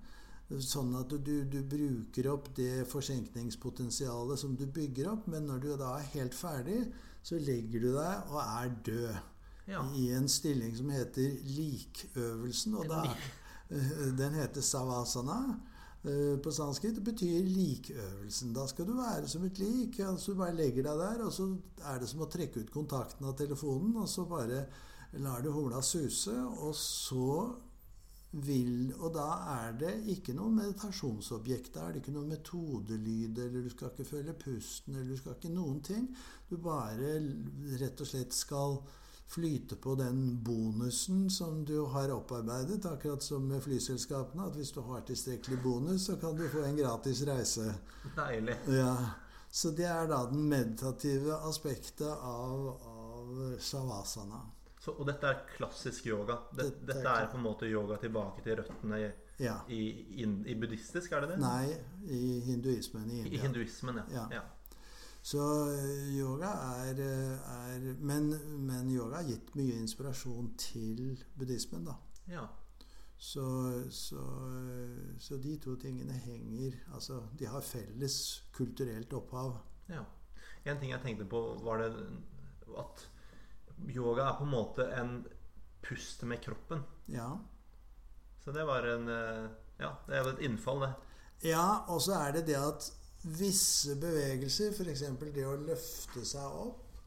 Sånn 0.63 0.93
at 0.95 1.11
du, 1.11 1.31
du, 1.51 1.59
bruker 1.67 2.29
opp 2.31 2.53
det 2.55 2.87
forsenkningspotensialet 2.91 4.39
som 4.39 4.55
du 4.59 4.67
bygger 4.71 5.11
opp. 5.11 5.27
Men 5.31 5.47
når 5.51 5.63
du 5.63 5.71
da 5.79 5.97
er 5.99 6.11
helt 6.17 6.35
ferdig, 6.39 6.81
så 7.23 7.39
legger 7.43 7.83
du 7.83 7.89
deg 7.95 8.31
og 8.31 8.43
er 8.43 8.77
død. 8.91 9.17
Ja. 9.67 9.83
I 9.99 10.11
en 10.15 10.29
stilling 10.31 10.75
som 10.79 10.91
heter 10.95 11.41
likøvelsen. 11.57 12.77
Og 12.79 12.91
da, 12.91 13.03
den 14.23 14.39
heter 14.39 14.63
savasana. 14.67 15.41
Eh, 16.07 16.39
på 16.39 16.53
sanskrit. 16.53 16.99
Betyr 17.03 17.43
likøvelsen. 17.51 18.53
Da 18.55 18.67
skal 18.71 18.87
du 18.87 18.95
være 18.95 19.29
som 19.29 19.45
et 19.45 19.59
lik. 19.59 20.01
altså 20.01 20.33
Du 20.33 20.39
bare 20.39 20.55
legger 20.55 20.85
deg 20.87 20.99
der, 21.01 21.23
og 21.25 21.33
så 21.33 21.49
er 21.83 21.99
det 21.99 22.09
som 22.09 22.21
å 22.23 22.29
trekke 22.31 22.63
ut 22.63 22.71
kontakten 22.71 23.27
av 23.27 23.35
telefonen, 23.37 23.97
og 23.97 24.09
så 24.09 24.25
bare 24.25 24.67
lar 25.19 25.43
du 25.43 25.51
humla 25.51 25.83
suse, 25.83 26.35
og 26.47 26.75
så 26.75 27.55
vil 28.37 28.93
Og 29.01 29.15
da 29.15 29.27
er 29.65 29.73
det 29.81 29.93
ikke 30.13 30.35
noe 30.35 30.53
meditasjonsobjekt. 30.53 31.73
Da 31.75 31.87
er 31.87 31.93
det 31.93 32.03
ikke 32.03 32.13
noe 32.13 32.29
metodelyd, 32.29 33.39
eller 33.39 33.63
du 33.63 33.71
skal 33.71 33.91
ikke 33.91 34.05
føle 34.05 34.35
pusten, 34.35 34.95
eller 34.95 35.11
du 35.11 35.17
skal 35.17 35.33
ikke 35.33 35.55
noen 35.55 35.81
ting. 35.81 36.11
Du 36.51 36.57
bare 36.59 37.17
rett 37.81 38.01
og 38.01 38.07
slett 38.07 38.35
skal 38.35 38.79
flyte 39.27 39.77
på 39.77 39.95
den 39.99 40.21
bonusen 40.45 41.31
som 41.31 41.65
du 41.65 41.81
har 41.93 42.13
opparbeidet, 42.15 42.87
akkurat 42.87 43.23
som 43.23 43.49
med 43.49 43.63
flyselskapene. 43.65 44.47
At 44.47 44.57
hvis 44.57 44.71
du 44.73 44.81
har 44.87 45.01
tilstrekkelig 45.09 45.59
bonus, 45.63 46.07
så 46.07 46.17
kan 46.17 46.37
du 46.39 46.49
få 46.49 46.63
en 46.65 46.77
gratis 46.79 47.23
reise. 47.27 47.75
Deilig. 48.17 48.57
Ja, 48.69 48.97
Så 49.51 49.71
det 49.71 49.87
er 49.89 50.07
da 50.11 50.25
den 50.31 50.43
meditative 50.49 51.37
aspektet 51.49 52.07
av, 52.07 52.67
av 52.87 53.57
shavasana. 53.63 54.41
Så, 54.79 54.93
og 54.93 55.07
dette 55.09 55.27
er 55.27 55.39
klassisk 55.57 56.07
yoga. 56.07 56.37
Dette 56.55 56.85
dette 56.87 57.09
er 57.11 57.27
på 57.33 57.39
en 57.41 57.43
måte 57.47 57.67
yoga 57.67 57.97
tilbake 58.03 58.45
til 58.45 58.59
røttene 58.61 58.99
i, 59.01 59.09
Ja. 59.43 59.57
i, 59.69 59.81
i, 60.23 60.27
i 60.53 60.55
buddhistisk, 60.55 61.13
er 61.13 61.25
det 61.25 61.35
det? 61.35 61.39
Nei, 61.43 61.73
i 62.09 62.41
hinduismen 62.47 63.11
i 63.11 63.25
I 63.35 63.41
hinduismen, 63.43 63.97
ja. 63.97 64.05
Ja. 64.15 64.27
ja. 64.39 64.43
Så 65.27 65.43
eh, 65.73 66.19
yoga 66.21 66.53
er, 66.85 67.01
eh, 67.03 67.49
er 67.51 67.87
men, 67.99 68.29
men 68.67 68.91
yoga 68.95 69.19
har 69.19 69.27
gitt 69.27 69.57
mye 69.59 69.81
inspirasjon 69.81 70.53
til 70.61 71.17
buddhismen, 71.35 71.89
da. 71.89 71.97
ja. 72.31 72.45
Så, 73.19 73.43
så, 73.91 74.21
så 75.19 75.39
de 75.41 75.55
to 75.57 75.73
tingene 75.81 76.13
henger 76.21 76.75
Altså, 76.93 77.23
de 77.41 77.47
har 77.49 77.65
felles 77.65 78.17
kulturelt 78.53 79.15
opphav. 79.17 79.55
Ja. 79.89 80.03
En 80.69 80.77
ting 80.79 80.93
jeg 80.93 81.01
tenkte 81.01 81.25
på, 81.25 81.41
var 81.65 81.81
det 81.81 81.89
at 82.77 83.07
yoga 83.89 84.29
er 84.29 84.37
på 84.37 84.45
en 84.45 84.53
måte 84.53 84.87
en 85.01 85.17
pust 85.83 86.23
med 86.29 86.43
kroppen. 86.45 86.85
Ja. 87.09 87.31
Så 88.45 88.53
det 88.53 88.67
var 88.69 88.87
en 88.93 89.09
eh, 89.09 89.49
Ja, 89.81 89.91
det 90.07 90.21
jo 90.23 90.37
et 90.37 90.45
innfall, 90.47 90.85
det. 90.85 90.93
Ja, 91.51 91.83
og 91.89 92.05
så 92.05 92.21
er 92.21 92.37
det 92.37 92.47
det 92.53 92.61
at 92.61 92.93
visse 93.27 93.97
bevegelser, 93.99 94.73
f.eks. 94.73 95.03
det 95.35 95.47
å 95.47 95.57
løfte 95.59 96.25
seg 96.27 96.61
opp, 96.61 97.01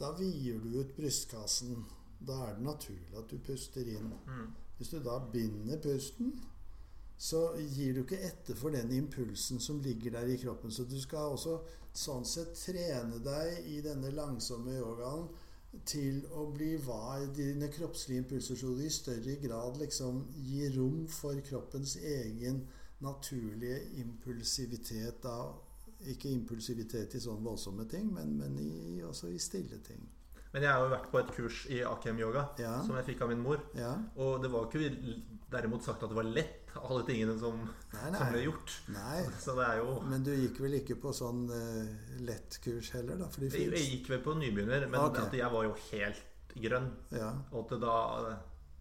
da 0.00 0.12
vider 0.16 0.60
du 0.62 0.78
ut 0.80 0.94
brystkassen. 0.96 1.82
Da 2.20 2.36
er 2.46 2.56
det 2.56 2.64
naturlig 2.64 3.16
at 3.18 3.28
du 3.32 3.38
puster 3.44 3.86
inn. 3.88 4.12
Mm. 4.28 4.48
Hvis 4.78 4.92
du 4.92 5.00
da 5.04 5.18
binder 5.32 5.80
pusten, 5.82 6.32
så 7.20 7.50
gir 7.58 7.96
du 7.96 8.00
ikke 8.04 8.20
etter 8.30 8.56
for 8.56 8.72
den 8.72 8.92
impulsen 8.96 9.60
som 9.60 9.80
ligger 9.84 10.14
der 10.16 10.30
i 10.32 10.38
kroppen. 10.40 10.72
Så 10.72 10.86
du 10.88 10.96
skal 11.00 11.34
også 11.34 11.58
sånn 11.92 12.24
sett 12.24 12.54
trene 12.56 13.18
deg 13.24 13.66
i 13.68 13.80
denne 13.84 14.12
langsomme 14.16 14.78
yogaen 14.78 15.26
til 15.86 16.22
å 16.34 16.46
bli 16.50 16.74
var 16.82 17.20
i 17.22 17.28
dine 17.34 17.68
kroppslige 17.70 18.24
impulser, 18.24 18.56
så 18.56 18.72
du 18.74 18.80
i 18.82 18.90
større 18.90 19.36
grad 19.42 19.76
liksom 19.78 20.24
gir 20.46 20.72
rom 20.78 21.04
for 21.12 21.38
kroppens 21.46 21.96
egen 22.00 22.64
naturlige 23.00 23.80
impulsivitet. 24.02 25.22
Da. 25.22 25.36
Ikke 26.10 26.30
impulsivitet 26.32 27.14
i 27.14 27.20
sånne 27.20 27.44
voldsomme 27.44 27.84
ting, 27.90 28.08
men, 28.14 28.36
men 28.40 28.56
i, 28.62 29.02
også 29.04 29.28
i 29.32 29.38
stille 29.42 29.82
ting. 29.84 30.00
Men 30.50 30.64
jeg 30.64 30.72
har 30.72 30.82
jo 30.82 30.90
vært 30.90 31.10
på 31.12 31.18
et 31.20 31.28
kurs 31.36 31.58
i 31.70 31.76
Akem-yoga 31.86 32.48
Ja. 32.58 32.72
som 32.82 32.96
jeg 32.98 33.06
fikk 33.12 33.20
av 33.22 33.28
min 33.30 33.42
mor. 33.44 33.60
Ja. 33.78 33.92
Og 34.18 34.40
det 34.42 34.50
var 34.50 34.66
ikke 34.66 34.88
derimot 35.52 35.84
sagt 35.86 36.02
at 36.02 36.10
det 36.10 36.16
var 36.18 36.26
lett, 36.26 36.72
alle 36.80 37.04
tingene 37.06 37.36
som, 37.38 37.60
Nei, 37.92 38.08
som 38.16 38.32
ble 38.32 38.42
gjort. 38.44 38.74
nei. 38.94 39.20
Så 39.44 39.54
det 39.58 39.68
er 39.68 39.78
jo 39.82 39.94
Men 40.06 40.24
du 40.26 40.32
gikk 40.34 40.58
vel 40.62 40.74
ikke 40.80 40.96
på 41.02 41.12
sånn 41.14 41.44
uh, 41.50 41.94
lettkurs 42.26 42.90
heller, 42.96 43.20
da? 43.22 43.30
Jeg, 43.46 43.70
jeg 43.76 43.86
gikk 43.94 44.10
vel 44.14 44.24
på 44.26 44.34
nybegynner, 44.40 44.88
men 44.90 45.00
okay. 45.04 45.28
at 45.28 45.38
jeg 45.38 45.54
var 45.54 45.68
jo 45.68 45.76
helt 45.92 46.54
grønn. 46.56 46.90
Ja. 47.14 47.30
Og 47.52 47.64
at 47.64 47.76
det 47.76 47.80
da 47.84 47.96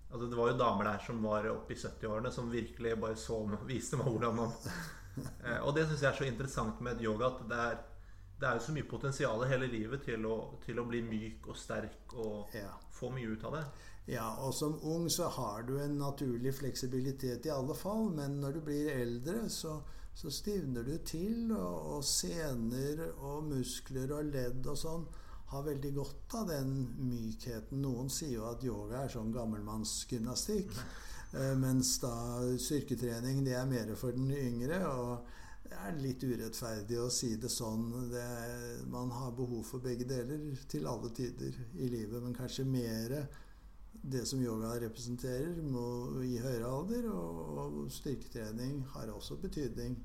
Altså 0.10 0.28
det 0.28 0.38
var 0.40 0.50
jo 0.50 0.58
damer 0.58 0.88
der 0.90 1.04
som 1.06 1.22
var 1.24 1.46
oppe 1.52 1.76
i 1.76 1.78
70-årene, 1.78 2.32
som 2.34 2.50
virkelig 2.52 2.96
bare 3.02 3.18
så 3.20 3.44
viste 3.70 4.00
meg 4.00 4.10
hvordan 4.10 4.40
man 4.40 4.56
eh, 4.66 5.60
Og 5.62 5.76
det 5.76 5.86
syns 5.88 6.02
jeg 6.02 6.10
er 6.12 6.18
så 6.18 6.30
interessant 6.30 6.82
med 6.86 7.04
yoga, 7.04 7.30
at 7.30 7.46
det 7.52 7.60
er, 7.66 7.78
det 8.40 8.50
er 8.50 8.58
jo 8.58 8.66
så 8.66 8.76
mye 8.78 8.90
potensial 8.90 9.46
hele 9.52 9.70
livet 9.70 10.04
til 10.08 10.26
å, 10.26 10.40
til 10.66 10.82
å 10.82 10.88
bli 10.90 11.04
myk 11.06 11.52
og 11.52 11.60
sterk 11.60 12.18
og 12.18 12.58
ja. 12.58 12.72
få 12.96 13.12
mye 13.14 13.36
ut 13.36 13.46
av 13.46 13.60
det. 13.60 13.64
Ja, 14.10 14.26
og 14.42 14.56
som 14.58 14.80
ung 14.90 15.06
så 15.14 15.28
har 15.30 15.68
du 15.68 15.76
en 15.78 16.00
naturlig 16.00 16.56
fleksibilitet 16.58 17.46
i 17.46 17.54
alle 17.54 17.76
fall, 17.78 18.08
men 18.10 18.40
når 18.42 18.58
du 18.58 18.62
blir 18.66 18.90
eldre, 18.96 19.44
så, 19.54 19.76
så 20.18 20.32
stivner 20.34 20.88
du 20.88 20.96
til, 21.06 21.52
og, 21.54 22.00
og 22.00 22.08
sener 22.08 23.04
og 23.12 23.44
muskler 23.52 24.16
og 24.18 24.32
ledd 24.34 24.66
og 24.66 24.80
sånn 24.82 25.06
har 25.50 25.66
veldig 25.66 25.92
godt 25.96 26.36
av 26.40 26.48
den 26.52 26.74
mykheten. 27.10 27.82
Noen 27.82 28.10
sier 28.14 28.38
jo 28.38 28.48
at 28.52 28.64
yoga 28.66 29.04
er 29.04 29.14
sånn 29.14 29.34
gammelmannsgymnastikk, 29.34 30.76
eh, 31.34 31.56
mens 31.58 31.96
da 32.04 32.14
styrketrening 32.62 33.44
det 33.46 33.58
er 33.58 33.70
mer 33.70 33.96
for 33.98 34.16
den 34.16 34.32
yngre. 34.36 34.84
og 34.88 35.36
det 35.70 35.78
er 35.78 36.00
litt 36.02 36.24
urettferdig 36.26 36.98
å 36.98 37.10
si 37.14 37.36
det 37.38 37.50
sånn. 37.54 38.10
Det, 38.10 38.26
man 38.90 39.12
har 39.14 39.36
behov 39.38 39.62
for 39.68 39.84
begge 39.84 40.08
deler 40.10 40.58
til 40.72 40.88
alle 40.90 41.12
tider 41.14 41.54
i 41.78 41.90
livet, 41.92 42.24
men 42.24 42.34
kanskje 42.34 42.66
mer 42.66 43.14
det 44.02 44.26
som 44.26 44.42
yoga 44.42 44.72
representerer 44.82 45.60
må, 45.62 45.84
i 46.26 46.40
høyere 46.42 46.70
alder. 46.70 47.10
Og, 47.14 47.42
og 47.64 47.80
styrketrening 47.94 48.82
har 48.96 49.12
også 49.14 49.38
betydning 49.44 49.98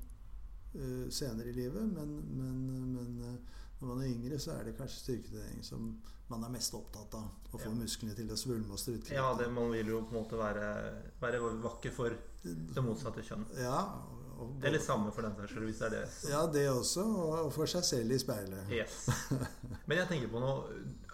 uh, 0.75 1.05
senere 1.09 1.49
i 1.49 1.57
livet, 1.57 1.89
men, 1.95 2.13
men, 2.37 2.63
men 2.93 3.21
eh, 3.31 3.61
når 3.85 3.93
man 3.95 4.03
er 4.03 4.09
yngre, 4.11 4.39
så 4.41 4.55
er 4.57 4.63
det 4.67 4.75
kanskje 4.79 4.99
styrketrening 5.03 5.63
som 5.63 5.87
man 6.29 6.43
er 6.43 6.49
mest 6.55 6.73
opptatt 6.73 7.13
av. 7.13 7.27
Å 7.53 7.59
få 7.61 7.69
Ja. 7.69 7.75
musklene 7.77 8.15
til 8.17 8.27
å 8.33 8.37
svulme 8.37 8.71
og 8.73 8.79
strutte. 8.81 9.13
Ja, 9.13 9.27
det, 9.37 9.47
Man 9.53 9.69
vil 9.71 9.87
jo 9.93 10.01
på 10.09 10.15
en 10.15 10.23
måte 10.23 10.37
være, 10.39 10.69
være 11.21 11.39
vakker 11.61 11.91
for 11.93 12.09
det 12.43 12.83
motsatte 12.83 13.21
kjønn. 13.23 13.45
Ja, 13.61 13.77
og, 14.39 14.57
Eller 14.65 14.79
samme, 14.83 15.11
for 15.15 15.21
den 15.21 15.35
saks 15.37 15.53
skyld, 15.53 15.63
hvis 15.69 15.77
det 15.79 15.85
er 15.87 15.93
det. 15.99 16.09
Så. 16.11 16.29
ja, 16.33 16.41
det 16.51 16.65
også. 16.69 17.05
Og 17.45 17.53
for 17.53 17.65
seg 17.71 17.83
selv 17.87 18.11
i 18.11 18.17
speilet. 18.19 18.67
Yes. 18.73 19.05
Men 19.87 19.97
jeg 20.01 20.07
tenker 20.09 20.27
på 20.33 20.41
noe 20.43 20.65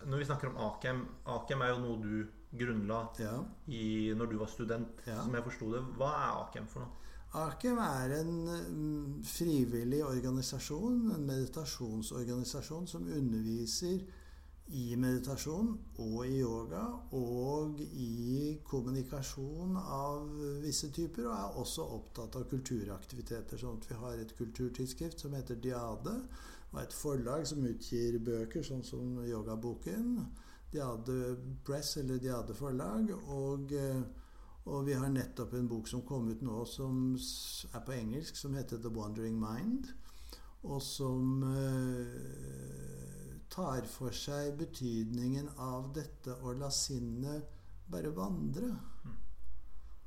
Når 0.08 0.18
vi 0.18 0.26
snakker 0.26 0.50
om 0.50 0.58
Akem 0.58 1.04
Akem 1.30 1.62
er 1.62 1.76
jo 1.76 1.82
noe 1.84 2.00
du 2.02 2.28
grunnla 2.58 3.04
Ja. 3.22 3.36
i, 3.68 4.14
når 4.18 4.32
du 4.32 4.38
var 4.40 4.48
student. 4.48 5.04
Ja. 5.06 5.20
Som 5.24 5.36
jeg 5.38 5.44
forsto 5.46 5.70
det. 5.76 5.84
Hva 6.00 6.10
er 6.16 6.40
Akem 6.48 6.66
for 6.68 6.80
noe? 6.88 6.90
Akem 7.32 7.78
er 7.80 8.12
en 8.20 8.32
mm, 8.46 9.22
frivillig 9.24 10.02
organisasjon, 10.04 11.14
en 11.16 11.28
meditasjonsorganisasjon, 11.30 12.88
som 12.92 13.08
underviser 13.08 14.02
i 14.72 14.96
meditasjon 15.00 15.72
og 16.00 16.18
i 16.28 16.42
yoga 16.42 16.82
og 17.16 17.80
i 17.82 18.60
kommunikasjon 18.68 19.80
av 19.80 20.28
visse 20.64 20.92
typer, 20.92 21.28
og 21.28 21.38
er 21.38 21.60
også 21.64 21.88
opptatt 21.96 22.36
av 22.40 22.48
kulturaktiviteter. 22.52 23.60
Sånn 23.60 23.80
at 23.80 23.90
vi 23.90 24.00
har 24.04 24.20
et 24.20 24.36
kulturtidsskrift 24.38 25.24
som 25.24 25.36
heter 25.36 25.60
Diade, 25.64 26.18
og 26.72 26.80
et 26.84 26.96
forlag 26.96 27.48
som 27.48 27.64
utgir 27.68 28.20
bøker, 28.24 28.64
sånn 28.64 28.84
som 28.88 29.20
yogaboken. 29.24 30.18
Diade 30.72 31.36
Press 31.68 31.98
eller 32.00 32.20
Diade 32.20 32.56
Forlag. 32.56 33.12
Og 33.36 33.72
eh, 33.76 34.04
og 34.70 34.86
vi 34.86 34.94
har 34.94 35.10
nettopp 35.10 35.56
en 35.58 35.70
bok 35.70 35.88
som 35.90 36.04
kom 36.06 36.30
ut 36.30 36.42
nå, 36.46 36.60
som 36.70 37.16
er 37.18 37.86
på 37.86 37.96
engelsk, 37.96 38.38
som 38.38 38.54
heter 38.54 38.82
The 38.82 38.92
Wandering 38.94 39.40
Mind. 39.42 39.90
Og 40.62 40.78
som 40.86 41.42
eh, 41.50 43.40
tar 43.50 43.88
for 43.90 44.14
seg 44.14 44.54
betydningen 44.60 45.50
av 45.58 45.90
dette 45.96 46.36
å 46.46 46.54
la 46.54 46.70
sinnet 46.70 47.58
bare 47.92 48.12
vandre. 48.14 48.70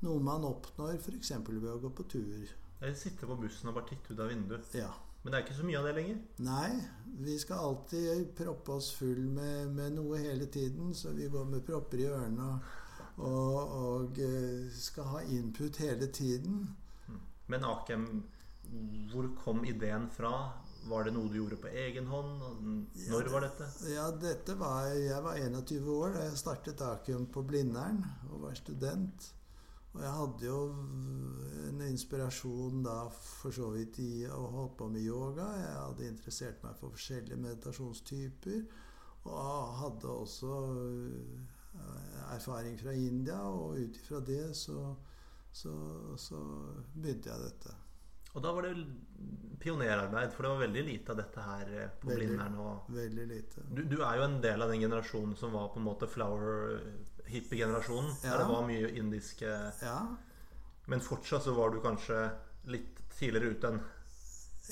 Noe 0.05 0.22
man 0.22 0.46
oppnår 0.46 1.00
f.eks. 1.00 1.32
ved 1.48 1.72
å 1.72 1.80
gå 1.82 1.90
på 1.90 2.07
tur. 2.14 2.55
Eller 2.78 2.94
sitte 2.98 3.26
på 3.26 3.36
bussen 3.40 3.72
og 3.72 3.80
bare 3.80 3.90
titte 3.90 4.14
ut 4.14 4.22
av 4.22 4.30
vinduet. 4.30 4.70
Ja. 4.78 4.92
Men 5.24 5.32
det 5.32 5.38
er 5.38 5.44
ikke 5.46 5.57
så 5.57 5.66
mye 5.66 5.80
av 5.80 5.86
det 5.88 5.92
lenger. 5.96 6.16
Nei, 6.44 6.70
vi 7.24 7.34
skal 7.40 7.66
alltid 7.66 8.34
proppe 8.36 8.74
oss 8.76 8.90
full 8.92 9.22
med, 9.32 9.70
med 9.72 9.94
noe 9.96 10.20
hele 10.20 10.46
tiden, 10.52 10.92
så 10.94 11.14
vi 11.16 11.30
går 11.32 11.46
med 11.48 11.64
propper 11.64 12.02
i 12.02 12.09
ørene 12.12 12.48
og, 12.50 12.66
og, 13.16 13.56
og 13.78 14.18
eh, 14.22 14.70
skal 14.74 15.10
ha 15.12 15.22
input 15.30 15.76
hele 15.82 16.08
tiden. 16.12 16.64
Men 17.46 17.64
Akem, 17.68 18.06
hvor 19.12 19.28
kom 19.44 19.64
ideen 19.68 20.08
fra? 20.10 20.34
Var 20.84 21.06
det 21.06 21.14
noe 21.16 21.30
du 21.32 21.38
gjorde 21.38 21.60
på 21.62 21.70
egen 21.70 22.08
hånd? 22.10 22.42
Når 23.08 23.30
var 23.32 23.46
dette? 23.46 23.68
Ja, 23.88 24.08
dette 24.20 24.56
var, 24.60 24.90
jeg 24.92 25.22
var 25.24 25.38
21 25.40 25.88
år 25.94 26.12
da 26.16 26.26
jeg 26.26 26.42
startet 26.42 26.84
Akum 26.84 27.24
på 27.32 27.44
Blindern 27.46 28.02
og 28.32 28.44
var 28.48 28.58
student. 28.58 29.30
Og 29.94 30.02
jeg 30.02 30.10
hadde 30.10 30.46
jo 30.48 30.58
en 31.68 31.82
inspirasjon 31.86 32.82
da 32.82 32.96
for 33.14 33.54
så 33.54 33.68
vidt 33.76 34.00
i 34.02 34.24
å 34.26 34.40
holde 34.56 34.74
på 34.80 34.88
med 34.90 35.06
yoga. 35.06 35.46
Jeg 35.60 35.76
hadde 35.78 36.08
interessert 36.10 36.64
meg 36.66 36.74
for 36.80 36.96
forskjellige 36.96 37.38
meditasjonstyper. 37.38 38.64
Og 39.30 39.76
hadde 39.78 40.10
også 40.10 40.56
erfaring 42.34 42.76
fra 42.78 42.92
India, 42.92 43.38
og 43.46 43.78
ut 43.78 43.96
ifra 44.00 44.20
det 44.20 44.54
så, 44.58 44.94
så, 45.52 45.72
så 46.18 46.40
begynte 46.94 47.30
jeg 47.30 47.48
dette. 47.48 47.74
Og 48.34 48.42
da 48.42 48.50
var 48.50 48.66
det 48.66 48.72
pionerarbeid, 49.62 50.32
for 50.34 50.42
det 50.42 50.50
var 50.50 50.62
veldig 50.64 50.82
lite 50.88 51.12
av 51.14 51.18
dette 51.20 51.42
her 51.46 51.68
eh, 51.70 51.90
på 52.00 52.10
Veldig. 52.10 52.28
Blindern. 52.28 52.56
Og 52.58 52.88
Veldig 52.96 53.26
lite. 53.30 53.66
du, 53.70 53.84
du 53.86 54.00
er 54.02 54.18
jo 54.18 54.24
en 54.26 54.40
del 54.42 54.64
av 54.64 54.72
den 54.72 54.82
generasjonen 54.82 55.36
som 55.38 55.54
var 55.54 55.68
på 55.70 55.78
en 55.78 55.86
måte 55.86 56.08
flower 56.10 56.80
hippie-generasjonen. 57.30 58.10
Ja. 58.24 58.32
Der 58.32 58.42
det 58.42 58.48
var 58.50 58.66
mye 58.68 58.90
indiske 58.98 59.52
Ja, 59.82 59.98
Men 60.90 61.00
fortsatt 61.00 61.46
så 61.46 61.54
var 61.56 61.70
du 61.72 61.78
kanskje 61.80 62.18
litt 62.68 62.98
tidligere 63.14 63.54
ute 63.54 63.70
enn 63.70 63.78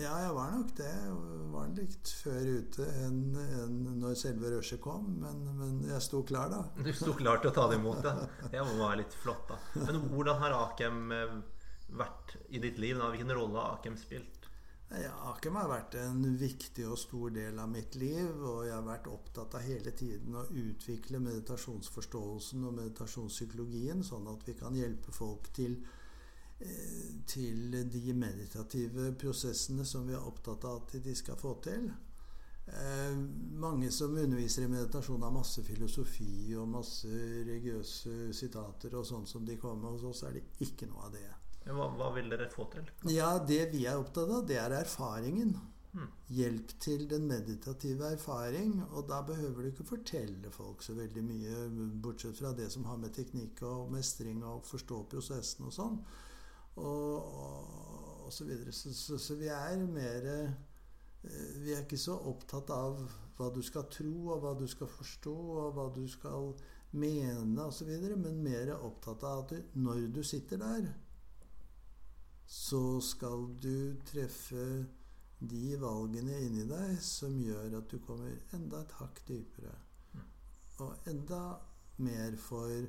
Ja, 0.00 0.12
jeg 0.24 0.32
var 0.32 0.52
nok 0.54 0.70
det. 0.78 0.88
Jeg 0.88 1.48
var 1.52 1.72
litt 1.76 2.10
før 2.22 2.46
ute 2.48 2.86
enn 3.04 3.18
en 3.36 3.74
når 4.00 4.14
selve 4.16 4.52
rushet 4.54 4.80
kom. 4.80 5.10
Men, 5.20 5.42
men 5.58 5.82
jeg 5.90 6.00
sto 6.04 6.22
klar, 6.28 6.48
da. 6.52 6.62
Du 6.80 6.92
sto 6.96 7.12
klar 7.18 7.42
til 7.42 7.50
å 7.50 7.56
ta 7.58 7.66
det 7.68 7.76
imot, 7.76 8.00
ja. 8.06 8.14
Det 8.54 8.62
må 8.64 8.78
være 8.80 9.02
litt 9.02 9.16
flott, 9.20 9.52
da. 9.52 9.58
Men 9.82 10.00
hvordan 10.14 10.40
har 10.40 10.56
Akem 10.62 11.02
eh, 11.12 11.34
vært 12.00 12.38
i 12.48 12.62
ditt 12.62 12.80
liv? 12.80 12.96
da? 12.96 13.10
Hvilken 13.12 13.36
rolle 13.36 13.60
har 13.60 13.76
Akem 13.76 14.00
spilt? 14.00 14.48
Ja, 14.96 15.12
Akem 15.30 15.56
har 15.56 15.68
vært 15.68 15.94
en 16.00 16.24
viktig 16.40 16.84
og 16.88 16.98
stor 17.00 17.32
del 17.32 17.60
av 17.60 17.68
mitt 17.72 17.94
liv, 17.96 18.28
og 18.40 18.66
jeg 18.66 18.74
har 18.74 18.84
vært 18.84 19.08
opptatt 19.12 19.56
av 19.56 19.64
hele 19.64 19.92
tiden 19.96 20.36
å 20.36 20.48
utvikle 20.48 21.20
meditasjonsforståelsen 21.24 22.64
og 22.68 22.76
meditasjonspsykologien, 22.80 24.04
sånn 24.04 24.28
at 24.32 24.44
vi 24.48 24.56
kan 24.56 24.76
hjelpe 24.76 25.12
folk 25.16 25.48
til, 25.56 25.78
til 27.26 27.76
de 27.90 28.14
meditative 28.14 29.12
prosessene 29.18 29.84
som 29.88 30.06
vi 30.08 30.16
er 30.16 30.24
opptatt 30.26 30.64
av 30.68 30.82
at 30.82 30.96
de 31.04 31.14
skal 31.16 31.38
få 31.40 31.56
til. 31.64 31.90
Eh, 32.66 33.16
mange 33.58 33.90
som 33.90 34.16
underviser 34.16 34.62
i 34.62 34.70
meditasjon, 34.70 35.22
har 35.22 35.34
masse 35.34 35.64
filosofi 35.66 36.54
og 36.54 36.68
masse 36.70 37.10
religiøse 37.10 38.30
sitater 38.36 38.94
og 38.98 39.06
sånn 39.06 39.26
som 39.26 39.46
de 39.46 39.58
kommer 39.58 39.88
med. 39.88 39.98
Hos 39.98 40.08
oss 40.12 40.24
er 40.28 40.38
det 40.38 40.44
ikke 40.66 40.88
noe 40.90 41.08
av 41.08 41.16
det. 41.16 41.26
Hva, 41.66 41.90
hva 41.98 42.08
vil 42.14 42.30
dere 42.30 42.48
få 42.50 42.66
til? 42.72 42.88
Ja, 43.10 43.36
det 43.38 43.68
vi 43.74 43.84
er 43.86 44.00
opptatt 44.00 44.30
av, 44.30 44.46
det 44.46 44.58
er 44.62 44.74
erfaringen. 44.80 45.54
Hmm. 45.92 46.08
Hjelp 46.32 46.70
til 46.80 47.04
den 47.10 47.26
meditative 47.28 48.14
erfaring. 48.16 48.78
Og 48.92 49.06
da 49.10 49.20
behøver 49.26 49.62
du 49.62 49.72
ikke 49.72 49.90
fortelle 49.90 50.50
folk 50.54 50.82
så 50.86 50.96
veldig 50.96 51.24
mye, 51.26 51.64
bortsett 52.02 52.38
fra 52.38 52.54
det 52.56 52.70
som 52.72 52.86
har 52.88 53.00
med 53.02 53.14
teknikk 53.14 53.64
og 53.68 53.92
mestring 53.92 54.40
og 54.46 54.64
forstå 54.70 55.02
prosessen 55.12 55.68
og 55.68 55.76
sånn. 55.76 55.98
Og, 56.76 57.16
og, 57.16 58.26
og 58.26 58.32
så 58.32 58.44
videre. 58.48 58.72
Så, 58.72 58.94
så, 58.94 59.18
så 59.18 59.36
vi 59.36 59.50
er 59.52 59.76
mer 59.86 60.28
eh, 60.32 60.52
Vi 61.62 61.72
er 61.72 61.84
ikke 61.84 62.00
så 62.00 62.16
opptatt 62.16 62.70
av 62.74 63.02
hva 63.36 63.48
du 63.54 63.62
skal 63.64 63.88
tro, 63.92 64.14
og 64.34 64.42
hva 64.42 64.54
du 64.58 64.66
skal 64.70 64.90
forstå, 64.90 65.34
og 65.34 65.76
hva 65.76 65.88
du 65.94 66.04
skal 66.10 66.52
mene 66.98 67.64
osv., 67.64 67.92
men 68.16 68.42
mer 68.44 68.74
opptatt 68.76 69.24
av 69.24 69.44
at 69.44 69.54
du, 69.54 69.78
når 69.84 70.08
du 70.12 70.22
sitter 70.26 70.60
der, 70.60 70.90
så 72.46 73.00
skal 73.00 73.46
du 73.62 73.96
treffe 74.08 74.66
de 75.42 75.76
valgene 75.80 76.36
inni 76.44 76.66
deg 76.68 76.98
som 77.02 77.38
gjør 77.40 77.78
at 77.80 77.88
du 77.90 77.98
kommer 78.04 78.34
enda 78.54 78.82
et 78.82 78.92
hakk 78.98 79.22
dypere. 79.28 79.72
Og 80.82 81.08
enda 81.10 81.40
mer 82.02 82.36
får 82.38 82.84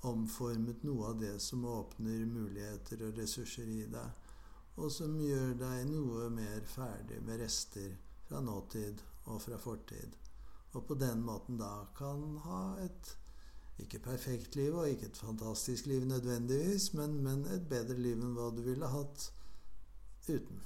omformet 0.00 0.82
noe 0.84 1.10
av 1.10 1.20
det 1.20 1.38
som 1.40 1.64
åpner 1.64 2.26
muligheter 2.26 3.02
og 3.06 3.18
ressurser 3.18 3.68
i 3.72 3.84
deg. 3.90 4.32
Og 4.76 4.92
som 4.92 5.16
gjør 5.20 5.54
deg 5.60 5.86
noe 5.88 6.28
mer 6.30 6.66
ferdig 6.68 7.22
med 7.24 7.40
rester 7.40 7.94
fra 8.28 8.42
nåtid 8.44 9.00
og 9.24 9.40
fra 9.42 9.58
fortid. 9.58 10.16
Og 10.76 10.84
på 10.86 10.98
den 11.00 11.22
måten 11.24 11.56
da 11.60 11.86
kan 11.96 12.36
ha 12.44 12.62
et 12.84 13.16
ikke 13.80 14.00
perfekt 14.04 14.56
liv 14.56 14.74
og 14.76 14.88
ikke 14.88 15.10
et 15.10 15.16
fantastisk 15.20 15.86
liv 15.86 16.04
nødvendigvis, 16.04 16.92
men, 16.94 17.20
men 17.24 17.44
et 17.52 17.68
bedre 17.68 17.96
liv 18.00 18.20
enn 18.20 18.36
hva 18.36 18.50
du 18.52 18.62
ville 18.64 18.88
hatt 18.88 19.30
uten. 20.28 20.62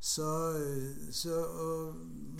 Så, 0.00 0.26
så 1.12 1.40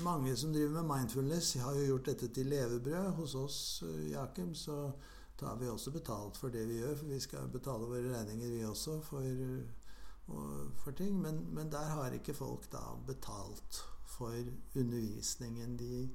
mange 0.02 0.36
som 0.36 0.52
driver 0.52 0.82
med 0.82 0.96
mindfulness, 0.96 1.54
har 1.54 1.74
jo 1.74 1.86
gjort 1.86 2.06
dette 2.06 2.28
til 2.28 2.46
levebrød. 2.46 3.10
Hos 3.18 3.34
oss, 3.34 3.82
Jakim, 4.10 4.54
så 4.54 4.92
tar 5.40 5.56
vi 5.56 5.68
også 5.68 5.90
betalt 5.90 6.36
for 6.36 6.48
det 6.48 6.66
vi 6.68 6.80
gjør. 6.80 6.96
For 6.96 7.06
vi 7.06 7.20
skal 7.20 7.52
betale 7.52 7.88
våre 7.88 8.12
regninger, 8.14 8.48
vi 8.50 8.64
også, 8.64 9.00
for, 9.00 9.22
for 10.82 10.90
ting. 10.90 11.20
Men, 11.20 11.46
men, 11.54 11.72
der 11.72 11.94
har 11.94 12.12
ikke 12.12 12.34
folk 12.34 12.72
da 12.72 12.82
betalt 13.06 13.82
for 14.06 14.34
undervisningen. 14.74 15.78
De, 15.78 16.10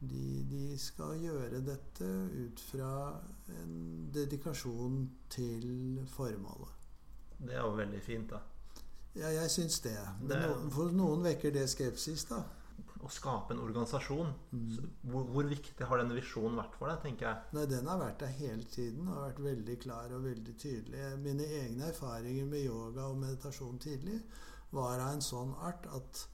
de, 0.00 0.44
de 0.50 0.78
skal 0.78 1.18
gjøre 1.22 1.62
dette 1.66 2.10
ut 2.44 2.60
fra 2.60 2.92
en 3.62 4.10
dedikasjon 4.14 5.08
til 5.30 6.04
formålet. 6.12 6.76
Det 7.38 7.54
er 7.54 7.62
jo 7.62 7.74
veldig 7.78 8.02
fint, 8.02 8.30
da. 8.30 8.42
Ja, 9.18 9.28
jeg 9.32 9.50
syns 9.50 9.80
det. 9.80 9.96
Men 10.20 10.70
for 10.70 10.92
noen 10.94 11.24
vekker 11.24 11.54
det 11.54 11.66
skepsis, 11.70 12.24
da. 12.30 12.42
Å 12.98 13.10
skape 13.14 13.54
en 13.54 13.60
organisasjon. 13.62 14.32
Mm. 14.50 14.70
Hvor, 15.12 15.26
hvor, 15.30 15.46
viktig 15.50 15.86
har 15.86 16.00
denne 16.00 16.16
visjonen 16.16 16.58
vært 16.58 16.78
for 16.78 16.90
deg, 16.90 17.02
tenker 17.04 17.28
jeg? 17.28 17.50
Nei, 17.54 17.66
Den 17.70 17.90
har 17.90 18.00
vært 18.00 18.24
der 18.24 18.32
hele 18.40 18.66
tiden 18.72 19.06
og 19.12 19.20
vært 19.22 19.42
veldig 19.44 19.76
klar 19.84 20.14
og 20.16 20.24
veldig 20.26 20.54
tydelig. 20.58 21.04
Mine 21.22 21.46
egne 21.60 21.92
erfaringer 21.92 22.48
med 22.50 22.66
yoga 22.66 23.06
og 23.12 23.20
meditasjon 23.22 23.78
tidlig 23.82 24.18
var 24.74 24.98
av 24.98 25.14
en 25.14 25.24
sånn 25.24 25.54
art 25.64 25.86
at, 25.96 26.24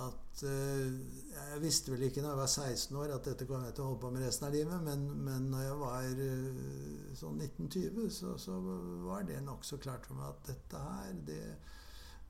at 0.00 0.44
uh, 0.46 0.86
Jeg 1.34 1.58
visste 1.64 1.92
vel 1.92 2.06
ikke 2.06 2.22
når 2.22 2.32
jeg 2.32 2.40
var 2.40 2.54
16 2.54 3.00
år 3.02 3.16
at 3.16 3.26
dette 3.32 3.48
kom 3.50 3.66
jeg 3.66 3.74
til 3.76 3.84
å 3.84 3.90
holde 3.90 4.04
på 4.04 4.12
med 4.14 4.24
resten 4.24 4.48
av 4.48 4.54
livet, 4.54 4.86
men, 4.86 5.04
men 5.26 5.50
når 5.52 5.66
jeg 5.66 5.80
var 5.82 6.22
uh, 6.22 7.10
sånn 7.18 7.42
1920, 7.50 8.06
så, 8.14 8.38
så 8.40 8.62
var 9.08 9.26
det 9.28 9.42
nokså 9.44 9.82
klart 9.82 10.08
for 10.08 10.22
meg 10.22 10.30
at 10.30 10.54
dette 10.54 10.86
her, 10.86 11.12
det 11.28 11.42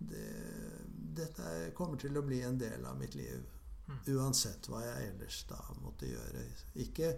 det, 0.01 0.29
dette 1.17 1.73
kommer 1.77 2.01
til 2.01 2.17
å 2.17 2.25
bli 2.25 2.41
en 2.47 2.59
del 2.59 2.85
av 2.87 2.99
mitt 3.01 3.15
liv. 3.19 3.43
Uansett 4.09 4.69
hva 4.71 4.81
jeg 4.85 5.11
ellers 5.11 5.43
da 5.51 5.59
måtte 5.83 6.09
gjøre. 6.09 6.45
Ikke 6.85 7.11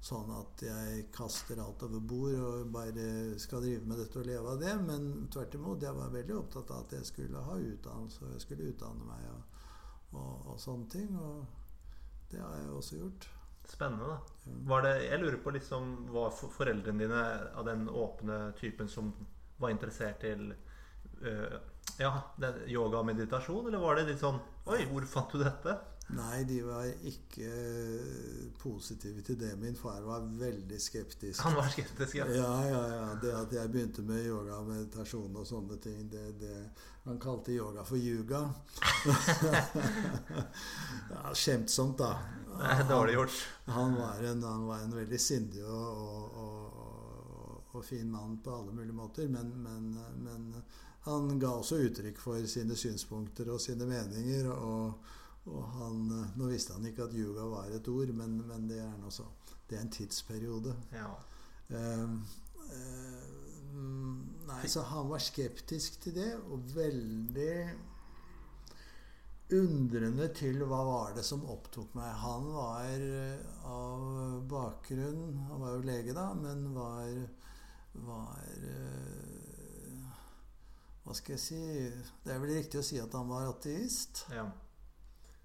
sånn 0.00 0.30
at 0.32 0.62
jeg 0.64 1.06
kaster 1.12 1.60
alt 1.60 1.82
over 1.84 2.00
bord 2.00 2.36
og 2.40 2.70
bare 2.72 3.38
skal 3.40 3.64
drive 3.64 3.88
med 3.88 4.00
dette 4.00 4.20
og 4.20 4.28
leve 4.28 4.54
av 4.54 4.60
det, 4.62 4.74
men 4.84 5.10
tvert 5.32 5.56
imot. 5.58 5.84
Jeg 5.84 5.96
var 5.96 6.14
veldig 6.14 6.36
opptatt 6.38 6.72
av 6.72 6.86
at 6.86 6.94
jeg 6.96 7.08
skulle 7.08 7.42
ha 7.44 7.56
utdannelse, 7.58 8.22
og 8.24 8.36
jeg 8.36 8.44
skulle 8.46 8.70
utdanne 8.72 9.08
meg 9.08 9.26
og, 9.32 9.58
og, 10.14 10.32
og 10.54 10.62
sånne 10.62 10.88
ting. 10.92 11.12
Og 11.20 12.30
det 12.32 12.40
har 12.40 12.56
jeg 12.62 12.72
også 12.78 13.02
gjort. 13.02 13.28
Spennende. 13.70 14.06
da. 14.08 14.54
Var 14.66 14.82
det, 14.82 14.94
jeg 15.04 15.20
lurer 15.20 15.36
på 15.44 15.52
liksom, 15.54 15.90
Var 16.10 16.32
foreldrene 16.34 17.04
dine 17.04 17.20
av 17.54 17.68
den 17.68 17.84
åpne 17.86 18.38
typen 18.58 18.88
som 18.90 19.12
var 19.60 19.70
interessert 19.70 20.18
til 20.24 20.48
uh, 21.22 21.60
ja, 22.00 22.12
yoga 22.66 23.02
og 23.02 23.08
meditasjon, 23.10 23.68
eller 23.68 23.82
var 23.82 24.00
det 24.00 24.10
litt 24.12 24.22
sånn 24.22 24.40
Oi, 24.70 24.84
hvor 24.90 25.06
fant 25.08 25.32
du 25.34 25.42
dette? 25.42 25.78
Nei, 26.10 26.44
de 26.44 26.62
var 26.64 26.86
ikke 27.06 27.50
positive 28.58 29.22
til 29.22 29.38
det. 29.38 29.58
Min 29.60 29.76
far 29.78 30.00
var 30.02 30.24
veldig 30.40 30.80
skeptisk. 30.82 31.42
Han 31.44 31.54
var 31.54 31.68
skeptisk, 31.70 32.16
ja? 32.18 32.26
Ja, 32.34 32.64
ja, 32.66 32.80
ja. 32.94 33.04
Det 33.22 33.30
at 33.36 33.52
jeg 33.54 33.70
begynte 33.70 34.02
med 34.06 34.26
yoga 34.26 34.56
og 34.58 34.66
meditasjon 34.72 35.36
og 35.38 35.46
sånne 35.46 35.76
ting, 35.82 36.10
det, 36.10 36.32
det 36.40 36.70
Han 37.06 37.18
kalte 37.22 37.52
yoga 37.54 37.84
for 37.86 37.96
yuga. 37.96 38.40
ja, 41.14 41.34
Skjemtsomt, 41.34 41.98
da. 42.02 42.18
Det 42.58 42.74
er 42.74 42.84
dårlig 42.90 43.14
gjort. 43.14 43.38
Han, 43.70 43.96
var, 43.96 44.14
en, 44.32 44.42
han 44.42 44.66
var 44.66 44.78
en 44.84 44.96
veldig 44.98 45.20
sindig 45.20 45.62
og, 45.62 46.02
og, 46.02 46.22
og, 46.42 46.66
og, 47.70 47.84
fin 47.86 48.10
mann 48.10 48.42
på 48.44 48.50
alle 48.58 48.72
mulige 48.74 48.98
måter, 48.98 49.28
men, 49.30 49.46
men, 49.62 49.94
men 50.26 50.42
han 51.06 51.38
ga 51.40 51.54
også 51.56 51.80
uttrykk 51.86 52.20
for 52.20 52.46
sine 52.50 52.76
synspunkter 52.76 53.48
og 53.54 53.60
sine 53.62 53.86
meninger. 53.88 54.50
Og, 54.52 54.94
og 55.48 55.68
han, 55.78 56.02
nå 56.36 56.50
visste 56.50 56.76
han 56.76 56.86
ikke 56.90 57.08
at 57.08 57.16
yoga 57.16 57.46
var 57.48 57.72
et 57.72 57.88
ord, 57.88 58.12
men, 58.16 58.40
men 58.48 58.68
det 58.68 58.82
er 58.84 59.12
så. 59.14 59.28
Det 59.70 59.78
er 59.78 59.86
en 59.86 59.94
tidsperiode. 59.94 60.74
Ja. 60.92 61.12
Uh, 61.70 62.16
uh, 62.66 63.40
nei, 64.50 64.64
så 64.68 64.82
han 64.90 65.08
var 65.12 65.22
skeptisk 65.22 66.00
til 66.02 66.18
det, 66.18 66.32
og 66.50 66.74
veldig 66.74 67.54
undrende 69.56 70.28
til 70.34 70.60
hva 70.62 70.80
var 70.86 71.14
det 71.16 71.24
som 71.26 71.46
opptok 71.48 71.94
meg. 71.98 72.10
Han 72.22 72.50
var 72.54 73.06
av 73.66 74.42
bakgrunn 74.50 75.40
Han 75.48 75.62
var 75.62 75.74
jo 75.74 75.86
lege, 75.86 76.14
da, 76.14 76.28
men 76.38 76.68
var, 76.74 77.08
var 78.06 78.44
hva 81.10 81.18
skal 81.18 81.34
jeg 81.34 81.42
si 81.42 81.60
Det 82.22 82.34
er 82.34 82.42
vel 82.42 82.52
riktig 82.60 82.78
å 82.80 82.86
si 82.86 83.00
at 83.02 83.14
han 83.18 83.30
var 83.30 83.48
ateist. 83.50 84.26
Ja. 84.30 84.46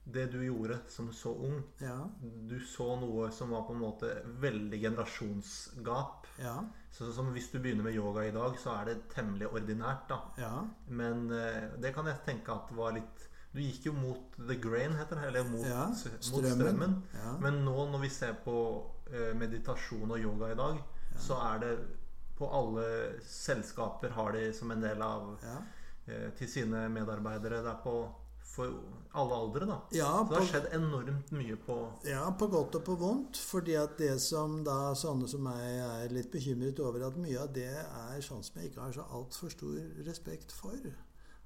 Det 0.05 0.27
du 0.29 0.37
gjorde 0.43 0.77
som 0.93 1.07
så 1.17 1.31
ung 1.33 1.55
ja. 1.81 1.95
Du 2.21 2.59
så 2.61 2.91
noe 3.01 3.31
som 3.33 3.55
var 3.55 3.63
på 3.65 3.73
en 3.73 3.81
måte 3.81 4.11
veldig 4.43 4.77
generasjonsgap. 4.83 6.27
Ja. 6.37 6.59
Så 6.93 7.09
som 7.15 7.31
Hvis 7.33 7.49
du 7.49 7.57
begynner 7.57 7.87
med 7.87 7.97
yoga 7.97 8.27
i 8.27 8.35
dag, 8.35 8.59
så 8.61 8.75
er 8.75 8.91
det 8.91 9.07
temmelig 9.15 9.49
ordinært. 9.49 10.05
da 10.09 10.19
ja. 10.37 10.53
Men 10.87 11.31
eh, 11.33 11.73
det 11.81 11.95
kan 11.95 12.05
jeg 12.11 12.21
tenke 12.27 12.53
at 12.53 12.69
var 12.77 12.93
litt 12.99 13.25
Du 13.55 13.61
gikk 13.63 13.87
jo 13.87 13.93
mot 13.95 14.37
the 14.37 14.59
grain, 14.61 14.93
heter 14.99 15.17
det. 15.17 15.27
Eller 15.31 15.49
mot, 15.49 15.65
ja, 15.65 15.87
strømmen. 15.95 16.33
Mot 16.35 16.49
strømmen. 16.53 16.95
Men 17.41 17.61
nå 17.65 17.89
når 17.89 18.05
vi 18.05 18.09
ser 18.13 18.37
på 18.45 18.57
eh, 19.09 19.31
meditasjon 19.33 20.11
og 20.11 20.19
yoga 20.19 20.51
i 20.51 20.57
dag, 20.59 20.81
så 21.17 21.39
er 21.39 21.61
det 21.63 21.75
på 22.37 22.49
alle 22.51 22.85
selskaper 23.25 24.13
har 24.17 24.35
de 24.35 24.49
som 24.53 24.71
en 24.71 24.83
del 24.83 25.01
av 25.01 25.33
ja. 25.43 25.57
eh, 26.07 26.29
til 26.39 26.51
sine 26.51 26.85
medarbeidere. 26.91 27.63
Det 27.63 27.73
er 27.73 27.81
på 27.83 27.97
for 28.55 28.71
alle 29.11 29.35
aldre, 29.35 29.65
da. 29.67 29.77
Ja, 29.91 30.11
Så 30.17 30.29
det 30.29 30.37
har 30.37 30.43
på, 30.43 30.49
skjedd 30.51 30.67
enormt 30.77 31.31
mye 31.35 31.57
på 31.65 31.77
ja, 32.07 32.21
på 32.39 32.47
godt 32.51 32.77
og 32.79 32.85
på 32.87 32.95
vondt. 32.99 33.39
Fordi 33.51 33.75
at 33.79 33.97
det 33.99 34.13
som 34.23 34.61
da 34.67 34.93
sånne 34.97 35.27
som 35.31 35.43
meg 35.45 35.63
er 35.83 36.13
litt 36.15 36.31
bekymret 36.31 36.79
over, 36.83 37.07
at 37.09 37.19
mye 37.19 37.41
av 37.41 37.51
det 37.55 37.71
er 37.73 38.23
sånn 38.23 38.45
som 38.45 38.61
jeg 38.61 38.71
ikke 38.71 38.85
har 38.85 38.95
så 38.95 39.07
altfor 39.17 39.51
stor 39.53 39.81
respekt 40.07 40.55
for. 40.55 40.79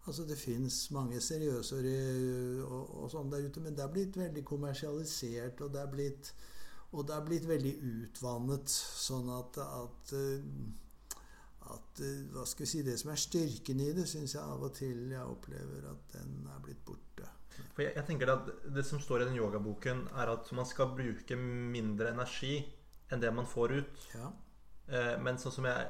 Altså 0.06 0.26
Det 0.26 0.38
fins 0.40 0.78
mange 0.96 1.20
seriøse 1.22 1.80
og, 1.82 2.62
og, 2.66 2.94
og 3.04 3.12
sånn 3.14 3.30
der 3.34 3.46
ute, 3.46 3.62
men 3.62 3.76
det 3.78 3.84
er 3.86 3.92
blitt 3.94 4.18
veldig 4.18 4.46
kommersialisert, 4.48 5.62
og 5.66 5.74
det 5.74 5.82
er 5.84 5.92
blitt, 5.92 6.32
og 6.92 7.06
det 7.06 7.16
er 7.16 7.26
blitt 7.26 7.48
veldig 7.50 7.74
utvannet. 7.86 8.72
Sånn 8.74 9.30
at, 9.34 9.60
at, 9.62 10.14
eh, 10.18 11.20
at 11.70 12.02
eh, 12.06 12.24
Hva 12.34 12.46
skal 12.50 12.66
vi 12.66 12.72
si 12.72 12.82
Det 12.86 12.98
som 13.02 13.14
er 13.14 13.22
styrken 13.22 13.84
i 13.86 13.92
det, 13.98 14.08
syns 14.10 14.34
jeg 14.36 14.42
av 14.42 14.66
og 14.66 14.74
til 14.78 15.14
jeg 15.14 15.36
opplever 15.36 15.86
at 15.92 16.18
den 16.18 16.50
er 16.50 16.66
blitt 16.66 16.82
borte. 16.88 17.30
For 17.76 17.84
jeg, 17.86 17.94
jeg 17.98 18.08
tenker 18.08 18.34
at 18.34 18.50
Det 18.76 18.86
som 18.88 19.02
står 19.04 19.24
i 19.24 19.30
den 19.30 19.40
yogaboken, 19.40 20.08
er 20.18 20.34
at 20.34 20.52
man 20.58 20.68
skal 20.70 20.94
bruke 20.98 21.38
mindre 21.38 22.14
energi 22.16 22.58
enn 23.10 23.22
det 23.22 23.32
man 23.34 23.50
får 23.50 23.74
ut. 23.80 24.06
Ja. 24.18 24.34
Eh, 24.90 25.16
men 25.22 25.38
sånn 25.42 25.54
som 25.54 25.70
jeg 25.70 25.90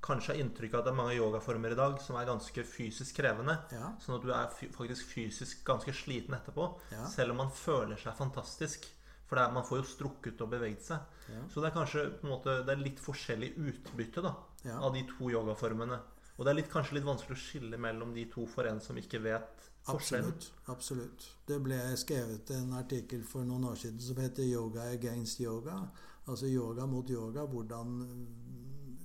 kanskje 0.00 0.32
har 0.32 0.40
inntrykk 0.40 0.74
av 0.74 0.80
at 0.80 0.86
det 0.86 0.92
er 0.94 0.98
mange 0.98 1.16
yogaformer 1.18 1.74
i 1.74 1.78
dag 1.78 1.98
som 2.00 2.16
er 2.16 2.28
ganske 2.28 2.62
fysisk 2.66 3.18
krevende. 3.20 3.58
Ja. 3.74 3.92
Sånn 4.02 4.16
at 4.16 4.24
du 4.24 4.30
er 4.32 4.70
faktisk 4.74 5.12
fysisk 5.12 5.62
ganske 5.66 5.94
sliten 5.94 6.34
etterpå. 6.34 6.70
Ja. 6.94 7.04
Selv 7.12 7.34
om 7.34 7.42
man 7.44 7.52
føler 7.54 8.00
seg 8.00 8.16
fantastisk. 8.18 8.88
For 9.30 9.38
er, 9.38 9.52
man 9.54 9.64
får 9.66 9.78
jo 9.80 9.86
strukket 9.86 10.40
og 10.42 10.50
beveget 10.50 10.82
seg. 10.82 11.18
Ja. 11.30 11.44
Så 11.52 11.62
det 11.62 11.70
er 11.70 11.76
kanskje 11.76 12.06
på 12.18 12.26
en 12.26 12.32
måte, 12.34 12.56
det 12.66 12.74
er 12.74 12.82
litt 12.82 13.00
forskjellig 13.02 13.52
utbytte 13.56 14.24
da, 14.26 14.34
Ja. 14.66 14.80
av 14.82 14.92
de 14.94 15.04
to 15.06 15.30
yogaformene. 15.30 16.00
Og 16.36 16.44
det 16.44 16.50
er 16.50 16.56
litt, 16.58 16.70
kanskje 16.72 16.96
litt 16.98 17.06
vanskelig 17.06 17.36
å 17.36 17.40
skille 17.40 17.78
mellom 17.78 18.14
de 18.16 18.24
to 18.32 18.46
for 18.48 18.66
en 18.66 18.80
som 18.80 18.96
ikke 18.98 19.20
vet 19.22 19.66
forskjellen. 19.86 20.32
Absolutt. 20.34 20.68
absolutt. 20.74 21.28
Det 21.46 21.58
ble 21.62 21.78
skrevet 22.00 22.50
en 22.56 22.72
artikkel 22.72 23.22
for 23.22 23.44
noen 23.44 23.68
år 23.70 23.76
siden 23.76 24.00
som 24.00 24.16
heter 24.16 24.42
'Yoga 24.42 24.90
against 24.92 25.38
yoga'. 25.40 25.88
Altså 26.26 26.46
yoga 26.46 26.86
mot 26.86 27.08
yoga. 27.10 27.46
Hvordan 27.46 28.26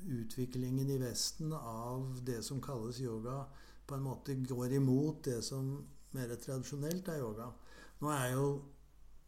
utviklingen 0.08 0.90
i 0.90 0.98
Vesten 0.98 1.54
av 1.54 2.20
det 2.26 2.44
som 2.44 2.62
kalles 2.62 3.00
yoga, 3.00 3.46
på 3.88 3.96
en 3.96 4.02
måte 4.02 4.36
går 4.36 4.74
imot 4.74 5.24
det 5.24 5.44
som 5.44 5.88
mer 6.12 6.36
tradisjonelt 6.36 7.08
er 7.08 7.20
yoga. 7.20 7.52
Nå 8.02 8.12
er 8.12 8.32
jo 8.34 8.48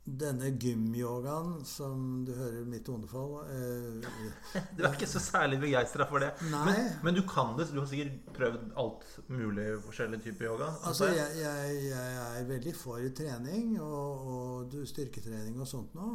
denne 0.07 0.53
gymyogaen, 0.55 1.65
som 1.67 2.23
du 2.25 2.31
hører 2.31 2.63
mitt 2.69 2.87
underfall 2.87 3.33
eh, 3.51 4.05
Du 4.77 4.85
er 4.87 4.93
ikke 4.95 5.09
så 5.09 5.19
særlig 5.19 5.59
begeistra 5.59 6.07
for 6.07 6.23
det. 6.23 6.29
Men, 6.47 6.79
men 7.03 7.17
du 7.17 7.21
kan 7.27 7.57
det. 7.57 7.67
Du 7.73 7.81
har 7.81 7.89
sikkert 7.91 8.29
prøvd 8.37 8.71
alt 8.79 9.03
mulig 9.27 9.67
forskjellig 9.83 10.21
type 10.23 10.47
yoga. 10.47 10.71
Altså, 10.87 11.09
jeg. 11.11 11.41
jeg, 11.41 11.75
jeg, 11.89 12.15
er 12.39 12.47
veldig 12.47 12.75
for 12.79 13.03
trening 13.19 13.75
og, 13.81 14.27
og 14.31 14.71
du- 14.71 14.85
styrketrening 14.87 15.59
og 15.59 15.67
sånt 15.67 15.97
nå. 15.97 16.13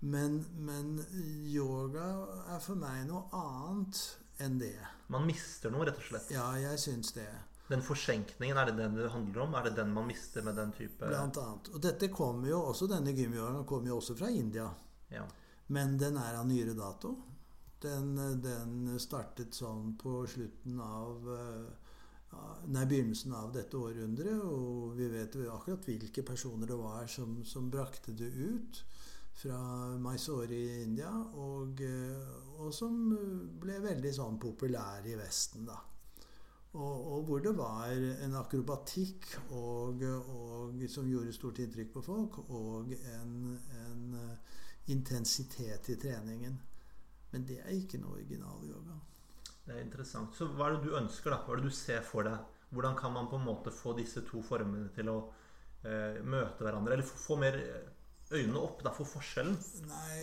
Men, 0.00 0.38
men 0.62 0.94
yoga 1.50 2.06
er 2.54 2.62
for 2.62 2.78
meg 2.78 3.02
noe 3.10 3.26
annet 3.34 4.04
enn 4.38 4.60
det. 4.62 4.76
Man 5.10 5.26
mister 5.26 5.72
noe, 5.74 5.88
rett 5.88 5.98
og 5.98 6.06
slett. 6.12 6.30
Ja, 6.36 6.52
jeg 6.60 6.78
syns 6.78 7.10
det. 7.16 7.26
Den 7.68 7.82
forsenkningen, 7.84 8.56
er 8.56 8.70
det 8.70 8.78
den 8.78 8.94
det 8.96 9.10
handler 9.12 9.42
om? 9.44 9.56
Er 9.58 9.68
det 9.68 9.74
den 9.76 9.92
man 9.92 10.06
mister 10.08 10.42
med 10.42 10.56
den 10.56 10.72
type 10.72 11.08
Blant 11.08 11.36
annet. 11.36 11.68
Og 11.74 11.82
dette 11.84 12.08
kommer 12.08 12.48
jo 12.48 12.62
også, 12.70 12.88
denne 12.88 13.12
gymyogaen 13.12 13.66
kommer 13.68 13.92
jo 13.92 13.98
også 14.00 14.16
fra 14.16 14.30
India. 14.32 14.70
ja. 15.12 15.26
Men 15.68 15.98
den 16.00 16.16
er 16.16 16.38
av 16.38 16.46
nyere 16.48 16.72
dato. 16.72 17.10
Den, 17.82 18.14
den 18.42 18.96
startet 18.98 19.54
sånn 19.54 19.92
på 20.00 20.22
slutten 20.26 20.80
av 20.80 21.28
eh, 21.34 21.68
Nei, 22.68 22.82
begynnelsen 22.84 23.32
av 23.32 23.52
dette 23.52 23.76
århundret. 23.76 24.40
Og 24.44 24.96
vi 24.96 25.10
vet 25.12 25.36
jo 25.36 25.46
akkurat 25.52 25.86
hvilke 25.88 26.24
personer 26.26 26.68
det 26.68 26.76
var 26.76 27.06
som, 27.08 27.38
som 27.44 27.70
brakte 27.72 28.12
det 28.16 28.28
ut 28.28 28.80
fra 29.38 29.60
Mysore 30.02 30.56
i 30.56 30.82
India. 30.82 31.12
Og, 31.40 31.80
eh, 31.84 32.34
og 32.58 32.72
som 32.74 32.98
ble 33.60 33.78
veldig 33.84 34.12
sånn 34.16 34.40
populær 34.40 35.04
i 35.08 35.16
Vesten, 35.20 35.68
da. 35.68 35.78
Og, 36.78 36.98
og 37.16 37.22
hvor 37.26 37.40
det 37.42 37.52
var 37.58 37.90
en 38.22 38.36
akrobatikk 38.38 39.26
og, 39.56 40.02
og, 40.04 40.82
som 40.92 41.08
gjorde 41.10 41.32
stort 41.34 41.58
inntrykk 41.64 41.88
på 41.96 42.02
folk, 42.06 42.36
og 42.54 42.92
en, 42.94 43.32
en 43.80 44.14
eh, 44.14 44.60
intensitet 44.94 45.90
i 45.90 45.96
treningen. 45.98 46.54
Men 47.32 47.44
det 47.48 47.58
er 47.64 47.74
ikke 47.74 47.98
noe 48.00 48.14
original 48.20 48.62
yoga. 48.68 48.94
Det 49.66 49.74
er 49.74 49.82
interessant. 49.82 50.32
Så 50.38 50.46
hva 50.54 50.68
er 50.70 50.78
det 50.78 50.86
du 50.86 50.94
ønsker, 50.96 51.34
da? 51.34 51.40
Hva 51.44 51.56
er 51.56 51.60
det 51.64 51.72
du 51.72 51.76
ser 51.76 52.06
for 52.06 52.24
deg? 52.28 52.38
Hvordan 52.70 52.96
kan 53.00 53.12
man 53.16 53.28
på 53.32 53.36
en 53.40 53.46
måte 53.48 53.72
få 53.74 53.94
disse 53.98 54.22
to 54.28 54.40
formene 54.44 54.88
til 54.94 55.10
å 55.12 55.18
eh, 55.82 56.22
møte 56.24 56.62
hverandre? 56.64 56.94
Eller 56.94 57.08
få, 57.08 57.18
få 57.20 57.36
mer 57.42 57.58
øynene 58.30 58.60
opp 58.62 58.82
da, 58.86 58.92
for 58.96 59.08
forskjellen? 59.08 59.58
Nei, 59.88 60.16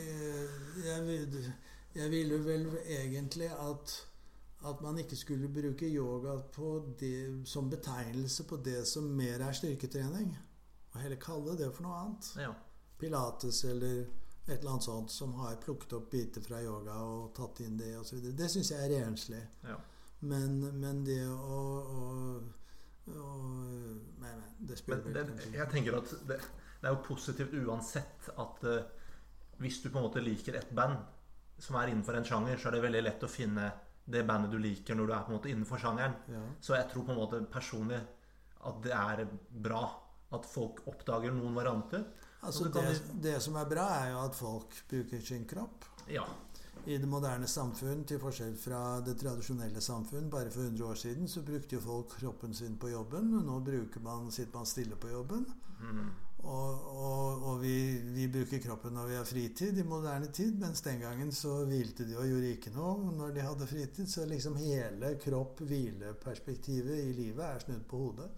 jeg, 0.86 1.06
vil- 1.10 1.54
jeg 2.00 2.12
ville 2.16 2.40
vel 2.46 2.68
egentlig 2.86 3.52
at, 3.54 3.96
at 4.66 4.82
man 4.82 5.00
ikke 5.02 5.18
skulle 5.18 5.50
bruke 5.54 5.88
yoga 5.88 6.36
på 6.56 6.70
det, 7.00 7.48
som 7.48 7.70
betegnelse 7.70 8.46
på 8.50 8.58
det 8.66 8.82
som 8.90 9.08
mer 9.18 9.44
er 9.46 9.56
styrketrening. 9.56 10.36
Og 10.94 11.02
heller 11.02 11.20
kalle 11.22 11.58
det 11.60 11.72
for 11.76 11.86
noe 11.86 11.98
annet. 12.02 12.30
Ja. 12.40 12.54
Pilates 13.00 13.64
eller 13.68 14.06
et 14.46 14.60
eller 14.60 14.76
annet 14.76 14.86
sånt 14.86 15.12
som 15.12 15.34
har 15.42 15.58
plukket 15.62 15.94
opp 15.98 16.12
biter 16.12 16.44
fra 16.46 16.62
yoga 16.64 17.00
og 17.02 17.34
tatt 17.38 17.64
inn 17.66 17.78
det 17.80 17.96
osv. 18.00 18.22
Det 18.38 18.50
syns 18.52 18.72
jeg 18.72 18.86
er 18.86 18.98
renslig. 19.02 19.42
ja. 19.68 19.78
Men, 20.26 20.62
men 20.80 21.02
det 21.06 21.22
å, 21.28 21.58
å, 21.92 22.04
å 23.12 23.32
Nei, 24.22 24.32
nei, 24.32 24.48
det 24.66 24.78
Men 24.88 25.04
det, 25.14 25.26
kanskje 25.28 25.50
jeg 25.60 25.70
tenker 25.74 25.98
at 26.00 26.14
det, 26.26 26.38
det 26.80 26.88
er 26.88 26.96
jo 26.96 27.02
positivt 27.06 27.52
uansett 27.60 28.30
at 28.42 28.64
uh, 28.66 28.80
hvis 29.62 29.82
du 29.84 29.90
på 29.92 30.00
en 30.00 30.08
måte 30.08 30.24
liker 30.24 30.58
et 30.58 30.72
band 30.74 31.04
som 31.62 31.78
er 31.80 31.92
innenfor 31.92 32.18
en 32.18 32.26
sjanger, 32.26 32.58
så 32.58 32.70
er 32.70 32.78
det 32.78 32.86
veldig 32.88 33.04
lett 33.06 33.28
å 33.28 33.30
finne 33.32 33.68
det 34.06 34.24
bandet 34.28 34.52
du 34.54 34.60
liker 34.62 34.98
når 34.98 35.08
du 35.08 35.14
er 35.16 35.24
på 35.26 35.32
en 35.34 35.38
måte 35.40 35.52
innenfor 35.52 35.82
sjangeren. 35.82 36.16
ja. 36.30 36.44
Så 36.62 36.78
jeg 36.78 36.90
tror 36.92 37.06
på 37.08 37.14
en 37.16 37.22
måte 37.22 37.42
personlig 37.52 38.02
at 38.66 38.82
det 38.84 38.94
er 38.94 39.26
bra 39.50 39.84
at 40.36 40.48
folk 40.50 40.84
oppdager 40.90 41.34
noen 41.34 41.56
varianter. 41.58 42.06
Altså 42.46 42.70
det, 42.70 42.82
det, 42.86 43.22
det 43.24 43.38
som 43.42 43.58
er 43.58 43.70
bra, 43.70 43.86
er 44.02 44.12
jo 44.14 44.24
at 44.26 44.38
folk 44.38 44.76
bruker 44.90 45.22
sin 45.26 45.46
kropp. 45.50 45.88
Ja. 46.12 46.26
I 46.86 47.00
det 47.02 47.08
moderne 47.10 47.48
samfunn, 47.50 48.04
til 48.06 48.20
forskjell 48.22 48.54
fra 48.62 48.82
det 49.06 49.16
tradisjonelle 49.18 49.82
samfunn, 49.82 50.30
bare 50.30 50.52
for 50.54 50.68
100 50.68 50.86
år 50.86 51.00
siden, 51.02 51.30
så 51.32 51.42
brukte 51.46 51.80
jo 51.80 51.82
folk 51.82 52.14
kroppen 52.20 52.54
sin 52.54 52.78
på 52.78 52.92
jobben. 52.92 53.32
Nå 53.48 53.58
bruker 53.66 54.04
man, 54.06 54.30
sitter 54.32 54.60
man 54.60 54.70
stille 54.70 55.00
på 55.02 55.10
jobben. 55.10 55.48
Mm. 55.82 56.12
Og, 56.46 56.82
og, 56.94 57.44
og 57.50 57.62
vi, 57.64 57.74
vi 58.14 58.28
bruker 58.30 58.62
kroppen 58.62 58.94
når 58.94 59.08
vi 59.10 59.16
har 59.18 59.26
fritid 59.26 59.80
i 59.82 59.86
moderne 59.88 60.30
tid, 60.30 60.54
mens 60.62 60.84
den 60.86 61.00
gangen 61.02 61.32
så 61.34 61.64
hvilte 61.66 62.06
de 62.06 62.18
og 62.20 62.28
gjorde 62.30 62.52
ikke 62.54 62.74
noe 62.76 63.14
når 63.18 63.34
de 63.34 63.46
hadde 63.48 63.70
fritid. 63.70 64.10
Så 64.12 64.28
liksom 64.30 64.60
hele 64.62 65.16
kropp-hvile-perspektivet 65.24 67.02
i 67.08 67.16
livet 67.18 67.46
er 67.48 67.66
snudd 67.66 67.88
på 67.90 68.02
hodet. 68.04 68.30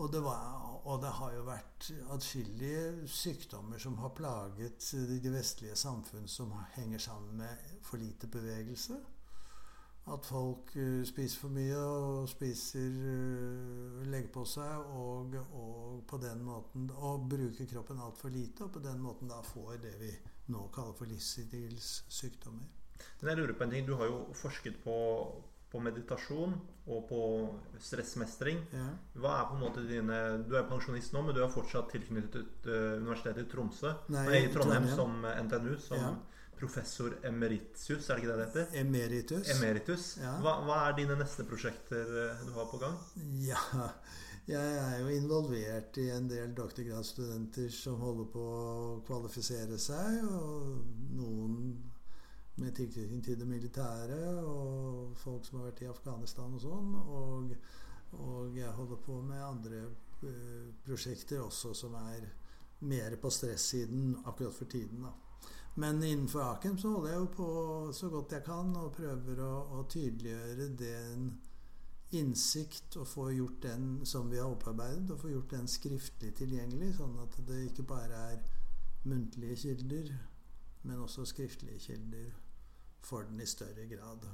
Og 0.00 0.08
det, 0.08 0.22
var, 0.24 0.80
og 0.88 1.02
det 1.02 1.10
har 1.12 1.32
jo 1.36 1.42
vært 1.44 1.90
atskillige 2.14 3.08
sykdommer 3.12 3.80
som 3.82 3.98
har 4.00 4.14
plaget 4.16 4.86
de 5.20 5.32
vestlige 5.34 5.76
samfunn 5.76 6.24
som 6.24 6.54
henger 6.78 7.02
sammen 7.04 7.36
med 7.42 7.80
for 7.84 8.00
lite 8.00 8.30
bevegelse. 8.32 8.96
At 10.08 10.24
folk 10.26 10.72
eh, 10.80 11.02
spiser 11.06 11.38
for 11.44 11.52
mye 11.54 11.76
og 11.76 12.28
spiser 12.28 12.88
eh, 12.88 14.06
legger 14.10 14.30
på 14.32 14.44
seg 14.48 14.88
og, 14.96 15.36
og 15.52 16.00
på 16.08 16.18
den 16.22 16.40
måten 16.42 16.88
og 16.96 17.28
bruker 17.30 17.68
kroppen 17.70 18.00
altfor 18.00 18.32
lite, 18.32 18.64
og 18.64 18.72
på 18.72 18.82
den 18.82 18.98
måten 19.04 19.28
da 19.30 19.42
får 19.44 19.76
det 19.84 19.92
vi 20.00 20.10
nå 20.50 20.64
kaller 20.74 20.96
for 20.98 21.06
livsstilssykdommer. 21.06 22.64
Men 23.20 23.30
jeg 23.30 23.38
lurer 23.38 23.54
på 23.56 23.64
en 23.64 23.70
ting. 23.76 23.86
Du 23.86 23.94
har 24.00 24.08
jo 24.10 24.18
forsket 24.36 24.80
på, 24.82 24.96
på 25.70 25.80
meditasjon 25.84 26.56
og 26.90 27.04
på 27.08 27.20
stressmestring. 27.80 28.58
Ja. 28.74 28.88
Hva 29.20 29.36
er 29.38 29.46
på 29.52 29.56
en 29.56 29.62
måte 29.62 29.84
dine 29.88 30.18
Du 30.48 30.56
er 30.58 30.66
pensjonist 30.68 31.14
nå, 31.14 31.22
men 31.22 31.36
du 31.36 31.44
er 31.44 31.52
fortsatt 31.52 31.92
tilknyttet 31.94 32.66
eh, 32.66 32.98
Universitetet 33.00 33.46
i 33.46 33.50
Tromsø. 33.52 33.94
Nei, 34.10 34.26
Nei, 34.26 34.42
i 34.48 34.52
Trondheim, 34.52 34.88
Trondheim. 34.90 34.96
som 34.96 35.46
NTNU, 35.46 35.76
som 35.86 36.02
Ja. 36.02 36.12
Professor 36.60 37.14
emeritus, 37.26 38.08
er 38.10 38.16
det 38.16 38.22
ikke 38.22 38.30
det 38.30 38.38
det 38.38 38.48
heter? 38.48 38.80
Emeritus. 38.80 39.52
Emeritus. 39.56 40.08
Ja. 40.20 40.34
Hva, 40.44 40.58
hva 40.66 40.80
er 40.88 40.98
dine 40.98 41.16
neste 41.20 41.46
prosjekter 41.48 42.16
eh, 42.24 42.42
du 42.46 42.52
har 42.56 42.68
på 42.70 42.80
gang? 42.82 42.98
Ja, 43.40 43.60
jeg 44.50 44.74
er 44.80 44.98
jo 45.02 45.12
involvert 45.14 45.98
i 46.02 46.08
en 46.14 46.28
del 46.30 46.52
doktorgradsstudenter 46.56 47.70
som 47.74 48.00
holder 48.02 48.28
på 48.32 48.44
å 48.50 48.98
kvalifisere 49.06 49.78
seg, 49.80 50.20
og 50.26 51.14
noen 51.16 51.56
med 52.60 52.74
tilknytning 52.76 53.22
til 53.24 53.38
det 53.40 53.48
militære, 53.48 54.20
og 54.44 55.16
folk 55.20 55.46
som 55.46 55.60
har 55.60 55.70
vært 55.70 55.84
i 55.84 55.90
Afghanistan 55.90 56.56
og 56.56 56.64
sånn. 56.64 56.92
Og, 57.00 57.54
og 58.20 58.58
jeg 58.58 58.76
holder 58.76 59.00
på 59.06 59.20
med 59.24 59.44
andre 59.44 59.82
eh, 59.86 60.68
prosjekter 60.84 61.40
også 61.46 61.72
som 61.76 61.96
er 62.02 62.28
mer 62.90 63.16
på 63.20 63.30
stressiden 63.32 64.16
akkurat 64.24 64.56
for 64.56 64.70
tiden, 64.72 65.04
da. 65.06 65.14
Men 65.80 66.02
innenfor 66.04 66.42
Aken 66.44 66.76
så 66.78 66.90
holder 66.92 67.14
jeg 67.14 67.20
jo 67.22 67.28
på 67.36 67.50
så 67.96 68.10
godt 68.12 68.34
jeg 68.36 68.44
kan 68.44 68.74
og 68.76 68.90
prøver 68.98 69.38
å, 69.40 69.52
å 69.78 69.84
tydeliggjøre 69.88 70.66
den 70.76 71.30
innsikt 72.18 72.98
og 73.00 73.06
få 73.08 73.28
gjort 73.32 73.62
den 73.62 73.86
som 74.04 74.28
vi 74.28 74.40
har 74.40 74.50
opparbeidet, 74.50 75.06
og 75.14 75.22
få 75.22 75.30
gjort 75.30 75.54
den 75.54 75.70
skriftlig 75.70 76.34
tilgjengelig, 76.36 76.90
sånn 76.98 77.14
at 77.22 77.38
det 77.46 77.62
ikke 77.68 77.86
bare 77.92 78.24
er 78.34 78.42
muntlige 79.08 79.56
kilder, 79.62 80.10
men 80.82 81.04
også 81.04 81.24
skriftlige 81.28 81.80
kilder 81.86 82.30
for 83.06 83.24
den 83.28 83.40
i 83.40 83.48
større 83.48 83.86
grad. 83.88 84.26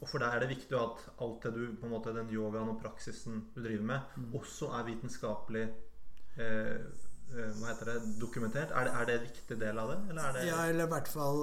Og 0.00 0.08
for 0.10 0.18
deg 0.18 0.34
er 0.34 0.42
det 0.42 0.50
viktig 0.50 0.76
at 0.76 1.06
alt 1.22 1.46
det 1.46 1.54
du, 1.54 1.62
på 1.78 1.86
en 1.86 1.94
måte, 1.94 2.12
den 2.16 2.32
yogaen 2.34 2.72
og 2.74 2.80
praksisen 2.82 3.46
du 3.54 3.62
driver 3.62 3.88
med, 3.94 4.12
Mm. 4.16 4.34
også 4.34 4.72
er 4.76 4.88
vitenskapelig 4.90 5.64
eh, 6.36 6.44
eh, 6.44 7.11
hva 7.32 7.70
heter 7.70 7.88
det, 7.90 7.96
dokumentert? 8.20 8.70
Er 8.76 8.86
det, 8.86 8.92
er 8.92 9.08
det 9.08 9.14
en 9.16 9.26
viktig 9.26 9.56
del 9.60 9.78
av 9.82 9.90
det? 9.92 9.98
Eller 10.10 10.22
er 10.22 10.36
det 10.36 10.46
Ja, 10.46 10.60
eller 10.68 10.86
i 10.86 10.92
hvert 10.92 11.08
fall 11.08 11.42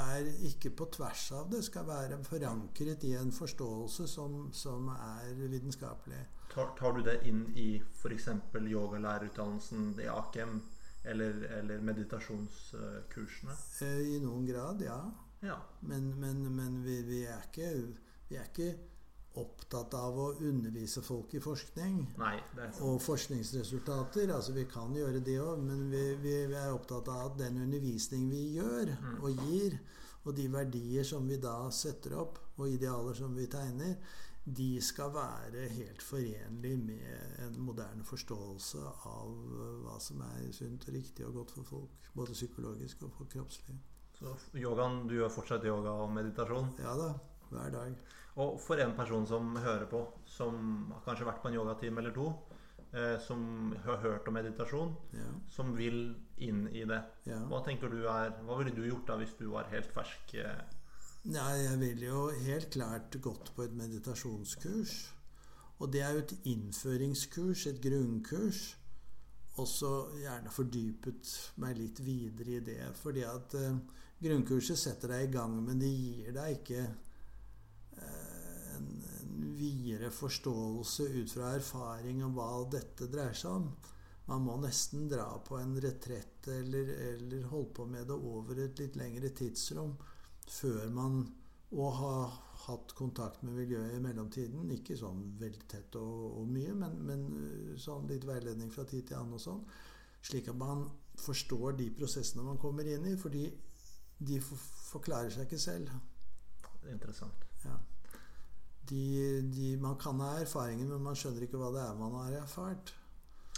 er 0.00 0.28
ikke 0.48 0.72
på 0.80 0.88
tvers 0.96 1.24
av 1.36 1.50
det. 1.52 1.62
Skal 1.66 1.86
være 1.88 2.18
forankret 2.24 3.04
i 3.08 3.14
en 3.20 3.32
forståelse 3.32 4.08
som, 4.08 4.42
som 4.52 4.88
er 4.96 5.32
vitenskapelig. 5.40 6.20
tar, 6.54 6.72
tar 6.78 6.92
du 6.96 7.02
det 7.06 7.20
inn 7.28 7.44
i 7.54 7.70
f.eks. 8.02 8.28
yogalærerutdannelsen 8.54 9.94
i 10.00 10.08
Akem 10.10 10.60
eller, 11.04 11.42
eller 11.60 11.80
meditasjonskursene? 11.80 13.56
Eh, 13.82 14.16
I 14.16 14.20
noen 14.24 14.46
grad, 14.46 14.82
ja. 14.84 15.00
Ja. 15.40 15.56
Men, 15.80 16.10
men, 16.20 16.42
men 16.56 16.82
vi, 16.84 17.02
vi, 17.02 17.24
er 17.24 17.46
ikke, 17.48 17.70
vi 18.28 18.36
er 18.36 18.48
ikke 18.50 18.74
opptatt 19.38 19.94
av 19.94 20.16
å 20.18 20.26
undervise 20.42 21.02
folk 21.06 21.34
i 21.34 21.40
forskning. 21.42 22.00
Nei. 22.18 22.34
Og 22.82 22.98
forskningsresultater. 23.02 24.32
altså 24.34 24.52
Vi 24.52 24.64
kan 24.70 24.94
gjøre 24.96 25.20
det 25.22 25.38
òg, 25.40 25.62
men 25.62 25.90
vi, 25.90 26.02
vi, 26.22 26.34
er 26.54 26.72
opptatt 26.74 27.08
av 27.08 27.30
at 27.30 27.38
den 27.38 27.62
undervisning 27.62 28.28
vi 28.30 28.56
gjør 28.58 28.96
Mm. 29.00 29.22
og 29.22 29.30
gir, 29.46 29.78
og 30.24 30.34
de 30.36 30.48
verdier 30.52 31.04
som 31.04 31.28
vi 31.28 31.36
da 31.36 31.70
setter 31.70 32.16
opp, 32.18 32.38
og 32.58 32.68
idealer 32.68 33.14
som 33.14 33.34
vi 33.34 33.46
tegner, 33.46 33.96
de 34.44 34.80
skal 34.80 35.12
være 35.12 35.68
helt 35.68 36.02
forenlig 36.02 36.78
med 36.78 37.38
en 37.44 37.60
moderne 37.60 38.04
forståelse 38.04 38.78
av 39.06 39.30
hva 39.84 39.98
som 40.00 40.20
er 40.20 40.50
sunt 40.52 40.88
og 40.88 40.94
riktig 40.94 41.26
og 41.26 41.34
godt 41.34 41.50
for 41.50 41.64
folk. 41.64 42.10
Både 42.14 42.32
psykologisk 42.32 43.02
og 43.02 43.12
for 43.12 43.30
kroppslig. 43.30 43.76
Så 44.18 44.34
yogaen, 44.54 45.06
du 45.08 45.14
gjør 45.14 45.32
fortsatt 45.32 45.64
yoga 45.64 45.92
og 46.02 46.10
meditasjon? 46.12 46.74
Ja 46.80 46.96
da, 46.98 47.12
hver 47.50 47.70
dag. 47.70 47.94
Og 48.36 48.60
for 48.62 48.78
en 48.80 48.94
person 48.96 49.26
som 49.26 49.56
hører 49.56 49.86
på, 49.90 50.04
som 50.26 50.92
har 50.94 51.02
kanskje 51.04 51.26
vært 51.26 51.42
på 51.42 51.48
en 51.50 51.54
yogatime 51.58 51.98
eller 51.98 52.14
to, 52.14 52.28
eh, 52.92 53.18
som 53.20 53.72
har 53.84 53.96
hørt 54.04 54.28
om 54.28 54.34
meditasjon, 54.34 54.94
Ja, 55.12 55.26
som 55.50 55.74
vil 55.76 56.14
inn 56.38 56.68
i 56.68 56.84
det, 56.84 57.02
ja. 57.26 57.38
hva 57.50 57.62
tenker 57.66 57.88
du 57.90 58.04
er 58.08 58.30
Hva 58.46 58.58
ville 58.58 58.74
du 58.74 58.86
gjort 58.88 59.06
da 59.06 59.16
hvis 59.16 59.34
du 59.38 59.48
var 59.50 59.64
helt 59.70 59.90
fersk? 59.92 60.34
eh? 60.34 60.60
Nei, 61.24 61.56
jeg 61.66 61.78
ville 61.78 62.06
jo 62.06 62.28
helt 62.46 62.70
klart 62.72 63.16
gått 63.20 63.50
på 63.54 63.62
et 63.66 63.72
meditasjonskurs. 63.76 65.12
Og 65.80 65.90
det 65.92 66.00
er 66.00 66.12
jo 66.12 66.18
et 66.24 66.32
innføringskurs, 66.48 67.66
et 67.66 67.80
grunnkurs. 67.82 68.76
Og 69.58 69.66
så 69.68 69.90
gjerne 70.22 70.48
fordypet 70.54 71.28
meg 71.60 71.76
litt 71.76 72.00
videre 72.00 72.56
i 72.56 72.60
det. 72.64 72.80
Fordi 73.02 73.24
at 73.28 73.54
eh, 73.58 73.76
grunnkurset 74.22 74.78
setter 74.78 75.08
deg 75.12 75.28
i 75.28 75.32
gang, 75.34 75.58
men 75.66 75.78
det 75.82 75.90
gir 75.92 76.32
deg 76.36 76.58
ikke 76.60 76.86
en, 78.80 78.90
en 79.20 79.54
videre 79.60 80.10
forståelse 80.14 81.06
ut 81.20 81.32
fra 81.36 81.54
erfaring 81.56 82.24
om 82.26 82.34
hva 82.36 82.50
dette 82.72 83.08
dreier 83.12 83.36
seg 83.36 83.60
om. 83.60 83.70
Man 84.30 84.44
må 84.46 84.56
nesten 84.62 85.08
dra 85.10 85.26
på 85.42 85.58
en 85.58 85.74
retrett 85.82 86.48
eller, 86.48 86.92
eller 87.10 87.48
holde 87.50 87.74
på 87.74 87.86
med 87.90 88.06
det 88.06 88.14
over 88.14 88.60
et 88.62 88.78
litt 88.78 88.98
lengre 89.00 89.32
tidsrom 89.34 89.96
før 90.50 90.88
man 90.94 91.20
Og 91.70 91.92
ha 91.94 92.14
hatt 92.64 92.92
kontakt 92.98 93.44
med 93.46 93.54
miljøet 93.54 93.92
i 93.94 94.00
mellomtiden. 94.02 94.72
Ikke 94.74 94.96
sånn 94.98 95.20
veldig 95.38 95.68
tett 95.70 95.94
og, 96.00 96.40
og 96.40 96.48
mye, 96.50 96.72
men, 96.74 96.96
men 97.06 97.20
uh, 97.30 97.76
sånn 97.78 98.08
litt 98.10 98.26
veiledning 98.26 98.72
fra 98.74 98.82
tid 98.90 99.06
til 99.06 99.20
annen 99.20 99.36
og 99.38 99.42
sånn. 99.44 99.60
Slik 100.26 100.50
at 100.50 100.58
man 100.58 100.82
forstår 101.22 101.78
de 101.78 101.86
prosessene 101.94 102.42
man 102.42 102.58
kommer 102.58 102.90
inn 102.90 103.06
i. 103.06 103.14
Fordi 103.14 103.44
de 104.18 104.40
forklarer 104.42 105.30
seg 105.30 105.46
ikke 105.46 105.62
selv. 105.62 105.94
Interessant. 106.90 107.46
Ja. 107.62 107.78
De, 108.90 109.40
de, 109.54 109.76
man 109.78 109.94
kan 110.02 110.18
ha 110.24 110.32
erfaringer, 110.42 110.88
men 110.90 111.02
man 111.04 111.14
skjønner 111.18 111.44
ikke 111.46 111.58
hva 111.60 111.68
det 111.74 111.82
er 111.86 111.98
man 111.98 112.16
har 112.24 112.32
erfart. 112.42 112.90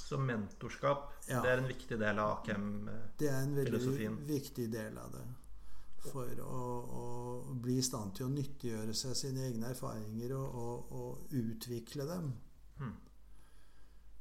Så 0.03 0.19
mentorskap, 0.21 1.07
Ja. 1.31 1.39
det 1.41 1.51
er 1.55 1.63
en 1.63 1.69
viktig 1.71 1.97
del 2.01 2.19
av 2.21 2.35
Akem-filosofien? 2.43 3.15
Det 3.19 3.29
er 3.31 3.39
en 3.47 3.55
veldig 3.57 3.71
Filosofien. 3.73 4.19
viktig 4.29 4.67
del 4.75 4.99
av 5.01 5.13
det. 5.15 5.23
For 6.03 6.43
å, 6.43 6.61
å 6.99 7.55
bli 7.63 7.79
i 7.79 7.85
stand 7.87 8.13
til 8.19 8.27
å 8.27 8.33
nyttiggjøre 8.35 8.93
seg 8.99 9.15
sine 9.17 9.45
egne 9.47 9.71
erfaringer 9.71 10.35
og, 10.37 10.59
og, 10.65 10.93
og 10.99 11.33
utvikle 11.39 12.05
dem. 12.11 12.33
Hmm. 12.81 12.97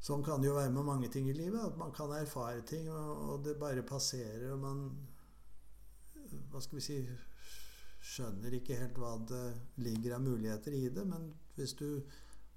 Sånn 0.02 0.24
kan 0.26 0.40
det 0.42 0.48
jo 0.52 0.56
være 0.56 0.72
med 0.74 0.86
mange 0.86 1.10
ting 1.14 1.28
i 1.30 1.34
livet. 1.36 1.60
At 1.66 1.78
man 1.82 1.92
kan 1.98 2.14
erfare 2.16 2.62
ting, 2.70 2.88
og, 2.90 3.10
og 3.34 3.44
det 3.46 3.58
bare 3.60 3.84
passerer. 3.84 4.48
Og 4.54 4.60
man 4.64 4.86
Hva 6.54 6.62
skal 6.62 6.78
vi 6.80 6.86
si 6.86 7.00
Skjønner 8.02 8.58
ikke 8.58 8.80
helt 8.80 8.98
hva 8.98 9.14
det 9.30 9.46
ligger 9.86 10.18
av 10.18 10.26
muligheter 10.26 10.74
i 10.74 10.88
det. 10.90 11.06
Men 11.08 11.30
hvis 11.58 11.76
du 11.78 12.02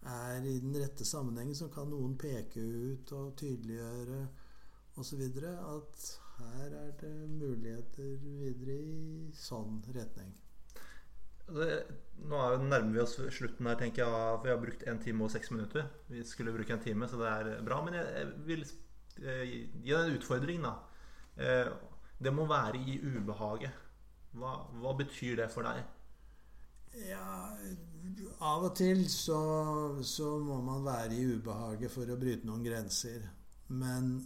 er 0.04 0.44
i 0.44 0.58
den 0.60 0.76
rette 0.80 1.04
sammenhengen, 1.08 1.56
så 1.56 1.68
kan 1.72 1.90
noen 1.92 2.16
peke 2.20 2.60
ut 2.60 3.12
og 3.16 3.34
tydeliggjøre 3.40 4.22
osv. 5.00 5.22
at 5.24 6.06
her 6.38 6.72
er 6.80 6.90
det 7.00 7.12
muligheter 7.30 8.16
videre 8.22 8.74
i 8.74 9.30
sånn 9.36 9.82
retning. 9.94 10.32
Det, 11.44 11.68
nå 12.24 12.40
er, 12.40 12.62
nærmer 12.64 12.94
vi 12.94 13.02
oss 13.02 13.18
slutten 13.36 13.68
her, 13.68 13.76
tenker 13.80 14.04
jeg. 14.04 14.10
For 14.10 14.48
vi 14.48 14.52
har 14.54 14.62
brukt 14.62 14.84
en 14.88 15.00
time 15.02 15.26
og 15.26 15.32
seks 15.34 15.52
minutter. 15.52 15.88
Vi 16.08 16.24
skulle 16.26 16.54
bruke 16.56 16.72
en 16.72 16.84
time, 16.84 17.08
så 17.08 17.20
det 17.20 17.30
er 17.30 17.64
bra. 17.66 17.82
Men 17.84 17.98
jeg, 18.00 18.12
jeg 18.16 18.30
vil 18.48 18.64
eh, 18.64 19.42
gi 19.44 19.92
deg 19.92 19.98
en 20.00 20.16
utfordring, 20.18 20.64
da. 20.64 20.74
Eh, 21.36 21.72
det 22.24 22.32
må 22.32 22.48
være 22.48 22.80
i 22.80 22.96
ubehaget. 23.02 23.83
Hva, 24.34 24.54
hva 24.80 24.94
betyr 24.98 25.38
det 25.42 25.50
for 25.54 25.66
deg? 25.66 25.82
Ja, 27.08 27.54
av 28.46 28.68
og 28.68 28.74
til 28.78 29.02
så, 29.10 29.38
så 30.06 30.36
må 30.42 30.60
man 30.62 30.84
være 30.86 31.16
i 31.16 31.26
ubehaget 31.34 31.90
for 31.90 32.10
å 32.10 32.18
bryte 32.18 32.46
noen 32.46 32.64
grenser. 32.66 33.24
Men 33.74 34.16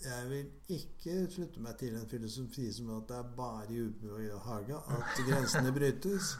jeg 0.00 0.28
vil 0.30 0.76
ikke 0.76 1.16
slutte 1.32 1.64
meg 1.64 1.76
til 1.80 1.96
en 1.98 2.08
filosofi 2.08 2.70
som 2.72 2.92
at 2.96 3.08
det 3.10 3.18
er 3.18 3.34
bare 3.36 3.74
i 3.74 3.82
ubehaget 3.88 4.94
at 4.96 5.20
grensene 5.28 5.74
brytes. 5.76 6.32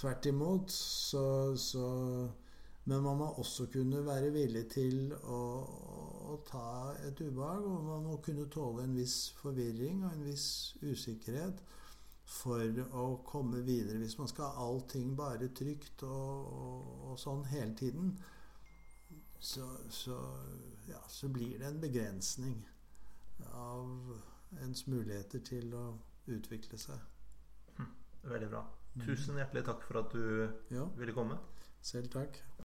Tvert 0.00 0.28
imot. 0.30 0.72
Så, 0.72 1.24
så 1.56 1.88
Men 2.84 3.02
man 3.04 3.20
må 3.20 3.28
også 3.38 3.68
kunne 3.72 4.00
være 4.06 4.32
villig 4.34 4.64
til 4.72 5.12
å, 5.12 5.42
å 6.32 6.38
ta 6.48 6.96
et 7.06 7.20
ubehag. 7.20 7.68
Og 7.68 7.84
man 7.90 8.08
må 8.08 8.16
kunne 8.24 8.48
tåle 8.50 8.86
en 8.86 8.96
viss 8.96 9.30
forvirring 9.42 10.04
og 10.06 10.16
en 10.16 10.26
viss 10.26 10.48
usikkerhet 10.80 11.60
for 12.32 12.80
å 12.96 13.06
komme 13.28 13.60
videre. 13.66 13.98
Hvis 14.00 14.16
man 14.18 14.30
skal 14.30 14.48
ha 14.54 14.64
allting 14.66 15.12
bare 15.18 15.50
trygt 15.54 16.04
og, 16.08 16.52
og, 16.52 16.92
og 17.10 17.18
sånn 17.20 17.44
hele 17.50 17.74
tiden, 17.78 18.14
så, 19.42 19.66
så, 19.90 20.16
ja, 20.88 21.00
så 21.10 21.28
blir 21.34 21.58
det 21.58 21.66
en 21.68 21.80
begrensning 21.82 22.60
av 23.58 24.14
ens 24.62 24.84
muligheter 24.86 25.42
til 25.44 25.72
å 25.74 25.86
utvikle 26.30 26.78
seg. 26.78 27.00
Veldig 28.22 28.48
bra. 28.52 28.62
Tusen 29.02 29.38
hjertelig 29.40 29.64
takk 29.66 29.82
for 29.88 29.98
at 30.02 30.12
du 30.14 30.74
Ja, 30.76 30.84
ville 30.98 31.14
komme. 31.16 31.38
selv 31.82 32.12
takk. 32.14 32.36